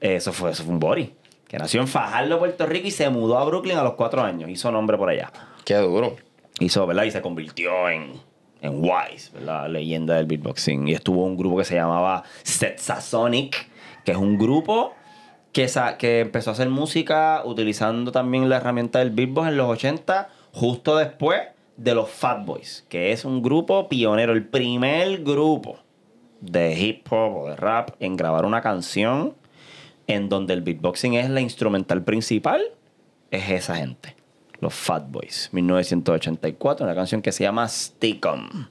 Eso 0.00 0.32
fue, 0.32 0.50
eso 0.50 0.64
fue 0.64 0.72
un 0.72 0.80
body. 0.80 1.14
Que 1.46 1.58
nació 1.58 1.80
en 1.80 1.88
Fajardo, 1.88 2.38
Puerto 2.38 2.64
Rico 2.66 2.86
y 2.86 2.90
se 2.92 3.08
mudó 3.10 3.38
a 3.38 3.44
Brooklyn 3.44 3.76
a 3.76 3.82
los 3.82 3.94
cuatro 3.94 4.22
años. 4.22 4.48
Hizo 4.50 4.70
nombre 4.70 4.96
por 4.96 5.08
allá 5.10 5.32
Qué 5.64 5.74
duro. 5.76 6.16
hizo, 6.60 6.86
¿verdad? 6.86 7.04
Y 7.04 7.10
se 7.10 7.20
convirtió 7.20 7.88
en, 7.88 8.12
en 8.60 8.82
Wise, 8.82 9.30
¿verdad? 9.32 9.68
Leyenda 9.68 10.14
del 10.14 10.26
beatboxing. 10.26 10.88
Y 10.88 10.92
estuvo 10.92 11.24
un 11.24 11.36
grupo 11.36 11.58
que 11.58 11.64
se 11.64 11.74
llamaba 11.74 12.24
Setsasonic, 12.42 13.68
que 14.04 14.12
es 14.12 14.18
un 14.18 14.38
grupo 14.38 14.94
que, 15.52 15.68
que 15.98 16.20
empezó 16.20 16.50
a 16.50 16.52
hacer 16.52 16.68
música 16.68 17.42
utilizando 17.44 18.12
también 18.12 18.48
la 18.48 18.56
herramienta 18.56 18.98
del 19.00 19.10
beatbox 19.10 19.48
en 19.48 19.56
los 19.56 19.68
80, 19.68 20.28
justo 20.52 20.96
después 20.96 21.40
de 21.76 21.94
los 21.94 22.10
Fat 22.10 22.44
Boys, 22.44 22.84
que 22.88 23.12
es 23.12 23.24
un 23.24 23.42
grupo 23.42 23.88
pionero, 23.88 24.32
el 24.32 24.46
primer 24.46 25.22
grupo 25.22 25.78
de 26.40 26.78
hip 26.78 27.06
hop 27.10 27.36
o 27.36 27.48
de 27.48 27.56
rap 27.56 27.90
en 28.00 28.16
grabar 28.16 28.44
una 28.44 28.60
canción 28.60 29.34
en 30.06 30.28
donde 30.28 30.54
el 30.54 30.62
beatboxing 30.62 31.14
es 31.14 31.30
la 31.30 31.40
instrumental 31.40 32.02
principal, 32.02 32.62
es 33.30 33.48
esa 33.50 33.76
gente. 33.76 34.19
Los 34.60 34.74
Fat 34.74 35.10
Boys, 35.10 35.48
1984, 35.52 36.84
una 36.86 36.94
canción 36.94 37.22
que 37.22 37.32
se 37.32 37.44
llama 37.44 37.66
Stick 37.68 38.24
'em. 38.26 38.66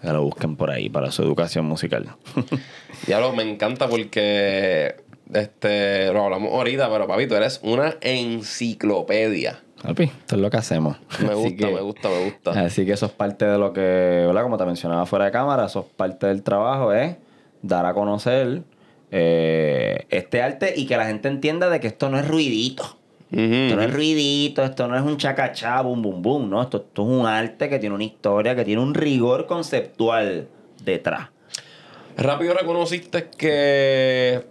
Que 0.00 0.08
lo 0.12 0.22
busquen 0.24 0.56
por 0.56 0.70
ahí 0.70 0.88
para 0.90 1.10
su 1.10 1.22
educación 1.22 1.64
musical. 1.66 2.14
Ya 3.08 3.20
lo 3.20 3.32
me 3.32 3.42
encanta 3.42 3.88
porque 3.88 4.96
este 5.32 6.12
lo 6.12 6.24
hablamos 6.24 6.52
ahorita, 6.52 6.88
pero 6.90 7.06
papi, 7.06 7.26
tú 7.26 7.34
eres 7.34 7.60
una 7.62 7.96
enciclopedia. 8.00 9.60
Papi, 9.82 10.04
esto 10.04 10.36
es 10.36 10.40
lo 10.40 10.48
que 10.50 10.56
hacemos. 10.56 10.96
Me 11.20 11.34
gusta, 11.34 11.56
que- 11.56 11.74
me 11.74 11.80
gusta, 11.80 12.08
me 12.08 12.24
gusta. 12.24 12.50
Así 12.64 12.86
que 12.86 12.92
eso 12.92 13.06
es 13.06 13.12
parte 13.12 13.44
de 13.44 13.58
lo 13.58 13.72
que, 13.72 13.80
¿verdad? 13.80 14.42
Como 14.42 14.56
te 14.56 14.64
mencionaba 14.64 15.04
fuera 15.06 15.26
de 15.26 15.30
cámara, 15.32 15.66
eso 15.66 15.80
es 15.80 15.86
parte 15.96 16.26
del 16.28 16.42
trabajo, 16.42 16.92
es 16.92 17.16
dar 17.62 17.84
a 17.84 17.92
conocer 17.94 18.62
eh, 19.10 20.06
este 20.10 20.40
arte 20.42 20.72
y 20.76 20.86
que 20.86 20.96
la 20.96 21.06
gente 21.06 21.28
entienda 21.28 21.68
de 21.68 21.80
que 21.80 21.88
esto 21.88 22.08
no 22.08 22.18
es 22.18 22.26
ruidito. 22.26 22.96
Esto 23.30 23.76
no 23.76 23.82
es 23.82 23.92
ruidito, 23.92 24.62
esto 24.62 24.86
no 24.86 24.96
es 24.96 25.02
un 25.02 25.16
chacachá, 25.16 25.80
bum, 25.82 26.02
bum, 26.02 26.22
bum, 26.22 26.50
¿no? 26.50 26.62
Esto, 26.62 26.78
esto 26.78 27.02
es 27.02 27.08
un 27.08 27.26
arte 27.26 27.68
que 27.68 27.78
tiene 27.78 27.94
una 27.94 28.04
historia, 28.04 28.54
que 28.54 28.64
tiene 28.64 28.80
un 28.80 28.94
rigor 28.94 29.46
conceptual 29.46 30.48
detrás. 30.84 31.30
Rápido 32.16 32.54
reconociste 32.54 33.28
que 33.36 34.44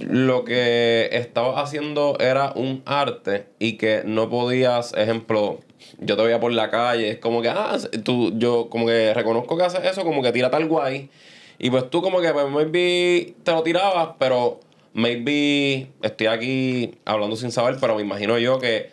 lo 0.00 0.44
que 0.44 1.08
estabas 1.12 1.62
haciendo 1.62 2.18
era 2.20 2.52
un 2.54 2.82
arte 2.84 3.46
y 3.58 3.78
que 3.78 4.02
no 4.04 4.28
podías, 4.28 4.92
ejemplo, 4.94 5.60
yo 5.98 6.16
te 6.16 6.22
veía 6.22 6.40
por 6.40 6.52
la 6.52 6.70
calle, 6.70 7.10
es 7.10 7.18
como 7.18 7.40
que, 7.40 7.48
ah, 7.48 7.78
tú, 8.04 8.32
yo 8.36 8.68
como 8.68 8.86
que 8.86 9.14
reconozco 9.14 9.56
que 9.56 9.64
haces 9.64 9.84
eso, 9.84 10.04
como 10.04 10.22
que 10.22 10.32
tira 10.32 10.50
tal 10.50 10.66
guay. 10.66 11.08
Y 11.58 11.70
pues 11.70 11.88
tú 11.90 12.02
como 12.02 12.20
que, 12.20 12.32
pues 12.32 12.50
maybe 12.50 13.34
te 13.44 13.52
lo 13.52 13.62
tirabas, 13.62 14.10
pero 14.18 14.60
maybe 14.94 15.90
estoy 16.02 16.26
aquí 16.26 16.98
hablando 17.04 17.36
sin 17.36 17.50
saber, 17.50 17.76
pero 17.80 17.96
me 17.96 18.02
imagino 18.02 18.38
yo 18.38 18.58
que 18.58 18.90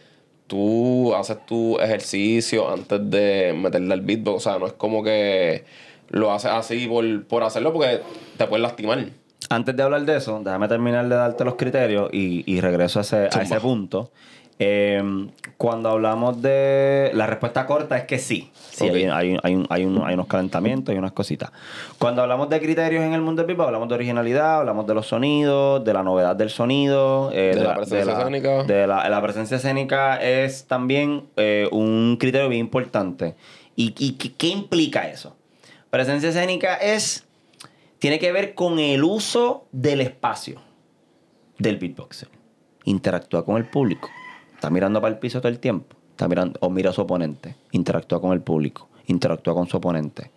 tú 0.48 1.14
haces 1.16 1.46
tu 1.46 1.80
ejercicio 1.80 2.72
antes 2.72 3.00
de 3.10 3.54
meterle 3.56 3.94
al 3.94 4.02
beatbox. 4.02 4.36
O 4.38 4.50
sea, 4.50 4.60
no 4.60 4.68
es 4.68 4.74
como 4.74 5.04
que 5.04 5.66
lo 6.10 6.32
haces 6.32 6.52
así 6.52 6.88
por, 6.88 7.26
por 7.26 7.44
hacerlo 7.44 7.74
porque 7.74 8.02
te 8.38 8.48
puedes 8.48 8.62
lastimar. 8.62 9.06
Antes 9.50 9.76
de 9.76 9.84
hablar 9.84 10.04
de 10.06 10.18
eso, 10.18 10.42
déjame 10.44 10.68
terminar 10.68 11.08
de 11.08 11.16
darte 11.16 11.46
los 11.46 11.56
criterios 11.56 12.10
y, 12.12 12.44
y 12.52 12.60
regreso 12.60 13.00
a 13.00 13.02
ese, 13.04 13.30
a 13.32 13.42
ese 13.42 13.60
punto. 13.60 14.12
Eh, 14.60 15.30
cuando 15.58 15.90
hablamos 15.90 16.42
de. 16.42 17.12
La 17.14 17.28
respuesta 17.28 17.66
corta 17.66 17.98
es 17.98 18.06
que 18.06 18.18
sí. 18.18 18.52
Sí, 18.54 18.86
hay, 18.88 19.06
hay, 19.06 19.38
hay, 19.44 19.66
hay, 19.70 19.86
unos 19.86 20.28
calentamientos 20.28 20.94
y 20.94 20.98
unas 20.98 21.12
cositas. 21.12 21.52
Cuando 21.98 22.22
hablamos 22.22 22.50
de 22.50 22.60
criterios 22.60 23.04
en 23.04 23.14
el 23.14 23.22
mundo 23.22 23.42
del 23.42 23.48
beatbox, 23.48 23.68
hablamos 23.68 23.90
de 23.90 23.96
originalidad, 23.96 24.60
hablamos 24.60 24.88
de 24.88 24.94
los 24.94 25.08
sonidos, 25.08 25.84
de 25.84 25.94
la 25.94 26.04
novedad 26.04 26.36
del 26.36 26.50
sonido, 26.50 27.32
eh, 27.34 27.54
de, 27.56 27.64
la, 27.64 27.76
presencia 27.76 28.18
escénica. 28.18 28.64
De 28.64 28.88
la, 28.88 29.10
la, 29.10 29.22
presencia 29.22 29.58
escénica 29.58 30.18
es 30.18 30.66
también 30.66 31.26
eh, 31.38 31.68
un 31.72 32.18
criterio 32.20 32.50
bien 32.50 32.62
importante. 32.62 33.36
¿Y, 33.76 33.94
y 33.98 34.14
qué 34.14 34.48
implica 34.48 35.08
eso? 35.08 35.36
Presencia 35.90 36.30
escénica 36.30 36.76
es. 36.76 37.26
Tiene 38.00 38.20
que 38.20 38.32
ver 38.32 38.54
con 38.54 38.78
el 38.78 39.04
uso 39.04 39.66
del 39.72 40.02
espacio 40.02 40.62
del 41.58 41.78
beatboxer. 41.78 42.30
Interactúa 42.84 43.44
con 43.44 43.58
el 43.58 43.66
público 43.66 44.08
Está 44.58 44.72
mirando 44.72 45.00
para 45.00 45.14
el 45.14 45.20
piso 45.20 45.40
todo 45.40 45.50
el 45.50 45.60
tiempo. 45.60 45.96
Está 46.10 46.28
mirando, 46.28 46.58
o 46.62 46.72
mira 46.72 46.90
a 46.90 46.94
su 46.94 47.02
oponente. 47.02 47.56
Interactúa 47.74 48.20
con 48.20 48.34
el 48.34 48.42
público. 48.42 48.90
Interactúa 49.06 49.54
con 49.54 49.68
su 49.68 49.78
oponente. 49.78 50.32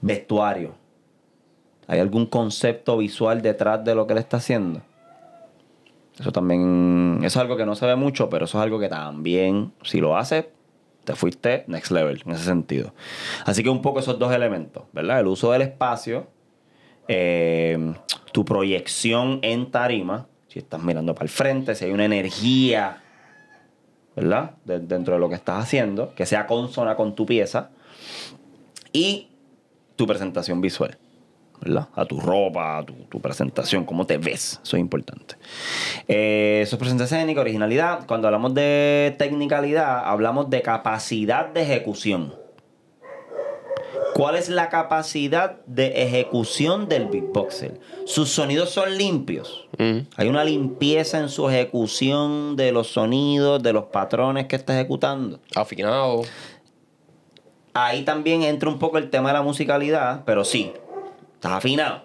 Vestuario. 0.00 0.72
¿Hay 1.86 2.00
algún 2.00 2.24
concepto 2.24 2.96
visual 2.96 3.42
detrás 3.42 3.84
de 3.84 3.94
lo 3.94 4.06
que 4.06 4.14
él 4.14 4.18
está 4.20 4.38
haciendo? 4.38 4.80
Eso 6.18 6.32
también 6.32 7.18
eso 7.18 7.26
es 7.26 7.36
algo 7.36 7.58
que 7.58 7.66
no 7.66 7.74
se 7.74 7.84
ve 7.84 7.94
mucho, 7.94 8.30
pero 8.30 8.46
eso 8.46 8.56
es 8.56 8.64
algo 8.64 8.80
que 8.80 8.88
también, 8.88 9.74
si 9.82 10.00
lo 10.00 10.16
haces, 10.16 10.46
te 11.04 11.14
fuiste 11.14 11.64
next 11.66 11.92
level 11.92 12.22
en 12.24 12.32
ese 12.32 12.44
sentido. 12.44 12.94
Así 13.44 13.62
que 13.62 13.68
un 13.68 13.82
poco 13.82 14.00
esos 14.00 14.18
dos 14.18 14.32
elementos, 14.32 14.84
¿verdad? 14.94 15.20
El 15.20 15.26
uso 15.26 15.52
del 15.52 15.60
espacio, 15.60 16.26
eh, 17.06 17.92
tu 18.32 18.46
proyección 18.46 19.40
en 19.42 19.70
tarima, 19.70 20.26
si 20.48 20.58
estás 20.58 20.82
mirando 20.82 21.14
para 21.14 21.24
el 21.24 21.28
frente, 21.28 21.74
si 21.74 21.84
hay 21.84 21.92
una 21.92 22.06
energía 22.06 23.02
¿verdad? 24.16 24.52
dentro 24.64 25.14
de 25.14 25.20
lo 25.20 25.28
que 25.28 25.34
estás 25.34 25.62
haciendo, 25.62 26.14
que 26.14 26.26
sea 26.26 26.46
consona 26.46 26.96
con 26.96 27.14
tu 27.14 27.26
pieza 27.26 27.70
y 28.92 29.28
tu 29.94 30.06
presentación 30.06 30.60
visual. 30.60 30.98
¿verdad? 31.60 31.88
A 31.94 32.04
tu 32.04 32.20
ropa, 32.20 32.78
a 32.78 32.84
tu, 32.84 33.20
presentación, 33.20 33.84
cómo 33.84 34.06
te 34.06 34.18
ves. 34.18 34.60
Eso 34.62 34.76
es 34.76 34.80
importante. 34.80 35.36
Eh, 36.06 36.60
eso 36.62 36.76
es 36.76 36.80
presencia 36.80 37.04
escénica, 37.04 37.40
originalidad. 37.40 38.06
Cuando 38.06 38.28
hablamos 38.28 38.54
de 38.54 39.14
tecnicalidad, 39.18 40.06
hablamos 40.06 40.50
de 40.50 40.62
capacidad 40.62 41.46
de 41.48 41.62
ejecución. 41.62 42.34
¿Cuál 44.16 44.36
es 44.36 44.48
la 44.48 44.70
capacidad 44.70 45.58
de 45.66 46.02
ejecución 46.02 46.88
del 46.88 47.08
beatboxer? 47.08 47.78
Sus 48.06 48.30
sonidos 48.30 48.70
son 48.70 48.96
limpios. 48.96 49.68
Hay 50.16 50.28
una 50.28 50.42
limpieza 50.42 51.18
en 51.18 51.28
su 51.28 51.50
ejecución 51.50 52.56
de 52.56 52.72
los 52.72 52.86
sonidos, 52.86 53.62
de 53.62 53.74
los 53.74 53.84
patrones 53.84 54.46
que 54.46 54.56
está 54.56 54.72
ejecutando. 54.72 55.38
Afinado. 55.54 56.22
Ahí 57.74 58.06
también 58.06 58.42
entra 58.42 58.70
un 58.70 58.78
poco 58.78 58.96
el 58.96 59.10
tema 59.10 59.28
de 59.28 59.34
la 59.34 59.42
musicalidad, 59.42 60.22
pero 60.24 60.44
sí, 60.44 60.72
estás 61.34 61.52
afinado. 61.52 62.00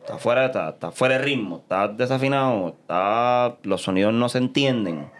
Está 0.00 0.16
fuera, 0.16 0.46
está, 0.46 0.70
está 0.70 0.90
fuera 0.90 1.18
de 1.18 1.24
ritmo, 1.24 1.58
está 1.58 1.88
desafinado, 1.88 2.68
está, 2.80 3.58
los 3.62 3.82
sonidos 3.82 4.14
no 4.14 4.30
se 4.30 4.38
entienden. 4.38 5.10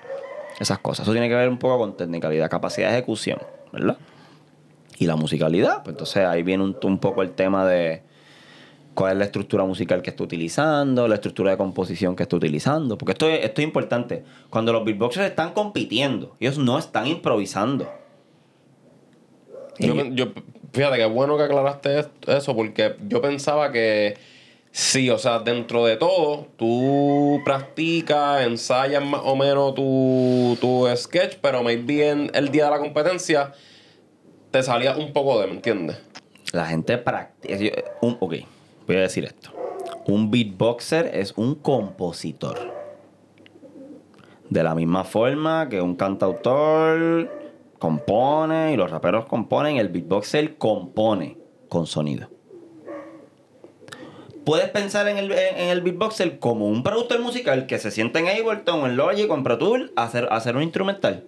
Esas 0.59 0.79
cosas. 0.79 1.05
Eso 1.05 1.13
tiene 1.13 1.29
que 1.29 1.35
ver 1.35 1.51
un 1.51 1.59
poco 1.59 1.77
con 1.77 1.95
tecnicalidad, 1.95 2.49
capacidad 2.49 2.89
de 2.89 2.95
ejecución, 2.95 3.39
¿verdad? 3.71 3.99
Y 4.99 5.07
la 5.07 5.17
musicalidad. 5.17 5.83
Pues 5.83 5.95
entonces 5.95 6.25
ahí 6.25 6.43
viene 6.43 6.65
un, 6.65 6.99
poco 6.99 7.23
el 7.23 7.33
tema 7.33 7.67
de 7.67 8.03
cuál 8.95 9.13
es 9.13 9.19
la 9.19 9.25
estructura 9.25 9.65
musical 9.65 10.03
que 10.03 10.11
está 10.11 10.25
utilizando, 10.25 11.07
la 11.09 11.17
estructura 11.17 11.51
de 11.51 11.57
composición 11.57 12.17
que 12.17 12.23
está 12.23 12.37
utilizando. 12.37 12.97
Porque 12.97 13.13
esto, 13.13 13.29
esto 13.29 13.61
es 13.61 13.67
importante. 13.67 14.25
Cuando 14.51 14.73
los 14.73 14.85
beatboxers 14.85 15.27
están 15.27 15.53
compitiendo, 15.53 16.37
ellos 16.41 16.59
no 16.59 16.79
están 16.79 17.07
improvisando. 17.07 17.91
Yo, 19.79 19.95
yo, 20.07 20.29
fíjate 20.73 20.97
que 20.97 21.05
bueno 21.05 21.37
que 21.37 21.43
aclaraste 21.43 22.07
eso, 22.27 22.57
porque 22.57 22.97
yo 23.07 23.21
pensaba 23.21 23.71
que 23.73 24.17
sí, 24.71 25.11
o 25.11 25.19
sea, 25.19 25.39
dentro 25.41 25.85
de 25.85 25.97
todo, 25.97 26.49
tú 26.57 27.41
practicas, 27.45 28.47
ensayas 28.47 29.05
más 29.05 29.21
o 29.25 29.37
menos 29.37 29.75
tu, 29.75 30.57
tu 30.61 30.87
sketch, 30.97 31.37
pero 31.43 31.63
maybe 31.63 32.09
en 32.09 32.31
el 32.35 32.51
día 32.51 32.67
de 32.67 32.71
la 32.71 32.79
competencia 32.79 33.53
te 34.57 34.63
salía 34.63 34.97
un 34.97 35.13
poco 35.13 35.39
de, 35.39 35.49
¿me 35.49 35.53
entiendes? 35.53 35.99
La 36.53 36.65
gente 36.65 36.97
practica. 36.97 37.57
ok, 38.01 38.35
voy 38.87 38.97
a 38.97 39.01
decir 39.01 39.25
esto. 39.25 39.51
Un 40.07 40.31
beatboxer 40.31 41.11
es 41.13 41.35
un 41.37 41.57
compositor. 41.57 42.73
De 44.49 44.63
la 44.63 44.75
misma 44.75 45.05
forma 45.05 45.69
que 45.69 45.83
un 45.83 45.95
cantautor 45.95 47.31
compone 47.79 48.73
y 48.73 48.77
los 48.77 48.91
raperos 48.91 49.27
componen, 49.27 49.77
el 49.77 49.91
beatboxer 49.91 50.57
compone 50.57 51.37
con 51.69 51.87
sonido. 51.87 52.31
Puedes 54.47 54.71
pensar 54.71 55.07
en 55.09 55.19
el, 55.19 55.33
en 55.33 55.69
el 55.69 55.83
beatboxer 55.83 56.39
como 56.39 56.67
un 56.67 56.83
productor 56.83 57.21
musical 57.21 57.67
que 57.67 57.79
se 57.79 57.91
sienta 57.91 58.21
en 58.21 58.29
Ableton, 58.29 58.87
en 58.87 58.97
Logic 58.97 59.31
en 59.31 59.43
Pro 59.43 59.59
Tools 59.59 59.93
a 59.97 60.05
hacer, 60.05 60.29
hacer 60.31 60.57
un 60.57 60.63
instrumental 60.63 61.27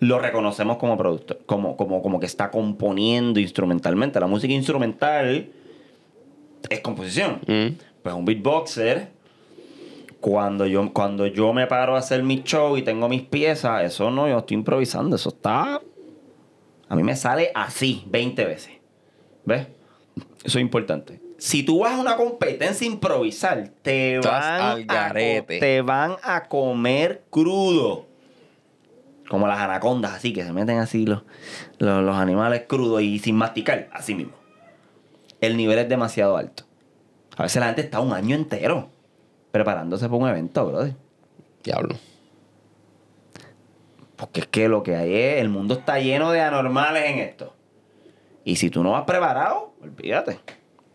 lo 0.00 0.18
reconocemos 0.18 0.76
como 0.76 0.96
productor, 0.96 1.40
como, 1.46 1.76
como, 1.76 2.02
como 2.02 2.20
que 2.20 2.26
está 2.26 2.50
componiendo 2.50 3.40
instrumentalmente. 3.40 4.20
La 4.20 4.26
música 4.26 4.52
instrumental 4.52 5.48
es 6.68 6.80
composición. 6.80 7.40
Mm. 7.46 7.76
Pues 8.02 8.14
un 8.14 8.24
beatboxer, 8.24 9.08
cuando 10.20 10.66
yo, 10.66 10.92
cuando 10.92 11.26
yo 11.26 11.52
me 11.52 11.66
paro 11.66 11.96
a 11.96 11.98
hacer 11.98 12.22
mi 12.22 12.42
show 12.42 12.76
y 12.76 12.82
tengo 12.82 13.08
mis 13.08 13.22
piezas, 13.22 13.84
eso 13.84 14.10
no, 14.10 14.28
yo 14.28 14.38
estoy 14.38 14.56
improvisando, 14.56 15.16
eso 15.16 15.30
está... 15.30 15.80
A 16.88 16.96
mí 16.96 17.02
me 17.02 17.16
sale 17.16 17.50
así 17.54 18.04
20 18.06 18.44
veces. 18.44 18.72
¿Ves? 19.44 19.66
Eso 20.44 20.58
es 20.58 20.62
importante. 20.62 21.20
Si 21.38 21.62
tú 21.62 21.80
vas 21.80 21.94
a 21.94 22.00
una 22.00 22.16
competencia 22.16 22.86
a 22.86 22.90
improvisar, 22.90 23.70
te 23.82 24.18
van, 24.18 24.86
a, 24.88 25.12
te 25.12 25.82
van 25.82 26.16
a 26.22 26.44
comer 26.44 27.24
crudo. 27.30 28.06
Como 29.28 29.46
las 29.46 29.58
anacondas, 29.58 30.12
así, 30.12 30.32
que 30.32 30.44
se 30.44 30.52
meten 30.52 30.78
así 30.78 31.06
los, 31.06 31.22
los, 31.78 32.16
animales 32.16 32.64
crudos 32.68 33.02
y 33.02 33.18
sin 33.18 33.36
masticar, 33.36 33.88
así 33.92 34.14
mismo. 34.14 34.34
El 35.40 35.56
nivel 35.56 35.78
es 35.78 35.88
demasiado 35.88 36.36
alto. 36.36 36.64
A 37.36 37.44
veces 37.44 37.60
la 37.60 37.66
gente 37.66 37.82
está 37.82 38.00
un 38.00 38.12
año 38.12 38.36
entero 38.36 38.90
preparándose 39.50 40.06
para 40.06 40.16
un 40.16 40.28
evento, 40.28 40.66
brother. 40.66 40.94
Diablo. 41.62 41.96
Porque 44.16 44.40
es 44.40 44.46
que 44.46 44.68
lo 44.68 44.82
que 44.82 44.96
hay 44.96 45.14
es, 45.14 45.40
el 45.40 45.48
mundo 45.48 45.74
está 45.74 45.98
lleno 45.98 46.30
de 46.30 46.40
anormales 46.40 47.04
en 47.04 47.18
esto. 47.18 47.54
Y 48.44 48.56
si 48.56 48.70
tú 48.70 48.82
no 48.82 48.92
vas 48.92 49.04
preparado, 49.04 49.74
olvídate. 49.82 50.38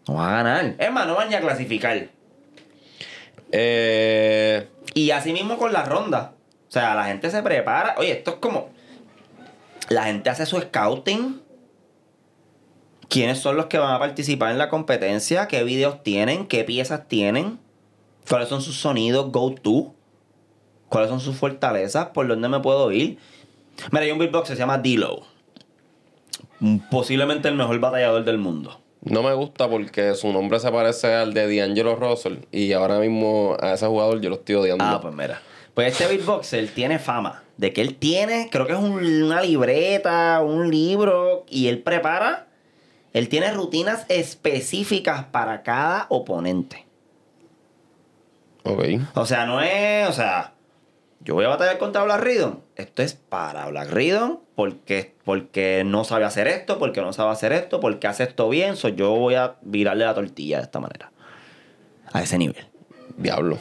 No 0.08 0.16
vas 0.16 0.28
a 0.28 0.32
ganar. 0.44 0.76
Es 0.78 0.92
más, 0.92 1.08
no 1.08 1.16
van 1.16 1.34
a 1.34 1.40
clasificar. 1.40 2.10
Eh... 3.52 4.70
Y 4.94 5.12
así 5.12 5.34
mismo 5.34 5.58
con 5.58 5.74
la 5.74 5.84
ronda. 5.84 6.34
O 6.70 6.72
sea, 6.72 6.94
la 6.94 7.06
gente 7.06 7.32
se 7.32 7.42
prepara. 7.42 7.96
Oye, 7.98 8.12
esto 8.12 8.32
es 8.32 8.38
como. 8.38 8.70
La 9.90 10.04
gente 10.04 10.30
hace 10.30 10.46
su 10.46 10.60
scouting. 10.60 11.42
¿Quiénes 13.08 13.40
son 13.40 13.58
los 13.58 13.66
que 13.66 13.80
van 13.80 13.92
a 13.92 13.98
participar 13.98 14.52
en 14.52 14.60
la 14.60 14.70
competencia? 14.70 15.48
¿Qué 15.48 15.64
videos 15.64 16.04
tienen? 16.04 16.46
¿Qué 16.46 16.64
piezas 16.64 17.08
tienen? 17.08 17.58
¿Cuáles 18.30 18.50
son 18.50 18.62
sus 18.62 18.80
sonidos 18.80 19.32
go-to? 19.32 19.96
¿Cuáles 20.90 21.10
son 21.10 21.20
sus 21.20 21.36
fortalezas? 21.36 22.08
¿Por 22.08 22.28
dónde 22.28 22.48
me 22.50 22.60
puedo 22.60 22.92
ir? 22.92 23.18
Mira, 23.92 24.06
hay 24.06 24.12
un 24.12 24.20
beatbox 24.20 24.50
que 24.50 24.56
se 24.56 24.60
llama 24.60 24.78
D-Lo. 24.78 25.24
Posiblemente 26.92 27.48
el 27.48 27.56
mejor 27.56 27.80
batallador 27.80 28.24
del 28.24 28.38
mundo. 28.38 28.80
No 29.02 29.24
me 29.24 29.34
gusta 29.34 29.68
porque 29.68 30.14
su 30.14 30.32
nombre 30.32 30.60
se 30.60 30.72
parece 30.72 31.16
al 31.16 31.34
de 31.34 31.58
D'Angelo 31.58 31.96
Russell 31.96 32.40
y 32.52 32.74
ahora 32.74 33.00
mismo 33.00 33.58
a 33.60 33.74
ese 33.74 33.88
jugador 33.88 34.22
yo 34.22 34.30
lo 34.30 34.36
estoy 34.36 34.56
odiando. 34.56 34.84
Ah, 34.84 35.00
pues 35.02 35.16
mira. 35.16 35.42
Pues 35.80 35.94
este 35.94 36.14
beatboxer 36.14 36.68
tiene 36.72 37.00
fama 37.00 37.42
de 37.56 37.72
que 37.72 37.80
él 37.80 37.96
tiene, 37.96 38.50
creo 38.52 38.68
que 38.68 38.74
es 38.74 38.80
una 38.80 39.42
libreta, 39.42 40.42
un 40.42 40.70
libro, 40.70 41.46
y 41.48 41.70
él 41.70 41.82
prepara 41.82 42.48
Él 43.14 43.30
tiene 43.30 43.50
rutinas 43.54 44.06
específicas 44.10 45.24
para 45.32 45.64
cada 45.64 46.06
oponente. 46.10 46.86
Ok. 48.64 48.84
O 49.14 49.26
sea, 49.26 49.46
no 49.46 49.62
es, 49.62 50.10
o 50.10 50.12
sea, 50.12 50.52
yo 51.22 51.36
voy 51.36 51.46
a 51.46 51.48
batallar 51.48 51.78
contra 51.78 52.04
Black 52.04 52.24
Riddle. 52.24 52.56
Esto 52.76 53.02
es 53.02 53.14
para 53.14 53.66
Black 53.68 53.90
Riddle 53.90 54.40
porque, 54.56 55.16
porque 55.24 55.84
no 55.86 56.04
sabe 56.04 56.26
hacer 56.26 56.50
esto, 56.50 56.78
porque 56.78 57.00
no 57.00 57.14
sabe 57.14 57.32
hacer 57.32 57.54
esto, 57.54 57.80
porque 57.80 58.06
hace 58.08 58.24
esto 58.24 58.50
bien. 58.50 58.76
So 58.76 58.90
yo 58.90 59.12
voy 59.12 59.36
a 59.36 59.56
virarle 59.62 60.04
la 60.04 60.14
tortilla 60.14 60.58
de 60.58 60.64
esta 60.64 60.82
manera. 60.82 61.14
A 62.12 62.22
ese 62.22 62.38
nivel. 62.38 62.68
Diablo. 63.16 63.58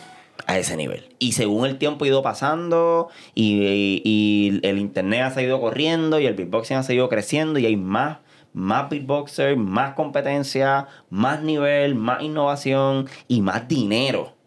A 0.48 0.58
ese 0.58 0.76
nivel. 0.78 1.14
Y 1.18 1.32
según 1.32 1.66
el 1.66 1.76
tiempo 1.76 2.04
ha 2.04 2.08
ido 2.08 2.22
pasando 2.22 3.08
y, 3.34 4.00
y- 4.02 4.60
el 4.66 4.78
internet 4.78 5.20
ha 5.24 5.30
seguido 5.30 5.60
corriendo 5.60 6.18
y 6.20 6.26
el 6.26 6.34
beatboxing 6.34 6.78
ha 6.78 6.82
seguido 6.82 7.10
creciendo 7.10 7.58
y 7.58 7.66
hay 7.66 7.76
más, 7.76 8.18
más 8.54 8.88
beatboxers, 8.88 9.58
más 9.58 9.92
competencia, 9.94 10.88
más 11.10 11.42
nivel, 11.42 11.94
más 11.96 12.22
innovación 12.22 13.08
y 13.28 13.42
más 13.42 13.68
dinero. 13.68 14.37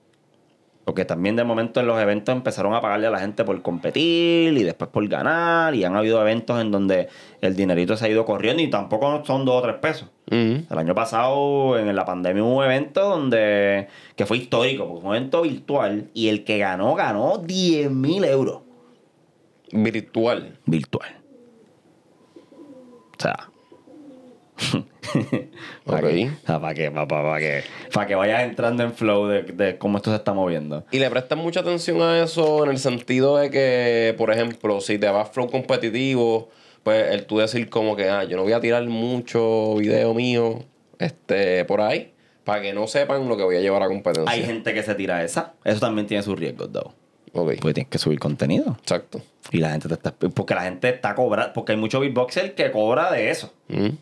Porque 0.86 1.06
también 1.06 1.36
de 1.36 1.44
momento 1.44 1.80
en 1.80 1.88
los 1.88 2.00
eventos 2.00 2.36
empezaron 2.36 2.74
a 2.74 2.82
pagarle 2.82 3.08
a 3.08 3.12
la 3.12 3.20
gente 3.20 3.44
por 3.44 3.62
competir 3.62 4.58
y 4.58 4.64
después 4.64 4.90
por 4.90 5.08
ganar. 5.08 5.76
Y 5.76 5.84
han 5.84 5.96
habido 5.96 6.20
eventos 6.22 6.60
en 6.60 6.72
donde 6.72 7.08
el 7.42 7.56
dinerito 7.56 7.96
se 7.96 8.06
ha 8.06 8.10
ido 8.10 8.26
corriendo 8.26 8.64
y 8.64 8.70
tampoco 8.70 9.24
son 9.26 9.46
dos 9.46 9.56
o 9.56 9.62
tres 9.62 9.76
pesos. 9.76 10.10
El 10.28 10.66
año 10.70 10.96
pasado, 10.96 11.78
en 11.78 11.94
la 11.94 12.06
pandemia, 12.06 12.44
hubo 12.44 12.60
un 12.60 12.64
evento 12.64 13.02
donde 13.02 13.90
que 14.16 14.26
fue 14.26 14.38
histórico, 14.38 14.88
porque 14.88 15.02
fue 15.02 15.10
un 15.10 15.16
evento 15.18 15.42
virtual 15.42 16.10
y 16.14 16.30
el 16.30 16.46
que 16.46 16.58
ganó, 16.58 16.96
ganó 16.96 17.38
10 17.38 17.92
mil 17.92 18.24
euros. 18.24 18.62
Virtual. 19.72 20.58
Virtual. 20.66 21.22
O 23.18 23.22
sea. 23.22 23.50
Ok. 25.86 26.02
Para 26.46 26.74
que, 26.74 26.92
para, 26.92 27.08
para, 27.08 27.40
que, 27.40 27.64
para 27.94 28.08
que 28.08 28.16
vayas 28.16 28.44
entrando 28.44 28.84
en 28.84 28.94
flow 28.94 29.28
de, 29.28 29.44
de 29.44 29.78
cómo 29.78 29.98
esto 29.98 30.12
se 30.12 30.18
está 30.18 30.34
moviendo. 30.34 30.86
Y 30.92 31.00
le 31.00 31.10
prestas 31.10 31.38
mucha 31.38 31.62
atención 31.62 32.02
a 32.02 32.24
eso 32.24 32.64
en 32.64 32.72
el 32.72 32.78
sentido 32.78 33.38
de 33.38 33.50
que, 33.50 34.14
por 34.18 34.32
ejemplo, 34.32 34.80
si 34.82 34.98
te 34.98 35.10
vas 35.10 35.30
flow 35.32 35.50
competitivo, 35.50 36.50
pues 36.84 37.12
el 37.12 37.26
tú 37.26 37.40
decir 37.40 37.70
como 37.70 37.96
que, 37.96 38.10
ah, 38.10 38.24
yo 38.24 38.38
no 38.38 38.44
voy 38.44 38.54
a 38.54 38.60
tirar 38.60 38.84
mucho 38.86 39.76
video 39.76 40.14
mío 40.14 40.60
este, 41.00 41.66
por 41.66 41.82
ahí, 41.82 42.14
para 42.44 42.62
que 42.62 42.74
no 42.74 42.88
sepan 42.88 43.28
lo 43.28 43.38
que 43.38 43.44
voy 43.44 43.56
a 43.56 43.62
llevar 43.62 43.84
a 43.84 43.88
competencia. 43.88 44.32
Hay 44.32 44.44
gente 44.44 44.74
que 44.74 44.84
se 44.84 44.96
tira 44.96 45.24
esa. 45.24 45.54
Eso 45.64 45.80
también 45.80 46.08
tiene 46.08 46.24
sus 46.24 46.38
riesgos, 46.38 46.72
though. 46.72 46.94
Ok, 47.34 47.54
Porque 47.60 47.74
tienes 47.74 47.90
que 47.90 47.98
subir 47.98 48.20
contenido. 48.20 48.78
exacto. 48.82 49.22
Y 49.52 49.60
la 49.60 49.72
gente 49.72 49.88
te 49.88 49.94
está. 49.96 50.12
Porque 50.12 50.54
la 50.54 50.64
gente 50.64 50.90
está 50.90 51.16
cobrando. 51.16 51.54
Porque 51.54 51.72
hay 51.72 51.78
mucho 51.78 52.00
beatboxer 52.00 52.56
que 52.56 52.72
cobra 52.72 53.12
de 53.12 53.30
eso. 53.32 53.54
Ujú. 53.70 53.96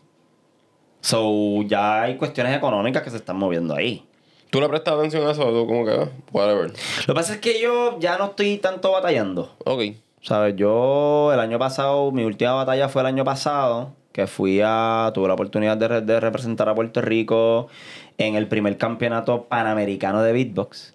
So, 1.00 1.62
ya 1.62 2.02
hay 2.02 2.16
cuestiones 2.16 2.56
económicas 2.56 3.02
que 3.02 3.10
se 3.10 3.16
están 3.16 3.36
moviendo 3.36 3.74
ahí. 3.74 4.04
¿Tú 4.50 4.60
le 4.60 4.68
prestas 4.68 4.94
atención 4.94 5.26
a 5.26 5.30
eso? 5.30 5.44
Tú 5.44 5.66
como 5.66 5.84
que, 5.84 5.92
ah, 5.92 6.08
whatever. 6.32 6.70
Lo 6.70 7.06
que 7.06 7.14
pasa 7.14 7.34
es 7.34 7.40
que 7.40 7.60
yo 7.60 7.98
ya 8.00 8.18
no 8.18 8.26
estoy 8.26 8.58
tanto 8.58 8.92
batallando. 8.92 9.54
Ok. 9.64 9.82
¿Sabes? 10.22 10.56
Yo 10.56 11.32
el 11.32 11.40
año 11.40 11.58
pasado, 11.58 12.10
mi 12.12 12.24
última 12.24 12.52
batalla 12.52 12.88
fue 12.88 13.02
el 13.02 13.06
año 13.06 13.24
pasado, 13.24 13.92
que 14.12 14.26
fui 14.26 14.60
a, 14.62 15.12
tuve 15.14 15.28
la 15.28 15.34
oportunidad 15.34 15.76
de, 15.76 16.00
de 16.00 16.20
representar 16.20 16.68
a 16.68 16.74
Puerto 16.74 17.00
Rico 17.00 17.68
en 18.18 18.34
el 18.34 18.48
primer 18.48 18.76
campeonato 18.76 19.44
panamericano 19.44 20.22
de 20.22 20.32
beatbox 20.32 20.94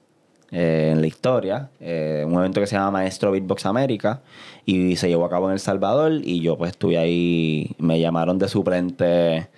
eh, 0.52 0.92
en 0.94 1.02
la 1.02 1.08
historia, 1.08 1.70
eh, 1.80 2.24
un 2.26 2.36
evento 2.36 2.62
que 2.62 2.68
se 2.68 2.76
llama 2.76 2.92
Maestro 2.92 3.32
Beatbox 3.32 3.66
América 3.66 4.22
y 4.64 4.96
se 4.96 5.10
llevó 5.10 5.26
a 5.26 5.30
cabo 5.30 5.48
en 5.48 5.54
El 5.54 5.60
Salvador 5.60 6.14
y 6.24 6.40
yo 6.42 6.56
pues 6.56 6.72
estuve 6.72 7.00
ahí, 7.00 7.76
me 7.80 8.00
llamaron 8.00 8.38
de 8.38 8.48
suplente. 8.48 9.50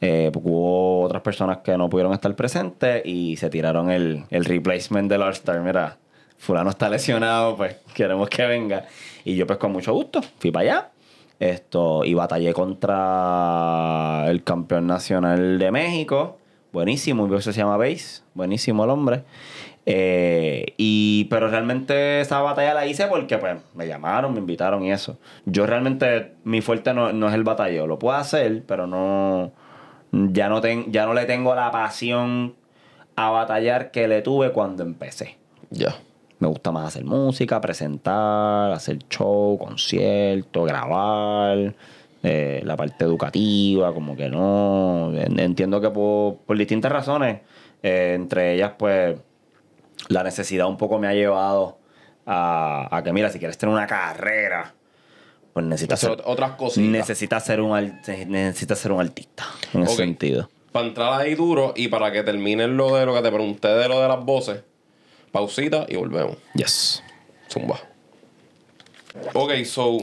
Eh, 0.00 0.30
hubo 0.34 1.02
otras 1.02 1.22
personas 1.22 1.58
que 1.58 1.76
no 1.76 1.88
pudieron 1.88 2.12
estar 2.12 2.34
presentes 2.34 3.02
y 3.04 3.36
se 3.36 3.50
tiraron 3.50 3.90
el, 3.90 4.24
el 4.30 4.44
replacement 4.44 5.10
del 5.10 5.22
All-Star. 5.22 5.60
Mira, 5.60 5.98
fulano 6.38 6.70
está 6.70 6.88
lesionado, 6.88 7.56
pues 7.56 7.76
queremos 7.94 8.28
que 8.28 8.46
venga. 8.46 8.86
Y 9.24 9.36
yo 9.36 9.46
pues 9.46 9.58
con 9.58 9.72
mucho 9.72 9.92
gusto 9.92 10.20
fui 10.38 10.50
para 10.50 10.62
allá. 10.70 10.90
Esto, 11.38 12.04
y 12.04 12.14
batallé 12.14 12.54
contra 12.54 14.24
el 14.28 14.42
campeón 14.42 14.86
nacional 14.86 15.58
de 15.58 15.70
México. 15.70 16.38
Buenísimo, 16.72 17.24
un 17.24 17.42
se 17.42 17.52
llama 17.52 17.76
Base. 17.76 18.22
Buenísimo 18.34 18.84
el 18.84 18.90
hombre. 18.90 19.24
Eh, 19.88 20.74
y, 20.76 21.24
pero 21.30 21.48
realmente 21.48 22.20
esa 22.20 22.40
batalla 22.40 22.74
la 22.74 22.86
hice 22.86 23.06
porque 23.06 23.38
pues 23.38 23.60
me 23.74 23.86
llamaron, 23.86 24.32
me 24.32 24.40
invitaron 24.40 24.82
y 24.82 24.92
eso. 24.92 25.18
Yo 25.44 25.66
realmente, 25.66 26.32
mi 26.44 26.60
fuerte 26.60 26.92
no, 26.92 27.12
no 27.12 27.28
es 27.28 27.34
el 27.34 27.44
batalleo. 27.44 27.86
Lo 27.86 27.98
puedo 27.98 28.16
hacer, 28.16 28.64
pero 28.66 28.86
no. 28.86 29.52
Ya 30.12 30.48
no, 30.48 30.60
ten- 30.60 30.90
ya 30.92 31.04
no 31.06 31.14
le 31.14 31.24
tengo 31.24 31.54
la 31.54 31.70
pasión 31.70 32.54
a 33.16 33.30
batallar 33.30 33.90
que 33.90 34.08
le 34.08 34.22
tuve 34.22 34.52
cuando 34.52 34.82
empecé. 34.82 35.36
Ya. 35.70 35.94
Me 36.38 36.48
gusta 36.48 36.70
más 36.70 36.88
hacer 36.88 37.04
música, 37.04 37.60
presentar, 37.60 38.70
hacer 38.72 38.98
show, 39.08 39.56
concierto, 39.58 40.64
grabar, 40.64 41.74
eh, 42.22 42.60
la 42.64 42.76
parte 42.76 43.04
educativa, 43.04 43.92
como 43.94 44.14
que 44.16 44.28
no. 44.28 45.12
En- 45.14 45.38
Entiendo 45.40 45.80
que 45.80 45.88
por, 45.90 46.36
por 46.38 46.56
distintas 46.58 46.92
razones, 46.92 47.40
eh, 47.82 48.12
entre 48.14 48.54
ellas, 48.54 48.72
pues, 48.78 49.18
la 50.08 50.22
necesidad 50.22 50.66
un 50.68 50.76
poco 50.76 50.98
me 50.98 51.08
ha 51.08 51.14
llevado 51.14 51.78
a, 52.26 52.88
a 52.94 53.02
que, 53.02 53.12
mira, 53.12 53.30
si 53.30 53.38
quieres 53.38 53.56
tener 53.56 53.74
una 53.74 53.86
carrera, 53.86 54.74
pues 55.56 55.64
necesitas 55.64 56.04
Hacer 56.04 56.20
otras 56.26 56.50
cositas. 56.50 56.86
necesitas 56.90 57.46
ser 57.46 57.62
un 57.62 57.98
necesitas 58.28 58.78
ser 58.78 58.92
un 58.92 59.00
artista, 59.00 59.46
en 59.72 59.84
ese 59.84 59.92
Ok. 59.92 59.96
sentido. 60.00 60.50
Para 60.70 60.86
entrar 60.86 61.18
ahí 61.18 61.34
duro 61.34 61.72
y 61.74 61.88
para 61.88 62.12
que 62.12 62.22
terminen 62.22 62.76
lo 62.76 62.94
de 62.94 63.06
lo 63.06 63.14
que 63.14 63.22
te 63.22 63.30
pregunté 63.32 63.68
de 63.68 63.88
lo 63.88 64.02
de 64.02 64.06
las 64.06 64.22
voces, 64.22 64.60
pausita 65.32 65.86
y 65.88 65.96
volvemos. 65.96 66.36
Yes. 66.52 67.02
Zumba. 67.50 67.80
Ok, 69.32 69.64
so. 69.64 69.96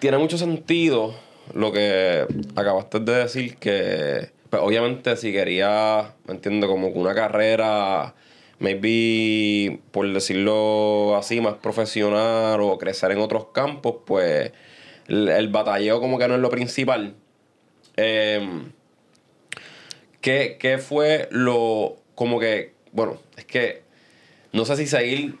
Tiene 0.00 0.18
mucho 0.18 0.36
sentido 0.36 1.14
lo 1.54 1.70
que 1.70 2.26
acabaste 2.56 2.98
de 2.98 3.12
decir. 3.18 3.58
Que, 3.58 4.32
pues, 4.50 4.60
obviamente, 4.64 5.14
si 5.16 5.30
quería, 5.30 6.12
¿me 6.26 6.34
entiendes? 6.34 6.68
Como 6.68 6.92
que 6.92 6.98
una 6.98 7.14
carrera, 7.14 8.16
maybe, 8.58 9.78
por 9.92 10.12
decirlo 10.12 11.16
así, 11.16 11.40
más 11.40 11.54
profesional 11.54 12.60
o 12.62 12.78
crecer 12.78 13.12
en 13.12 13.18
otros 13.18 13.46
campos, 13.54 13.94
pues 14.04 14.50
el, 15.12 15.28
el 15.28 15.48
batalleo, 15.48 16.00
como 16.00 16.18
que 16.18 16.26
no 16.28 16.34
es 16.34 16.40
lo 16.40 16.50
principal. 16.50 17.14
Em, 17.96 18.72
¿qué, 20.20 20.56
qué 20.58 20.78
fue 20.78 21.28
lo. 21.30 21.96
Como 22.14 22.38
que. 22.40 22.72
Bueno, 22.92 23.18
es 23.36 23.44
que. 23.44 23.82
No 24.52 24.64
sé 24.64 24.76
si 24.76 24.86
seguir. 24.86 25.36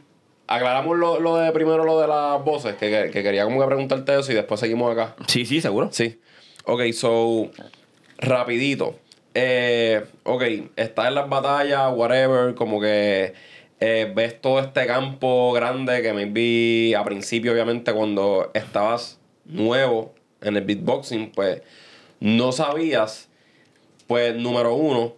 Aclaramos 0.48 0.98
lo, 0.98 1.18
lo 1.20 1.36
de 1.36 1.50
primero 1.52 1.84
lo 1.84 2.00
de 2.00 2.08
las 2.08 2.44
voces, 2.44 2.74
que, 2.74 2.90
que- 2.90 3.10
que 3.10 3.22
quería 3.22 3.44
como 3.44 3.60
que 3.60 3.66
preguntarte 3.66 4.18
eso 4.18 4.32
y 4.32 4.34
después 4.34 4.60
seguimos 4.60 4.92
acá. 4.92 5.14
Sí, 5.26 5.46
sí, 5.46 5.60
seguro. 5.60 5.88
Sí. 5.92 6.20
Ok, 6.66 6.82
so. 6.92 7.50
Rapidito. 8.18 8.98
Eh, 9.34 10.04
ok, 10.24 10.42
estás 10.76 11.08
en 11.08 11.14
las 11.14 11.28
batallas, 11.28 11.90
whatever, 11.94 12.54
como 12.54 12.80
que 12.82 13.32
eh, 13.80 14.12
ves 14.14 14.38
todo 14.42 14.60
este 14.60 14.86
campo 14.86 15.52
grande 15.52 16.02
que 16.02 16.12
maybe 16.12 16.94
a 16.96 17.02
principio, 17.02 17.52
obviamente, 17.52 17.92
cuando 17.94 18.50
estabas 18.52 19.18
nuevo 19.44 20.14
en 20.40 20.56
el 20.56 20.64
beatboxing, 20.64 21.32
pues 21.32 21.62
no 22.20 22.52
sabías, 22.52 23.28
pues 24.06 24.36
número 24.36 24.74
uno, 24.74 25.14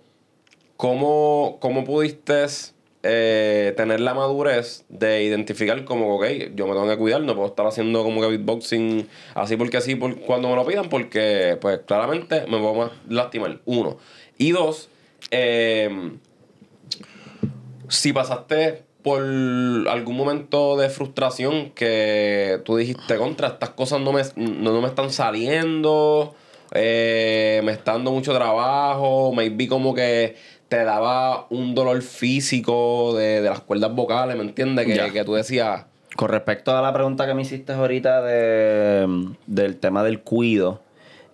¿cómo, 0.77 1.59
cómo 1.61 1.85
pudiste 1.85 2.47
eh, 3.03 3.75
tener 3.77 4.01
la 4.01 4.15
madurez 4.15 4.85
de 4.89 5.25
identificar 5.25 5.85
como, 5.85 6.17
ok, 6.17 6.25
yo 6.55 6.67
me 6.67 6.73
tengo 6.73 6.89
que 6.89 6.97
cuidar, 6.97 7.21
no 7.23 7.35
puedo 7.35 7.49
estar 7.49 7.67
haciendo 7.67 8.03
como 8.03 8.23
que 8.23 8.29
beatboxing 8.29 9.07
así 9.35 9.57
porque 9.57 9.77
así 9.77 9.99
cuando 9.99 10.49
me 10.49 10.57
lo 10.57 10.65
pidan, 10.65 10.89
porque 10.89 11.59
pues 11.61 11.81
claramente 11.81 12.43
me 12.43 12.59
puedo 12.59 12.75
más 12.75 12.91
lastimar, 13.09 13.61
uno. 13.67 13.99
Y 14.39 14.53
dos, 14.53 14.89
eh, 15.31 16.13
si 17.89 18.13
pasaste 18.13 18.84
por 19.05 19.21
algún 19.21 20.17
momento 20.17 20.79
de 20.79 20.89
frustración 20.89 21.73
que 21.73 22.63
tú 22.65 22.79
dijiste 22.79 23.17
contra 23.19 23.49
estas 23.49 23.69
cosas 23.71 24.01
no 24.01 24.15
me, 24.15 24.23
no, 24.37 24.73
no 24.73 24.81
me 24.81 24.89
están 24.89 25.11
saliendo, 25.11 26.35
eh, 26.73 27.61
me 27.65 27.73
está 27.73 27.93
dando 27.93 28.13
mucho 28.13 28.33
trabajo, 28.33 29.31
maybe 29.35 29.69
como 29.69 29.95
que 29.95 30.37
te 30.69 30.85
daba 30.85 31.47
un 31.51 31.75
dolor 31.75 32.01
físico 32.01 33.15
de, 33.15 33.43
de 33.43 33.51
las 33.51 33.61
cuerdas 33.61 33.95
vocales, 33.95 34.37
¿me 34.37 34.43
entiendes? 34.43 34.87
Que, 34.87 35.13
que 35.13 35.23
tú 35.23 35.35
decías, 35.35 35.85
Con 36.17 36.31
respecto 36.31 36.75
a 36.75 36.81
la 36.81 36.95
pregunta 36.95 37.27
que 37.27 37.35
me 37.35 37.43
hiciste 37.43 37.75
ahorita 37.75 38.23
de, 38.23 39.35
del 39.47 39.77
tema 39.77 40.03
del 40.03 40.23
cuido, 40.23 40.81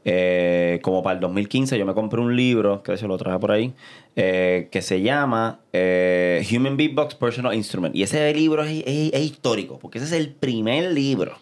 eh, 0.04 0.78
como 0.82 1.02
para 1.02 1.14
el 1.14 1.20
2015 1.20 1.78
yo 1.78 1.84
me 1.86 1.94
compré 1.94 2.20
un 2.20 2.34
libro, 2.36 2.82
que 2.82 2.96
se 2.96 3.06
lo 3.06 3.16
traje 3.18 3.38
por 3.38 3.52
ahí, 3.52 3.72
eh, 4.16 4.68
que 4.70 4.80
se 4.82 5.02
llama 5.02 5.60
eh, 5.72 6.46
Human 6.54 6.76
Beatbox 6.76 7.14
Personal 7.16 7.54
Instrument. 7.54 7.94
Y 7.94 8.02
ese 8.02 8.32
libro 8.34 8.62
es, 8.64 8.82
es- 8.86 9.12
es 9.12 9.20
histórico, 9.20 9.78
porque 9.78 9.98
ese 9.98 10.06
es 10.06 10.12
el 10.12 10.30
primer 10.30 10.90
libro 10.92 11.36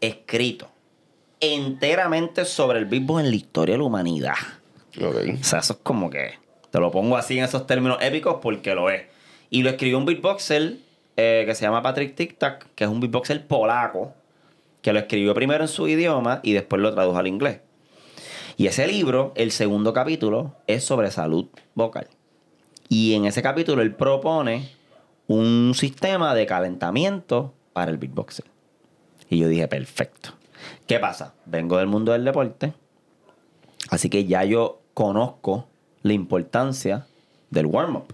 escrito 0.00 0.68
enteramente 1.40 2.44
sobre 2.44 2.78
el 2.78 2.86
beatbox 2.86 3.20
en 3.24 3.30
la 3.30 3.36
historia 3.36 3.74
de 3.74 3.78
la 3.78 3.84
humanidad. 3.84 4.34
Ok. 5.00 5.16
O 5.40 5.44
sea, 5.44 5.58
eso 5.60 5.74
es 5.74 5.78
como 5.82 6.10
que. 6.10 6.32
Te 6.70 6.80
lo 6.80 6.90
pongo 6.90 7.16
así 7.16 7.38
en 7.38 7.44
esos 7.44 7.66
términos 7.66 7.98
épicos 8.02 8.36
porque 8.42 8.74
lo 8.74 8.90
es. 8.90 9.02
Y 9.50 9.62
lo 9.62 9.70
escribió 9.70 9.98
un 9.98 10.04
beatboxer 10.04 10.76
que 11.14 11.50
se 11.54 11.62
llama 11.64 11.82
Patrick 11.82 12.14
Tic 12.14 12.36
Tac, 12.36 12.66
que 12.74 12.84
es 12.84 12.90
un 12.90 13.00
beatboxer 13.00 13.46
polaco, 13.46 14.12
que 14.82 14.92
lo 14.92 14.98
escribió 14.98 15.32
primero 15.32 15.64
en 15.64 15.68
su 15.68 15.88
idioma 15.88 16.40
y 16.42 16.52
después 16.52 16.82
lo 16.82 16.92
tradujo 16.92 17.16
al 17.16 17.26
inglés. 17.26 17.60
Y 18.56 18.66
ese 18.66 18.86
libro, 18.86 19.32
el 19.36 19.50
segundo 19.50 19.92
capítulo, 19.92 20.54
es 20.66 20.84
sobre 20.84 21.10
salud 21.10 21.46
vocal. 21.74 22.08
Y 22.88 23.14
en 23.14 23.26
ese 23.26 23.42
capítulo 23.42 23.82
él 23.82 23.94
propone 23.94 24.70
un 25.26 25.72
sistema 25.74 26.34
de 26.34 26.46
calentamiento 26.46 27.52
para 27.72 27.90
el 27.90 27.98
beatboxer. 27.98 28.46
Y 29.28 29.38
yo 29.38 29.48
dije, 29.48 29.68
perfecto. 29.68 30.30
¿Qué 30.86 30.98
pasa? 30.98 31.34
Vengo 31.44 31.76
del 31.78 31.86
mundo 31.88 32.12
del 32.12 32.24
deporte, 32.24 32.72
así 33.90 34.08
que 34.08 34.24
ya 34.24 34.44
yo 34.44 34.80
conozco 34.94 35.66
la 36.02 36.12
importancia 36.14 37.06
del 37.50 37.66
warm-up, 37.66 38.04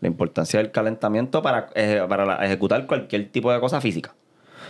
la 0.00 0.08
importancia 0.08 0.60
del 0.60 0.70
calentamiento 0.70 1.42
para, 1.42 1.70
eh, 1.74 2.04
para 2.08 2.24
la- 2.24 2.44
ejecutar 2.44 2.86
cualquier 2.86 3.28
tipo 3.30 3.50
de 3.52 3.58
cosa 3.58 3.80
física. 3.80 4.14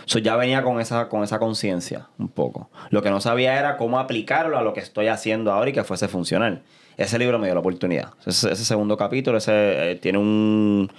So, 0.05 0.19
ya 0.19 0.35
venía 0.35 0.63
con 0.63 0.79
esa, 0.79 1.09
con 1.09 1.23
esa 1.23 1.39
conciencia 1.39 2.07
un 2.17 2.29
poco. 2.29 2.69
Lo 2.89 3.01
que 3.01 3.09
no 3.09 3.19
sabía 3.21 3.57
era 3.59 3.77
cómo 3.77 3.99
aplicarlo 3.99 4.57
a 4.57 4.61
lo 4.61 4.73
que 4.73 4.79
estoy 4.79 5.07
haciendo 5.07 5.51
ahora 5.51 5.69
y 5.69 5.73
que 5.73 5.83
fuese 5.83 6.07
funcional. 6.07 6.61
Ese 6.97 7.19
libro 7.19 7.39
me 7.39 7.47
dio 7.47 7.55
la 7.55 7.59
oportunidad. 7.59 8.13
Ese, 8.25 8.55
segundo 8.55 8.95
capítulo 8.95 9.37
ese, 9.37 9.91
eh, 9.91 9.95
tiene 9.95 10.17
un, 10.17 10.89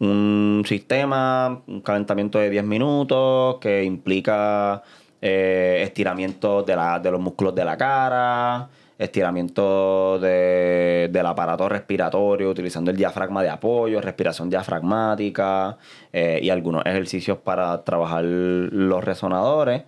un 0.00 0.64
sistema, 0.66 1.62
un 1.66 1.80
calentamiento 1.80 2.38
de 2.38 2.50
10 2.50 2.64
minutos 2.64 3.58
que 3.60 3.84
implica 3.84 4.82
eh, 5.20 5.82
estiramiento 5.84 6.62
de, 6.62 6.76
la, 6.76 6.98
de 6.98 7.10
los 7.10 7.20
músculos 7.20 7.54
de 7.54 7.64
la 7.64 7.76
cara, 7.76 8.68
estiramiento 8.98 10.18
de- 10.18 11.08
del 11.12 11.26
aparato 11.26 11.68
respiratorio 11.68 12.50
utilizando 12.50 12.90
el 12.90 12.96
diafragma 12.96 13.42
de 13.42 13.50
apoyo, 13.50 14.00
respiración 14.00 14.48
diafragmática 14.50 15.76
eh, 16.12 16.38
y 16.42 16.50
algunos 16.50 16.84
ejercicios 16.86 17.38
para 17.38 17.82
trabajar 17.84 18.24
los 18.24 19.02
resonadores. 19.04 19.82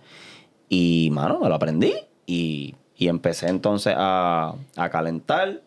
Y, 0.69 1.09
mano, 1.11 1.39
me 1.39 1.47
lo 1.49 1.55
aprendí 1.55 1.93
y, 2.25 2.75
y 2.97 3.07
empecé 3.07 3.47
entonces 3.47 3.93
a, 3.97 4.53
a 4.75 4.89
calentar, 4.89 5.61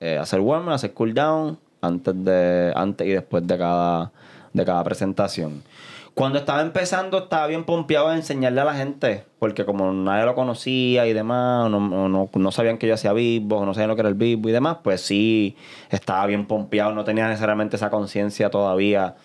eh, 0.00 0.18
hacer 0.18 0.40
warm, 0.40 0.68
hacer 0.70 0.92
cool 0.92 1.14
down 1.14 1.58
antes, 1.80 2.24
de, 2.24 2.72
antes 2.74 3.06
y 3.06 3.10
después 3.10 3.46
de 3.46 3.56
cada, 3.58 4.10
de 4.52 4.64
cada 4.64 4.82
presentación. 4.82 5.62
Cuando 6.14 6.38
estaba 6.38 6.60
empezando 6.60 7.18
estaba 7.18 7.46
bien 7.46 7.64
pompeado 7.64 8.10
de 8.10 8.16
enseñarle 8.16 8.60
a 8.60 8.64
la 8.64 8.74
gente, 8.74 9.24
porque 9.38 9.64
como 9.64 9.92
nadie 9.92 10.26
lo 10.26 10.34
conocía 10.34 11.06
y 11.06 11.14
demás, 11.14 11.70
no, 11.70 11.80
no, 11.80 12.28
no- 12.32 12.50
sabían 12.52 12.76
que 12.76 12.86
yo 12.86 12.94
hacía 12.94 13.14
beatbox, 13.14 13.64
no 13.64 13.72
sabían 13.72 13.88
lo 13.88 13.94
que 13.96 14.00
era 14.02 14.08
el 14.10 14.14
beatbox 14.14 14.48
y 14.50 14.52
demás, 14.52 14.76
pues 14.84 15.00
sí, 15.00 15.56
estaba 15.90 16.26
bien 16.26 16.46
pompeado, 16.46 16.92
no 16.94 17.04
tenía 17.04 17.26
necesariamente 17.28 17.76
esa 17.76 17.88
conciencia 17.88 18.50
todavía 18.50 19.16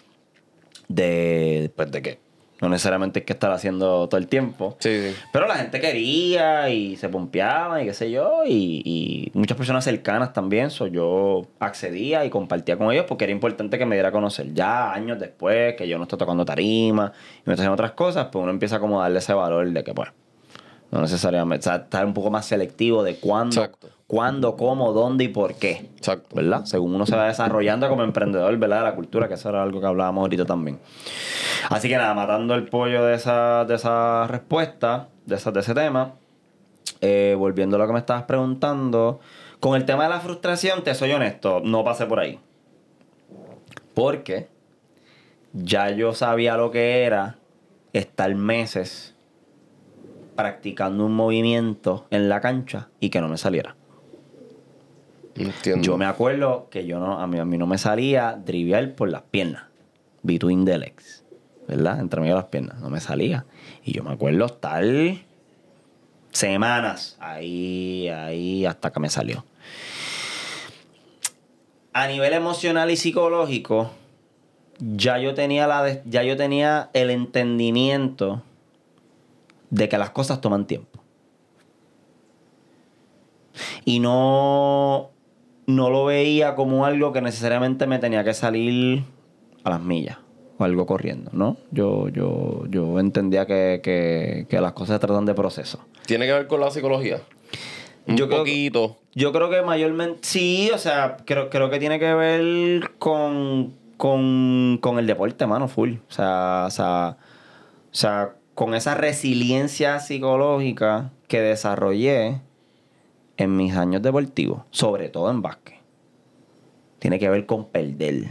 de, 0.88 1.71
pues, 1.75 1.91
de 1.91 2.01
que 2.01 2.19
no 2.62 2.70
necesariamente 2.70 3.20
hay 3.20 3.26
que 3.26 3.34
estar 3.34 3.51
haciendo 3.51 4.08
todo 4.08 4.18
el 4.20 4.28
tiempo. 4.28 4.76
Sí, 4.80 4.89
sí. 5.01 5.16
Pero 5.32 5.47
la 5.47 5.55
gente 5.55 5.80
quería 5.80 6.70
y 6.70 6.95
se 6.95 7.10
pompeaba 7.10 7.82
y 7.82 7.86
qué 7.86 7.93
sé 7.93 8.12
yo. 8.12 8.43
Y, 8.45 8.82
y 8.84 9.32
muchas 9.38 9.58
personas 9.58 9.84
cercanas 9.84 10.34
también. 10.34 10.70
So 10.70 10.88
yo 10.88 11.47
accedía 11.60 12.26
y 12.26 12.30
compartía 12.30 12.78
con 12.78 12.91
ellos 12.91 13.05
porque 13.08 13.26
era 13.26 13.34
importante 13.34 13.78
que 13.78 13.86
me 13.86 13.95
diera 13.95 14.10
a 14.10 14.12
conocer. 14.12 14.53
Ya 14.53 14.91
años 14.91 15.20
después, 15.20 15.76
que 15.76 15.88
yo 15.88 15.97
no 15.97 16.03
estoy 16.03 16.20
tocando 16.20 16.45
tarima 16.45 17.12
y 17.14 17.43
me 17.45 17.53
estoy 17.53 17.64
haciendo 17.64 17.74
otras 17.74 17.91
cosas, 17.91 18.28
pues 18.32 18.41
uno 18.41 18.51
empieza 18.51 18.80
como 18.80 18.99
a 18.99 19.03
darle 19.03 19.20
ese 19.20 19.34
valor 19.34 19.70
de 19.70 19.84
que, 19.84 19.93
pues, 19.93 20.10
no 20.91 21.01
necesariamente. 21.01 21.67
O 21.67 21.71
sea, 21.71 21.83
estar 21.83 22.05
un 22.05 22.13
poco 22.13 22.29
más 22.31 22.45
selectivo 22.45 23.03
de 23.03 23.17
cuándo, 23.17 23.61
Exacto. 23.61 23.89
cuándo, 24.07 24.55
cómo, 24.55 24.93
dónde 24.93 25.25
y 25.25 25.27
por 25.27 25.55
qué. 25.55 25.89
Exacto. 25.97 26.35
¿Verdad? 26.35 26.65
Según 26.65 26.95
uno 26.95 27.05
se 27.05 27.15
va 27.15 27.27
desarrollando 27.27 27.89
como 27.89 28.03
emprendedor, 28.03 28.55
¿verdad? 28.57 28.79
De 28.79 28.83
la 28.83 28.95
cultura, 28.95 29.27
que 29.27 29.33
eso 29.33 29.49
era 29.49 29.63
algo 29.63 29.79
que 29.79 29.88
hablábamos 29.88 30.21
ahorita 30.21 30.45
también. 30.45 30.79
Así 31.69 31.89
que 31.89 31.97
nada, 31.97 32.13
matando 32.13 32.55
el 32.55 32.67
pollo 32.67 33.03
de 33.05 33.15
esa, 33.15 33.65
de 33.65 33.75
esa 33.75 34.27
respuesta, 34.27 35.09
de, 35.25 35.35
esa, 35.35 35.51
de 35.51 35.59
ese 35.59 35.73
tema, 35.73 36.13
eh, 37.01 37.35
volviendo 37.38 37.75
a 37.75 37.79
lo 37.79 37.88
que 37.88 37.93
me 37.93 37.99
estabas 37.99 38.23
preguntando, 38.23 39.19
con 39.59 39.75
el 39.75 39.85
tema 39.85 40.03
de 40.03 40.09
la 40.09 40.19
frustración, 40.19 40.83
te 40.83 40.95
soy 40.95 41.11
honesto, 41.11 41.61
no 41.63 41.83
pasé 41.83 42.05
por 42.05 42.19
ahí. 42.19 42.39
Porque 43.93 44.47
ya 45.53 45.89
yo 45.89 46.13
sabía 46.13 46.55
lo 46.55 46.71
que 46.71 47.03
era 47.03 47.38
estar 47.93 48.33
meses 48.35 49.15
practicando 50.38 51.05
un 51.05 51.13
movimiento 51.13 52.05
en 52.11 52.29
la 52.29 52.39
cancha 52.39 52.88
y 53.01 53.09
que 53.09 53.19
no 53.19 53.27
me 53.27 53.38
saliera. 53.38 53.75
Entiendo. 55.35 55.83
Yo 55.83 55.97
me 55.97 56.05
acuerdo 56.05 56.67
que 56.71 56.85
yo 56.85 56.99
no, 56.99 57.19
a 57.19 57.27
mí, 57.27 57.38
a 57.39 57.43
mí 57.45 57.57
no 57.57 57.67
me 57.67 57.77
salía 57.77 58.39
drivial 58.45 58.91
por 58.91 59.09
las 59.09 59.23
piernas. 59.23 59.63
Between 60.23 60.63
the 60.63 60.77
legs. 60.77 61.25
¿Verdad? 61.67 61.99
Entre 61.99 62.21
medio 62.21 62.35
de 62.35 62.41
las 62.41 62.49
piernas. 62.49 62.79
No 62.79 62.89
me 62.89 63.01
salía. 63.01 63.45
Y 63.83 63.91
yo 63.91 64.03
me 64.03 64.11
acuerdo 64.11 64.45
estar 64.45 64.83
semanas 66.31 67.17
ahí, 67.19 68.07
ahí, 68.09 68.65
hasta 68.65 68.91
que 68.91 68.99
me 68.99 69.09
salió. 69.09 69.43
A 71.93 72.07
nivel 72.07 72.33
emocional 72.33 72.91
y 72.91 72.95
psicológico, 72.95 73.89
ya 74.79 75.17
yo 75.17 75.33
tenía 75.33 75.65
la 75.65 75.83
de- 75.83 76.03
ya 76.05 76.21
yo 76.23 76.38
tenía 76.38 76.89
el 76.93 77.09
entendimiento 77.09 78.43
de 79.70 79.89
que 79.89 79.97
las 79.97 80.11
cosas 80.11 80.41
toman 80.41 80.65
tiempo. 80.68 80.99
Y 83.86 83.99
no, 83.99 85.09
no 85.65 85.89
lo 85.89 86.05
veía 86.05 86.55
como 86.55 86.86
algo 86.86 87.11
que 87.13 87.22
necesariamente 87.22 87.88
me 87.88 87.99
tenía 87.99 88.24
que 88.24 88.34
salir 88.34 89.03
a 89.63 89.70
las 89.72 89.82
millas 89.82 90.18
o 90.59 90.63
algo 90.63 90.86
corriendo, 90.86 91.32
¿no? 91.34 91.57
Yo, 91.72 92.09
yo, 92.09 92.65
yo 92.70 92.99
entendía 92.99 93.45
que, 93.45 93.80
que- 93.84 94.45
que 94.49 94.61
las 94.61 94.74
cosas 94.74 94.95
se 94.95 94.99
tratan 95.07 95.26
de 95.26 95.34
proceso. 95.34 95.80
¿Tiene 96.05 96.26
que 96.26 96.34
ver 96.34 96.47
con 96.47 96.59
la 96.59 96.72
psicología? 96.72 97.22
Un 98.07 98.18
Yo 98.18 98.28
creo- 98.28 98.39
poquito. 98.39 98.97
Yo 99.13 99.32
creo 99.34 99.49
que 99.49 99.61
mayormente 99.63 100.20
sí, 100.24 100.70
o 100.74 100.78
sea, 100.78 101.18
creo, 101.26 101.49
creo 101.49 101.70
que 101.70 101.80
tiene 101.80 101.97
que 101.99 102.13
ver 102.13 102.91
con, 102.99 103.74
con, 103.97 104.78
con 104.82 104.99
el 104.99 105.07
deporte, 105.07 105.45
mano, 105.47 105.68
full. 105.68 105.93
O 106.07 106.11
sea, 106.11 106.65
o 106.68 106.72
sea, 106.72 107.18
o 107.91 107.95
sea, 107.95 108.36
con 108.58 108.74
esa 108.74 108.95
resiliencia 108.95 109.99
psicológica 109.99 111.12
que 111.28 111.41
desarrollé 111.41 112.41
en 113.38 113.55
mis 113.55 113.76
años 113.76 114.01
deportivos, 114.01 114.64
sobre 114.72 115.10
todo 115.10 115.30
en 115.30 115.43
básquet. 115.43 115.76
Tiene 116.97 117.20
que 117.20 117.30
ver 117.30 117.45
con 117.45 117.68
perder, 117.68 118.30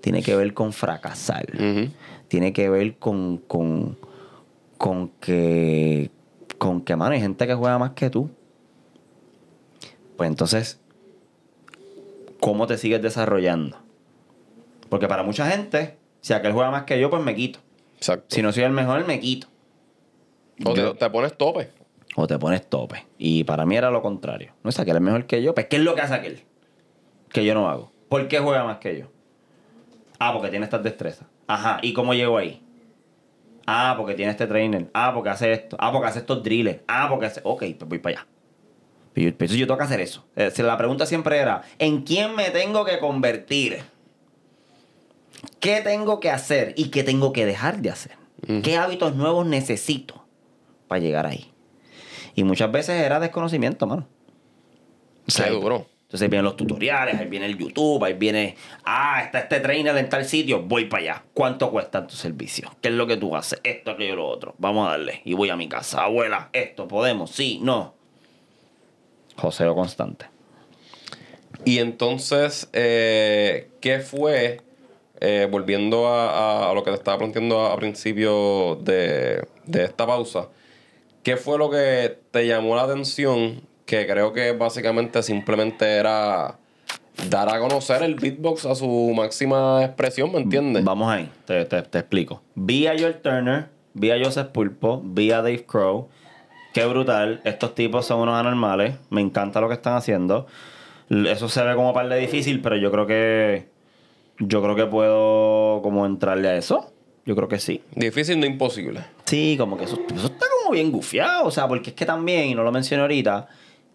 tiene 0.00 0.22
que 0.22 0.34
ver 0.34 0.54
con 0.54 0.72
fracasar, 0.72 1.44
tiene 2.28 2.54
que 2.54 2.70
ver 2.70 2.96
con, 2.96 3.36
con, 3.36 3.98
con 4.78 5.10
que, 5.20 6.10
con 6.56 6.80
que, 6.80 6.96
mano, 6.96 7.12
hay 7.12 7.20
gente 7.20 7.46
que 7.46 7.52
juega 7.52 7.78
más 7.78 7.90
que 7.90 8.08
tú. 8.08 8.30
Pues 10.16 10.30
entonces, 10.30 10.80
¿cómo 12.40 12.66
te 12.66 12.78
sigues 12.78 13.02
desarrollando? 13.02 13.76
Porque 14.88 15.08
para 15.08 15.24
mucha 15.24 15.46
gente, 15.50 15.98
si 16.22 16.32
aquel 16.32 16.52
juega 16.52 16.70
más 16.70 16.84
que 16.84 16.98
yo, 16.98 17.10
pues 17.10 17.22
me 17.22 17.34
quito. 17.34 17.58
Exacto. 17.98 18.34
Si 18.34 18.40
no 18.40 18.50
soy 18.50 18.62
el 18.62 18.72
mejor, 18.72 19.06
me 19.06 19.20
quito. 19.20 19.48
O 20.64 20.74
te, 20.74 20.80
yo- 20.80 20.94
te 20.94 21.10
pones 21.10 21.36
tope. 21.36 21.70
O 22.16 22.26
te 22.26 22.38
pones 22.38 22.68
tope. 22.68 23.06
Y 23.18 23.44
para 23.44 23.64
mí 23.66 23.76
era 23.76 23.90
lo 23.90 24.02
contrario. 24.02 24.52
No 24.64 24.70
es 24.70 24.78
aquel 24.78 24.96
es 24.96 25.02
mejor 25.02 25.26
que 25.26 25.42
yo. 25.42 25.54
Pues, 25.54 25.66
¿qué 25.66 25.76
es 25.76 25.82
lo 25.82 25.94
que 25.94 26.00
hace 26.00 26.14
aquel? 26.14 26.42
Que 27.30 27.44
yo 27.44 27.54
no 27.54 27.68
hago. 27.68 27.92
¿Por 28.08 28.26
qué 28.28 28.38
juega 28.38 28.64
más 28.64 28.78
que 28.78 28.98
yo? 28.98 29.06
Ah, 30.18 30.32
porque 30.32 30.48
tiene 30.48 30.64
estas 30.64 30.82
destrezas. 30.82 31.28
Ajá. 31.46 31.78
¿Y 31.82 31.92
cómo 31.92 32.14
llego 32.14 32.36
ahí? 32.38 32.62
Ah, 33.66 33.94
porque 33.96 34.14
tiene 34.14 34.32
este 34.32 34.46
trainer. 34.46 34.90
Ah, 34.94 35.12
porque 35.14 35.28
hace 35.30 35.52
esto. 35.52 35.76
Ah, 35.78 35.92
porque 35.92 36.08
hace 36.08 36.20
estos 36.20 36.42
drills. 36.42 36.78
Ah, 36.88 37.06
porque 37.10 37.26
hace. 37.26 37.40
Ok, 37.44 37.60
pues 37.78 37.88
voy 37.88 37.98
para 37.98 38.16
allá. 38.20 38.26
Pero 39.12 39.30
yo, 39.30 39.36
pero 39.38 39.54
yo 39.54 39.66
tengo 39.66 39.78
que 39.78 39.84
hacer 39.84 40.00
eso. 40.00 40.24
Eh, 40.36 40.50
la 40.58 40.76
pregunta 40.76 41.06
siempre 41.06 41.36
era: 41.38 41.62
¿en 41.78 42.02
quién 42.02 42.34
me 42.34 42.50
tengo 42.50 42.84
que 42.84 42.98
convertir? 42.98 43.80
¿Qué 45.60 45.80
tengo 45.82 46.18
que 46.20 46.30
hacer 46.30 46.72
y 46.76 46.88
qué 46.90 47.04
tengo 47.04 47.32
que 47.32 47.46
dejar 47.46 47.80
de 47.80 47.90
hacer? 47.90 48.12
¿Qué 48.62 48.76
hábitos 48.76 49.14
nuevos 49.16 49.46
necesito 49.46 50.17
para 50.88 51.00
llegar 51.00 51.26
ahí? 51.26 51.52
Y 52.34 52.44
muchas 52.44 52.70
veces 52.72 53.00
era 53.02 53.20
desconocimiento, 53.20 53.86
mano. 53.86 54.06
O 55.26 55.30
sea, 55.30 55.46
Qué 55.46 55.50
duro. 55.52 55.86
Entonces 56.02 56.22
ahí 56.22 56.28
vienen 56.30 56.44
los 56.46 56.56
tutoriales, 56.56 57.18
ahí 57.20 57.26
viene 57.26 57.44
el 57.44 57.58
YouTube, 57.58 58.02
ahí 58.02 58.14
viene, 58.14 58.56
ah, 58.84 59.20
está 59.22 59.40
este 59.40 59.60
trainer 59.60 59.94
en 59.98 60.08
tal 60.08 60.24
sitio, 60.24 60.62
voy 60.62 60.86
para 60.86 61.02
allá. 61.02 61.24
¿Cuánto 61.34 61.70
cuesta 61.70 62.06
tu 62.06 62.14
servicio? 62.16 62.74
¿Qué 62.80 62.88
es 62.88 62.94
lo 62.94 63.06
que 63.06 63.18
tú 63.18 63.36
haces? 63.36 63.60
Esto, 63.62 63.90
aquello, 63.90 64.16
lo 64.16 64.26
otro. 64.26 64.54
Vamos 64.56 64.86
a 64.88 64.92
darle. 64.92 65.20
Y 65.26 65.34
voy 65.34 65.50
a 65.50 65.56
mi 65.56 65.68
casa. 65.68 66.04
Abuela, 66.04 66.48
esto, 66.54 66.88
podemos, 66.88 67.30
sí, 67.32 67.60
no. 67.62 67.94
Joseo 69.36 69.74
constante. 69.74 70.26
Y 71.66 71.78
entonces, 71.78 72.70
eh, 72.72 73.68
¿qué 73.80 74.00
fue? 74.00 74.62
eh, 75.20 75.48
volviendo 75.50 76.06
a, 76.06 76.30
a- 76.68 76.70
a 76.70 76.74
lo 76.74 76.84
que 76.84 76.92
te 76.92 76.96
estaba 76.96 77.18
planteando 77.18 77.66
a, 77.66 77.72
a 77.74 77.76
principio 77.76 78.76
de, 78.76 79.44
de 79.66 79.84
esta 79.84 80.06
pausa, 80.06 80.48
¿qué 81.28 81.36
fue 81.36 81.58
lo 81.58 81.68
que 81.68 82.20
te 82.30 82.46
llamó 82.46 82.74
la 82.74 82.84
atención 82.84 83.60
que 83.84 84.06
creo 84.06 84.32
que 84.32 84.52
básicamente 84.52 85.22
simplemente 85.22 85.96
era 85.96 86.56
dar 87.28 87.54
a 87.54 87.60
conocer 87.60 88.02
el 88.02 88.14
beatbox 88.14 88.64
a 88.64 88.74
su 88.74 89.12
máxima 89.14 89.84
expresión, 89.84 90.32
¿me 90.32 90.38
entiendes? 90.38 90.84
Vamos 90.84 91.12
ahí, 91.12 91.30
te, 91.44 91.66
te, 91.66 91.82
te 91.82 91.98
explico. 91.98 92.40
Vi 92.54 92.86
a 92.86 92.96
George 92.96 93.18
Turner, 93.18 93.68
vi 93.92 94.10
a 94.10 94.16
Joseph 94.24 94.48
Pulpo, 94.52 95.02
vi 95.04 95.30
a 95.30 95.42
Dave 95.42 95.66
Crow. 95.66 96.08
Qué 96.72 96.86
brutal. 96.86 97.42
Estos 97.44 97.74
tipos 97.74 98.06
son 98.06 98.20
unos 98.20 98.34
anormales. 98.34 98.94
Me 99.10 99.20
encanta 99.20 99.60
lo 99.60 99.68
que 99.68 99.74
están 99.74 99.96
haciendo. 99.96 100.46
Eso 101.10 101.50
se 101.50 101.62
ve 101.62 101.74
como 101.74 101.92
par 101.92 102.08
de 102.08 102.16
difícil, 102.18 102.62
pero 102.62 102.76
yo 102.76 102.90
creo 102.90 103.06
que. 103.06 103.68
Yo 104.38 104.62
creo 104.62 104.76
que 104.76 104.86
puedo 104.86 105.82
como 105.82 106.06
entrarle 106.06 106.48
a 106.48 106.56
eso. 106.56 106.90
Yo 107.26 107.36
creo 107.36 107.48
que 107.48 107.58
sí. 107.58 107.82
Difícil 107.94 108.40
no 108.40 108.46
imposible. 108.46 109.04
Sí, 109.24 109.56
como 109.58 109.76
que 109.76 109.84
eso, 109.84 109.98
eso 110.14 110.26
está 110.28 110.46
como 110.68 110.74
bien 110.74 110.92
gufiado. 110.92 111.46
O 111.46 111.50
sea, 111.50 111.66
porque 111.66 111.90
es 111.90 111.96
que 111.96 112.04
también, 112.06 112.48
y 112.48 112.54
no 112.54 112.62
lo 112.62 112.70
mencioné 112.72 113.02
ahorita, 113.02 113.48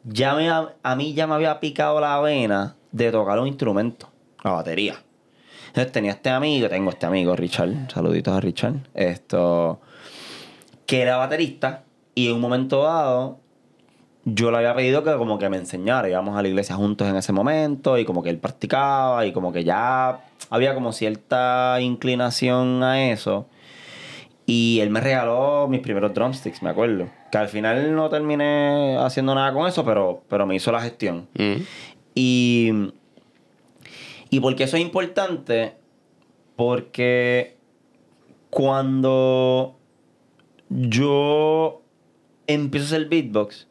ya 0.04 0.34
me, 0.36 0.50
ha- 0.50 0.74
a 0.82 0.96
mí 0.96 1.14
ya 1.14 1.28
me 1.28 1.36
había 1.36 1.60
picado 1.60 2.00
la 2.02 2.20
vena 2.20 2.76
de 2.92 3.12
tocar 3.12 3.40
un 3.40 3.48
instrumento, 3.48 4.10
la 4.44 4.52
batería. 4.52 4.96
Entonces 5.68 5.92
tenía 5.92 6.12
este 6.12 6.30
amigo, 6.30 6.68
tengo 6.70 6.90
este 6.92 7.06
amigo, 7.06 7.36
Richard, 7.36 7.90
saluditos 7.92 8.36
a 8.36 8.40
Richard, 8.40 8.76
esto, 8.94 9.80
que 10.86 11.02
era 11.02 11.18
baterista, 11.18 11.84
y 12.14 12.28
en 12.28 12.36
un 12.36 12.42
momento 12.42 12.84
dado, 12.84 13.40
yo 14.26 14.52
le 14.52 14.58
había 14.58 14.76
pedido 14.76 15.04
que 15.04 15.16
como 15.18 15.40
que 15.40 15.50
me 15.50 15.58
enseñara, 15.58 16.08
íbamos 16.08 16.38
a 16.38 16.42
la 16.44 16.48
iglesia 16.48 16.76
juntos 16.76 17.08
en 17.08 17.16
ese 17.16 17.34
momento, 17.34 17.98
y 17.98 18.06
como 18.06 18.22
que 18.22 18.30
él 18.30 18.38
practicaba, 18.38 19.26
y 19.26 19.32
como 19.34 19.52
que 19.52 19.64
ya 19.64 20.20
había 20.52 20.76
como 20.76 20.92
cierta 20.92 21.78
inclinación 21.82 22.84
a 22.84 23.10
eso. 23.12 23.48
Y 24.46 24.80
él 24.82 24.90
me 24.90 25.00
regaló 25.00 25.68
mis 25.70 25.80
primeros 25.80 26.14
drumsticks, 26.14 26.62
me 26.62 26.70
acuerdo. 26.70 27.08
Que 27.32 27.38
al 27.38 27.48
final 27.48 27.96
no 27.96 28.10
terminé 28.10 28.98
haciendo 28.98 29.34
nada 29.34 29.54
con 29.54 29.68
eso, 29.68 29.86
pero, 29.86 30.24
pero 30.28 30.46
me 30.46 30.56
hizo 30.56 30.72
la 30.72 30.82
gestión. 30.82 31.28
Mm. 31.36 31.62
Y, 32.16 32.72
y 34.30 34.40
porque 34.42 34.66
eso 34.66 34.76
es 34.76 34.84
importante, 34.84 35.76
porque 36.56 37.56
cuando 38.50 39.78
yo 40.70 41.82
empiezo 42.48 42.86
a 42.86 42.98
hacer 42.98 43.10
beatbox, 43.10 43.68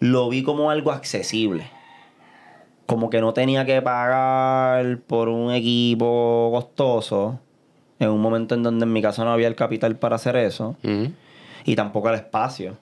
lo 0.00 0.28
vi 0.28 0.42
como 0.42 0.70
algo 0.70 0.90
accesible. 0.90 1.70
Como 2.86 3.10
que 3.10 3.20
no 3.20 3.32
tenía 3.32 3.64
que 3.64 3.80
pagar 3.80 5.00
por 5.06 5.28
un 5.28 5.52
equipo 5.52 6.50
costoso. 6.52 7.40
En 8.04 8.10
un 8.10 8.20
momento 8.20 8.54
en 8.54 8.62
donde 8.62 8.84
en 8.84 8.92
mi 8.92 9.02
caso 9.02 9.24
no 9.24 9.32
había 9.32 9.48
el 9.48 9.54
capital 9.56 9.96
para 9.96 10.16
hacer 10.16 10.36
eso. 10.36 10.76
Y 11.64 11.76
tampoco 11.76 12.08
el 12.10 12.16
espacio. 12.16 12.76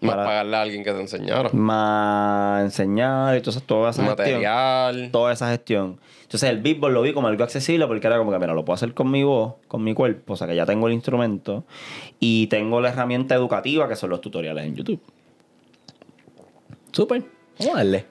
Más 0.00 0.16
Para- 0.16 0.24
pagarle 0.24 0.56
a 0.56 0.62
alguien 0.62 0.82
que 0.82 0.90
te 0.92 1.00
enseñara. 1.00 1.48
Más 1.52 2.62
enseñar 2.64 3.36
y 3.36 3.40
todo 3.40 3.50
eso, 3.50 3.60
toda 3.60 3.90
esa 3.90 4.02
gestión 4.04 4.42
Material. 4.42 5.10
toda 5.12 5.32
esa 5.32 5.48
gestión. 5.50 6.00
Entonces 6.22 6.50
el 6.50 6.60
beatbox 6.60 6.92
lo 6.92 7.02
vi 7.02 7.12
como 7.12 7.28
algo 7.28 7.44
accesible 7.44 7.86
porque 7.86 8.06
era 8.08 8.18
como 8.18 8.32
que, 8.32 8.38
mira, 8.40 8.52
lo 8.52 8.64
puedo 8.64 8.74
hacer 8.74 8.94
con 8.94 9.10
mi 9.12 9.22
voz, 9.22 9.54
con 9.68 9.84
mi 9.84 9.94
cuerpo, 9.94 10.32
o 10.32 10.36
sea 10.36 10.48
que 10.48 10.56
ya 10.56 10.66
tengo 10.66 10.88
el 10.88 10.94
instrumento 10.94 11.62
y 12.18 12.48
tengo 12.48 12.80
la 12.80 12.88
herramienta 12.88 13.36
educativa 13.36 13.88
que 13.88 13.94
son 13.94 14.10
los 14.10 14.20
tutoriales 14.20 14.66
en 14.66 14.74
YouTube. 14.74 15.00
Súper. 16.90 17.22
Vamos 17.58 17.74
a 17.74 17.78
darle. 17.78 18.06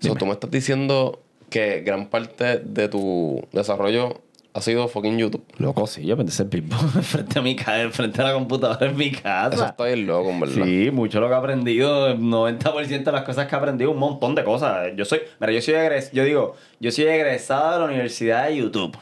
So, 0.00 0.14
tú 0.14 0.24
me 0.24 0.32
estás 0.32 0.50
diciendo 0.50 1.20
que 1.50 1.82
gran 1.82 2.06
parte 2.08 2.58
de 2.58 2.88
tu 2.88 3.46
desarrollo 3.52 4.22
ha 4.52 4.60
sido 4.60 4.88
fucking 4.88 5.18
YouTube. 5.18 5.44
Loco, 5.58 5.86
sí, 5.86 6.04
yo 6.04 6.14
aprendí 6.14 6.30
a 6.30 6.34
hacer 6.34 6.46
beatbox 6.46 7.06
frente 7.06 7.38
a 7.38 7.42
mi 7.42 7.54
casa, 7.56 7.90
frente 7.90 8.20
a 8.20 8.24
la 8.24 8.32
computadora 8.34 8.86
en 8.86 8.96
mi 8.96 9.12
casa. 9.12 9.54
Eso 9.54 9.66
está 9.66 9.84
bien 9.84 10.06
loco, 10.06 10.30
en 10.30 10.40
verdad. 10.40 10.64
Sí, 10.64 10.90
mucho 10.90 11.20
lo 11.20 11.28
que 11.28 11.34
he 11.34 11.36
aprendido, 11.36 12.08
el 12.08 12.18
90% 12.18 13.04
de 13.04 13.12
las 13.12 13.22
cosas 13.22 13.46
que 13.46 13.54
he 13.54 13.58
aprendido, 13.58 13.90
un 13.90 13.98
montón 13.98 14.34
de 14.34 14.44
cosas. 14.44 14.88
Yo 14.96 15.04
soy, 15.04 15.20
mira, 15.40 15.52
yo 15.52 15.62
soy 15.62 15.74
egres, 15.74 16.10
yo 16.12 16.24
digo, 16.24 16.56
yo 16.80 16.90
soy 16.90 17.04
egresado 17.04 17.74
de 17.74 17.78
la 17.80 17.84
Universidad 17.86 18.48
de 18.48 18.56
YouTube. 18.56 18.96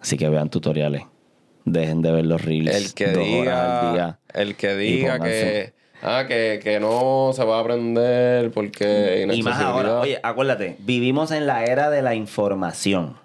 Así 0.00 0.16
que 0.16 0.28
vean 0.28 0.48
tutoriales. 0.48 1.02
Dejen 1.64 2.00
de 2.00 2.12
ver 2.12 2.26
los 2.26 2.42
reels. 2.44 2.76
El 2.76 2.94
que 2.94 3.08
dos 3.08 3.26
horas 3.28 3.58
al 3.58 3.90
diga, 3.90 3.92
día. 3.92 4.18
el 4.34 4.54
que 4.54 4.76
diga 4.76 5.18
que, 5.18 5.74
ah, 6.00 6.24
que, 6.28 6.60
que 6.62 6.78
no 6.78 7.32
se 7.34 7.42
va 7.44 7.56
a 7.56 7.60
aprender 7.60 8.52
porque 8.52 9.26
Y 9.34 9.42
más 9.42 9.60
ahora, 9.60 9.98
oye, 9.98 10.20
acuérdate, 10.22 10.76
vivimos 10.78 11.32
en 11.32 11.48
la 11.48 11.64
era 11.64 11.90
de 11.90 12.02
la 12.02 12.14
información. 12.14 13.16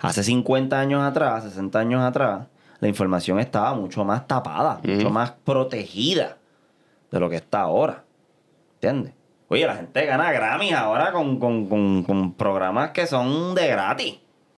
Hace 0.00 0.22
50 0.24 0.78
años 0.78 1.02
atrás, 1.02 1.44
60 1.44 1.78
años 1.78 2.02
atrás, 2.02 2.46
la 2.80 2.88
información 2.88 3.38
estaba 3.40 3.74
mucho 3.74 4.04
más 4.04 4.26
tapada, 4.26 4.80
mucho 4.84 5.10
más 5.10 5.30
protegida 5.32 6.36
de 7.10 7.20
lo 7.20 7.30
que 7.30 7.36
está 7.36 7.60
ahora. 7.62 8.04
¿Entiendes? 8.74 9.14
Oye, 9.48 9.66
la 9.66 9.76
gente 9.76 10.04
gana 10.04 10.32
Grammy 10.32 10.72
ahora 10.72 11.12
con, 11.12 11.38
con- 11.38 11.66
con- 11.68 12.02
con 12.02 12.34
programas 12.34 12.90
que 12.90 13.06
son 13.06 13.54
de 13.54 13.68
gratis. 13.68 14.18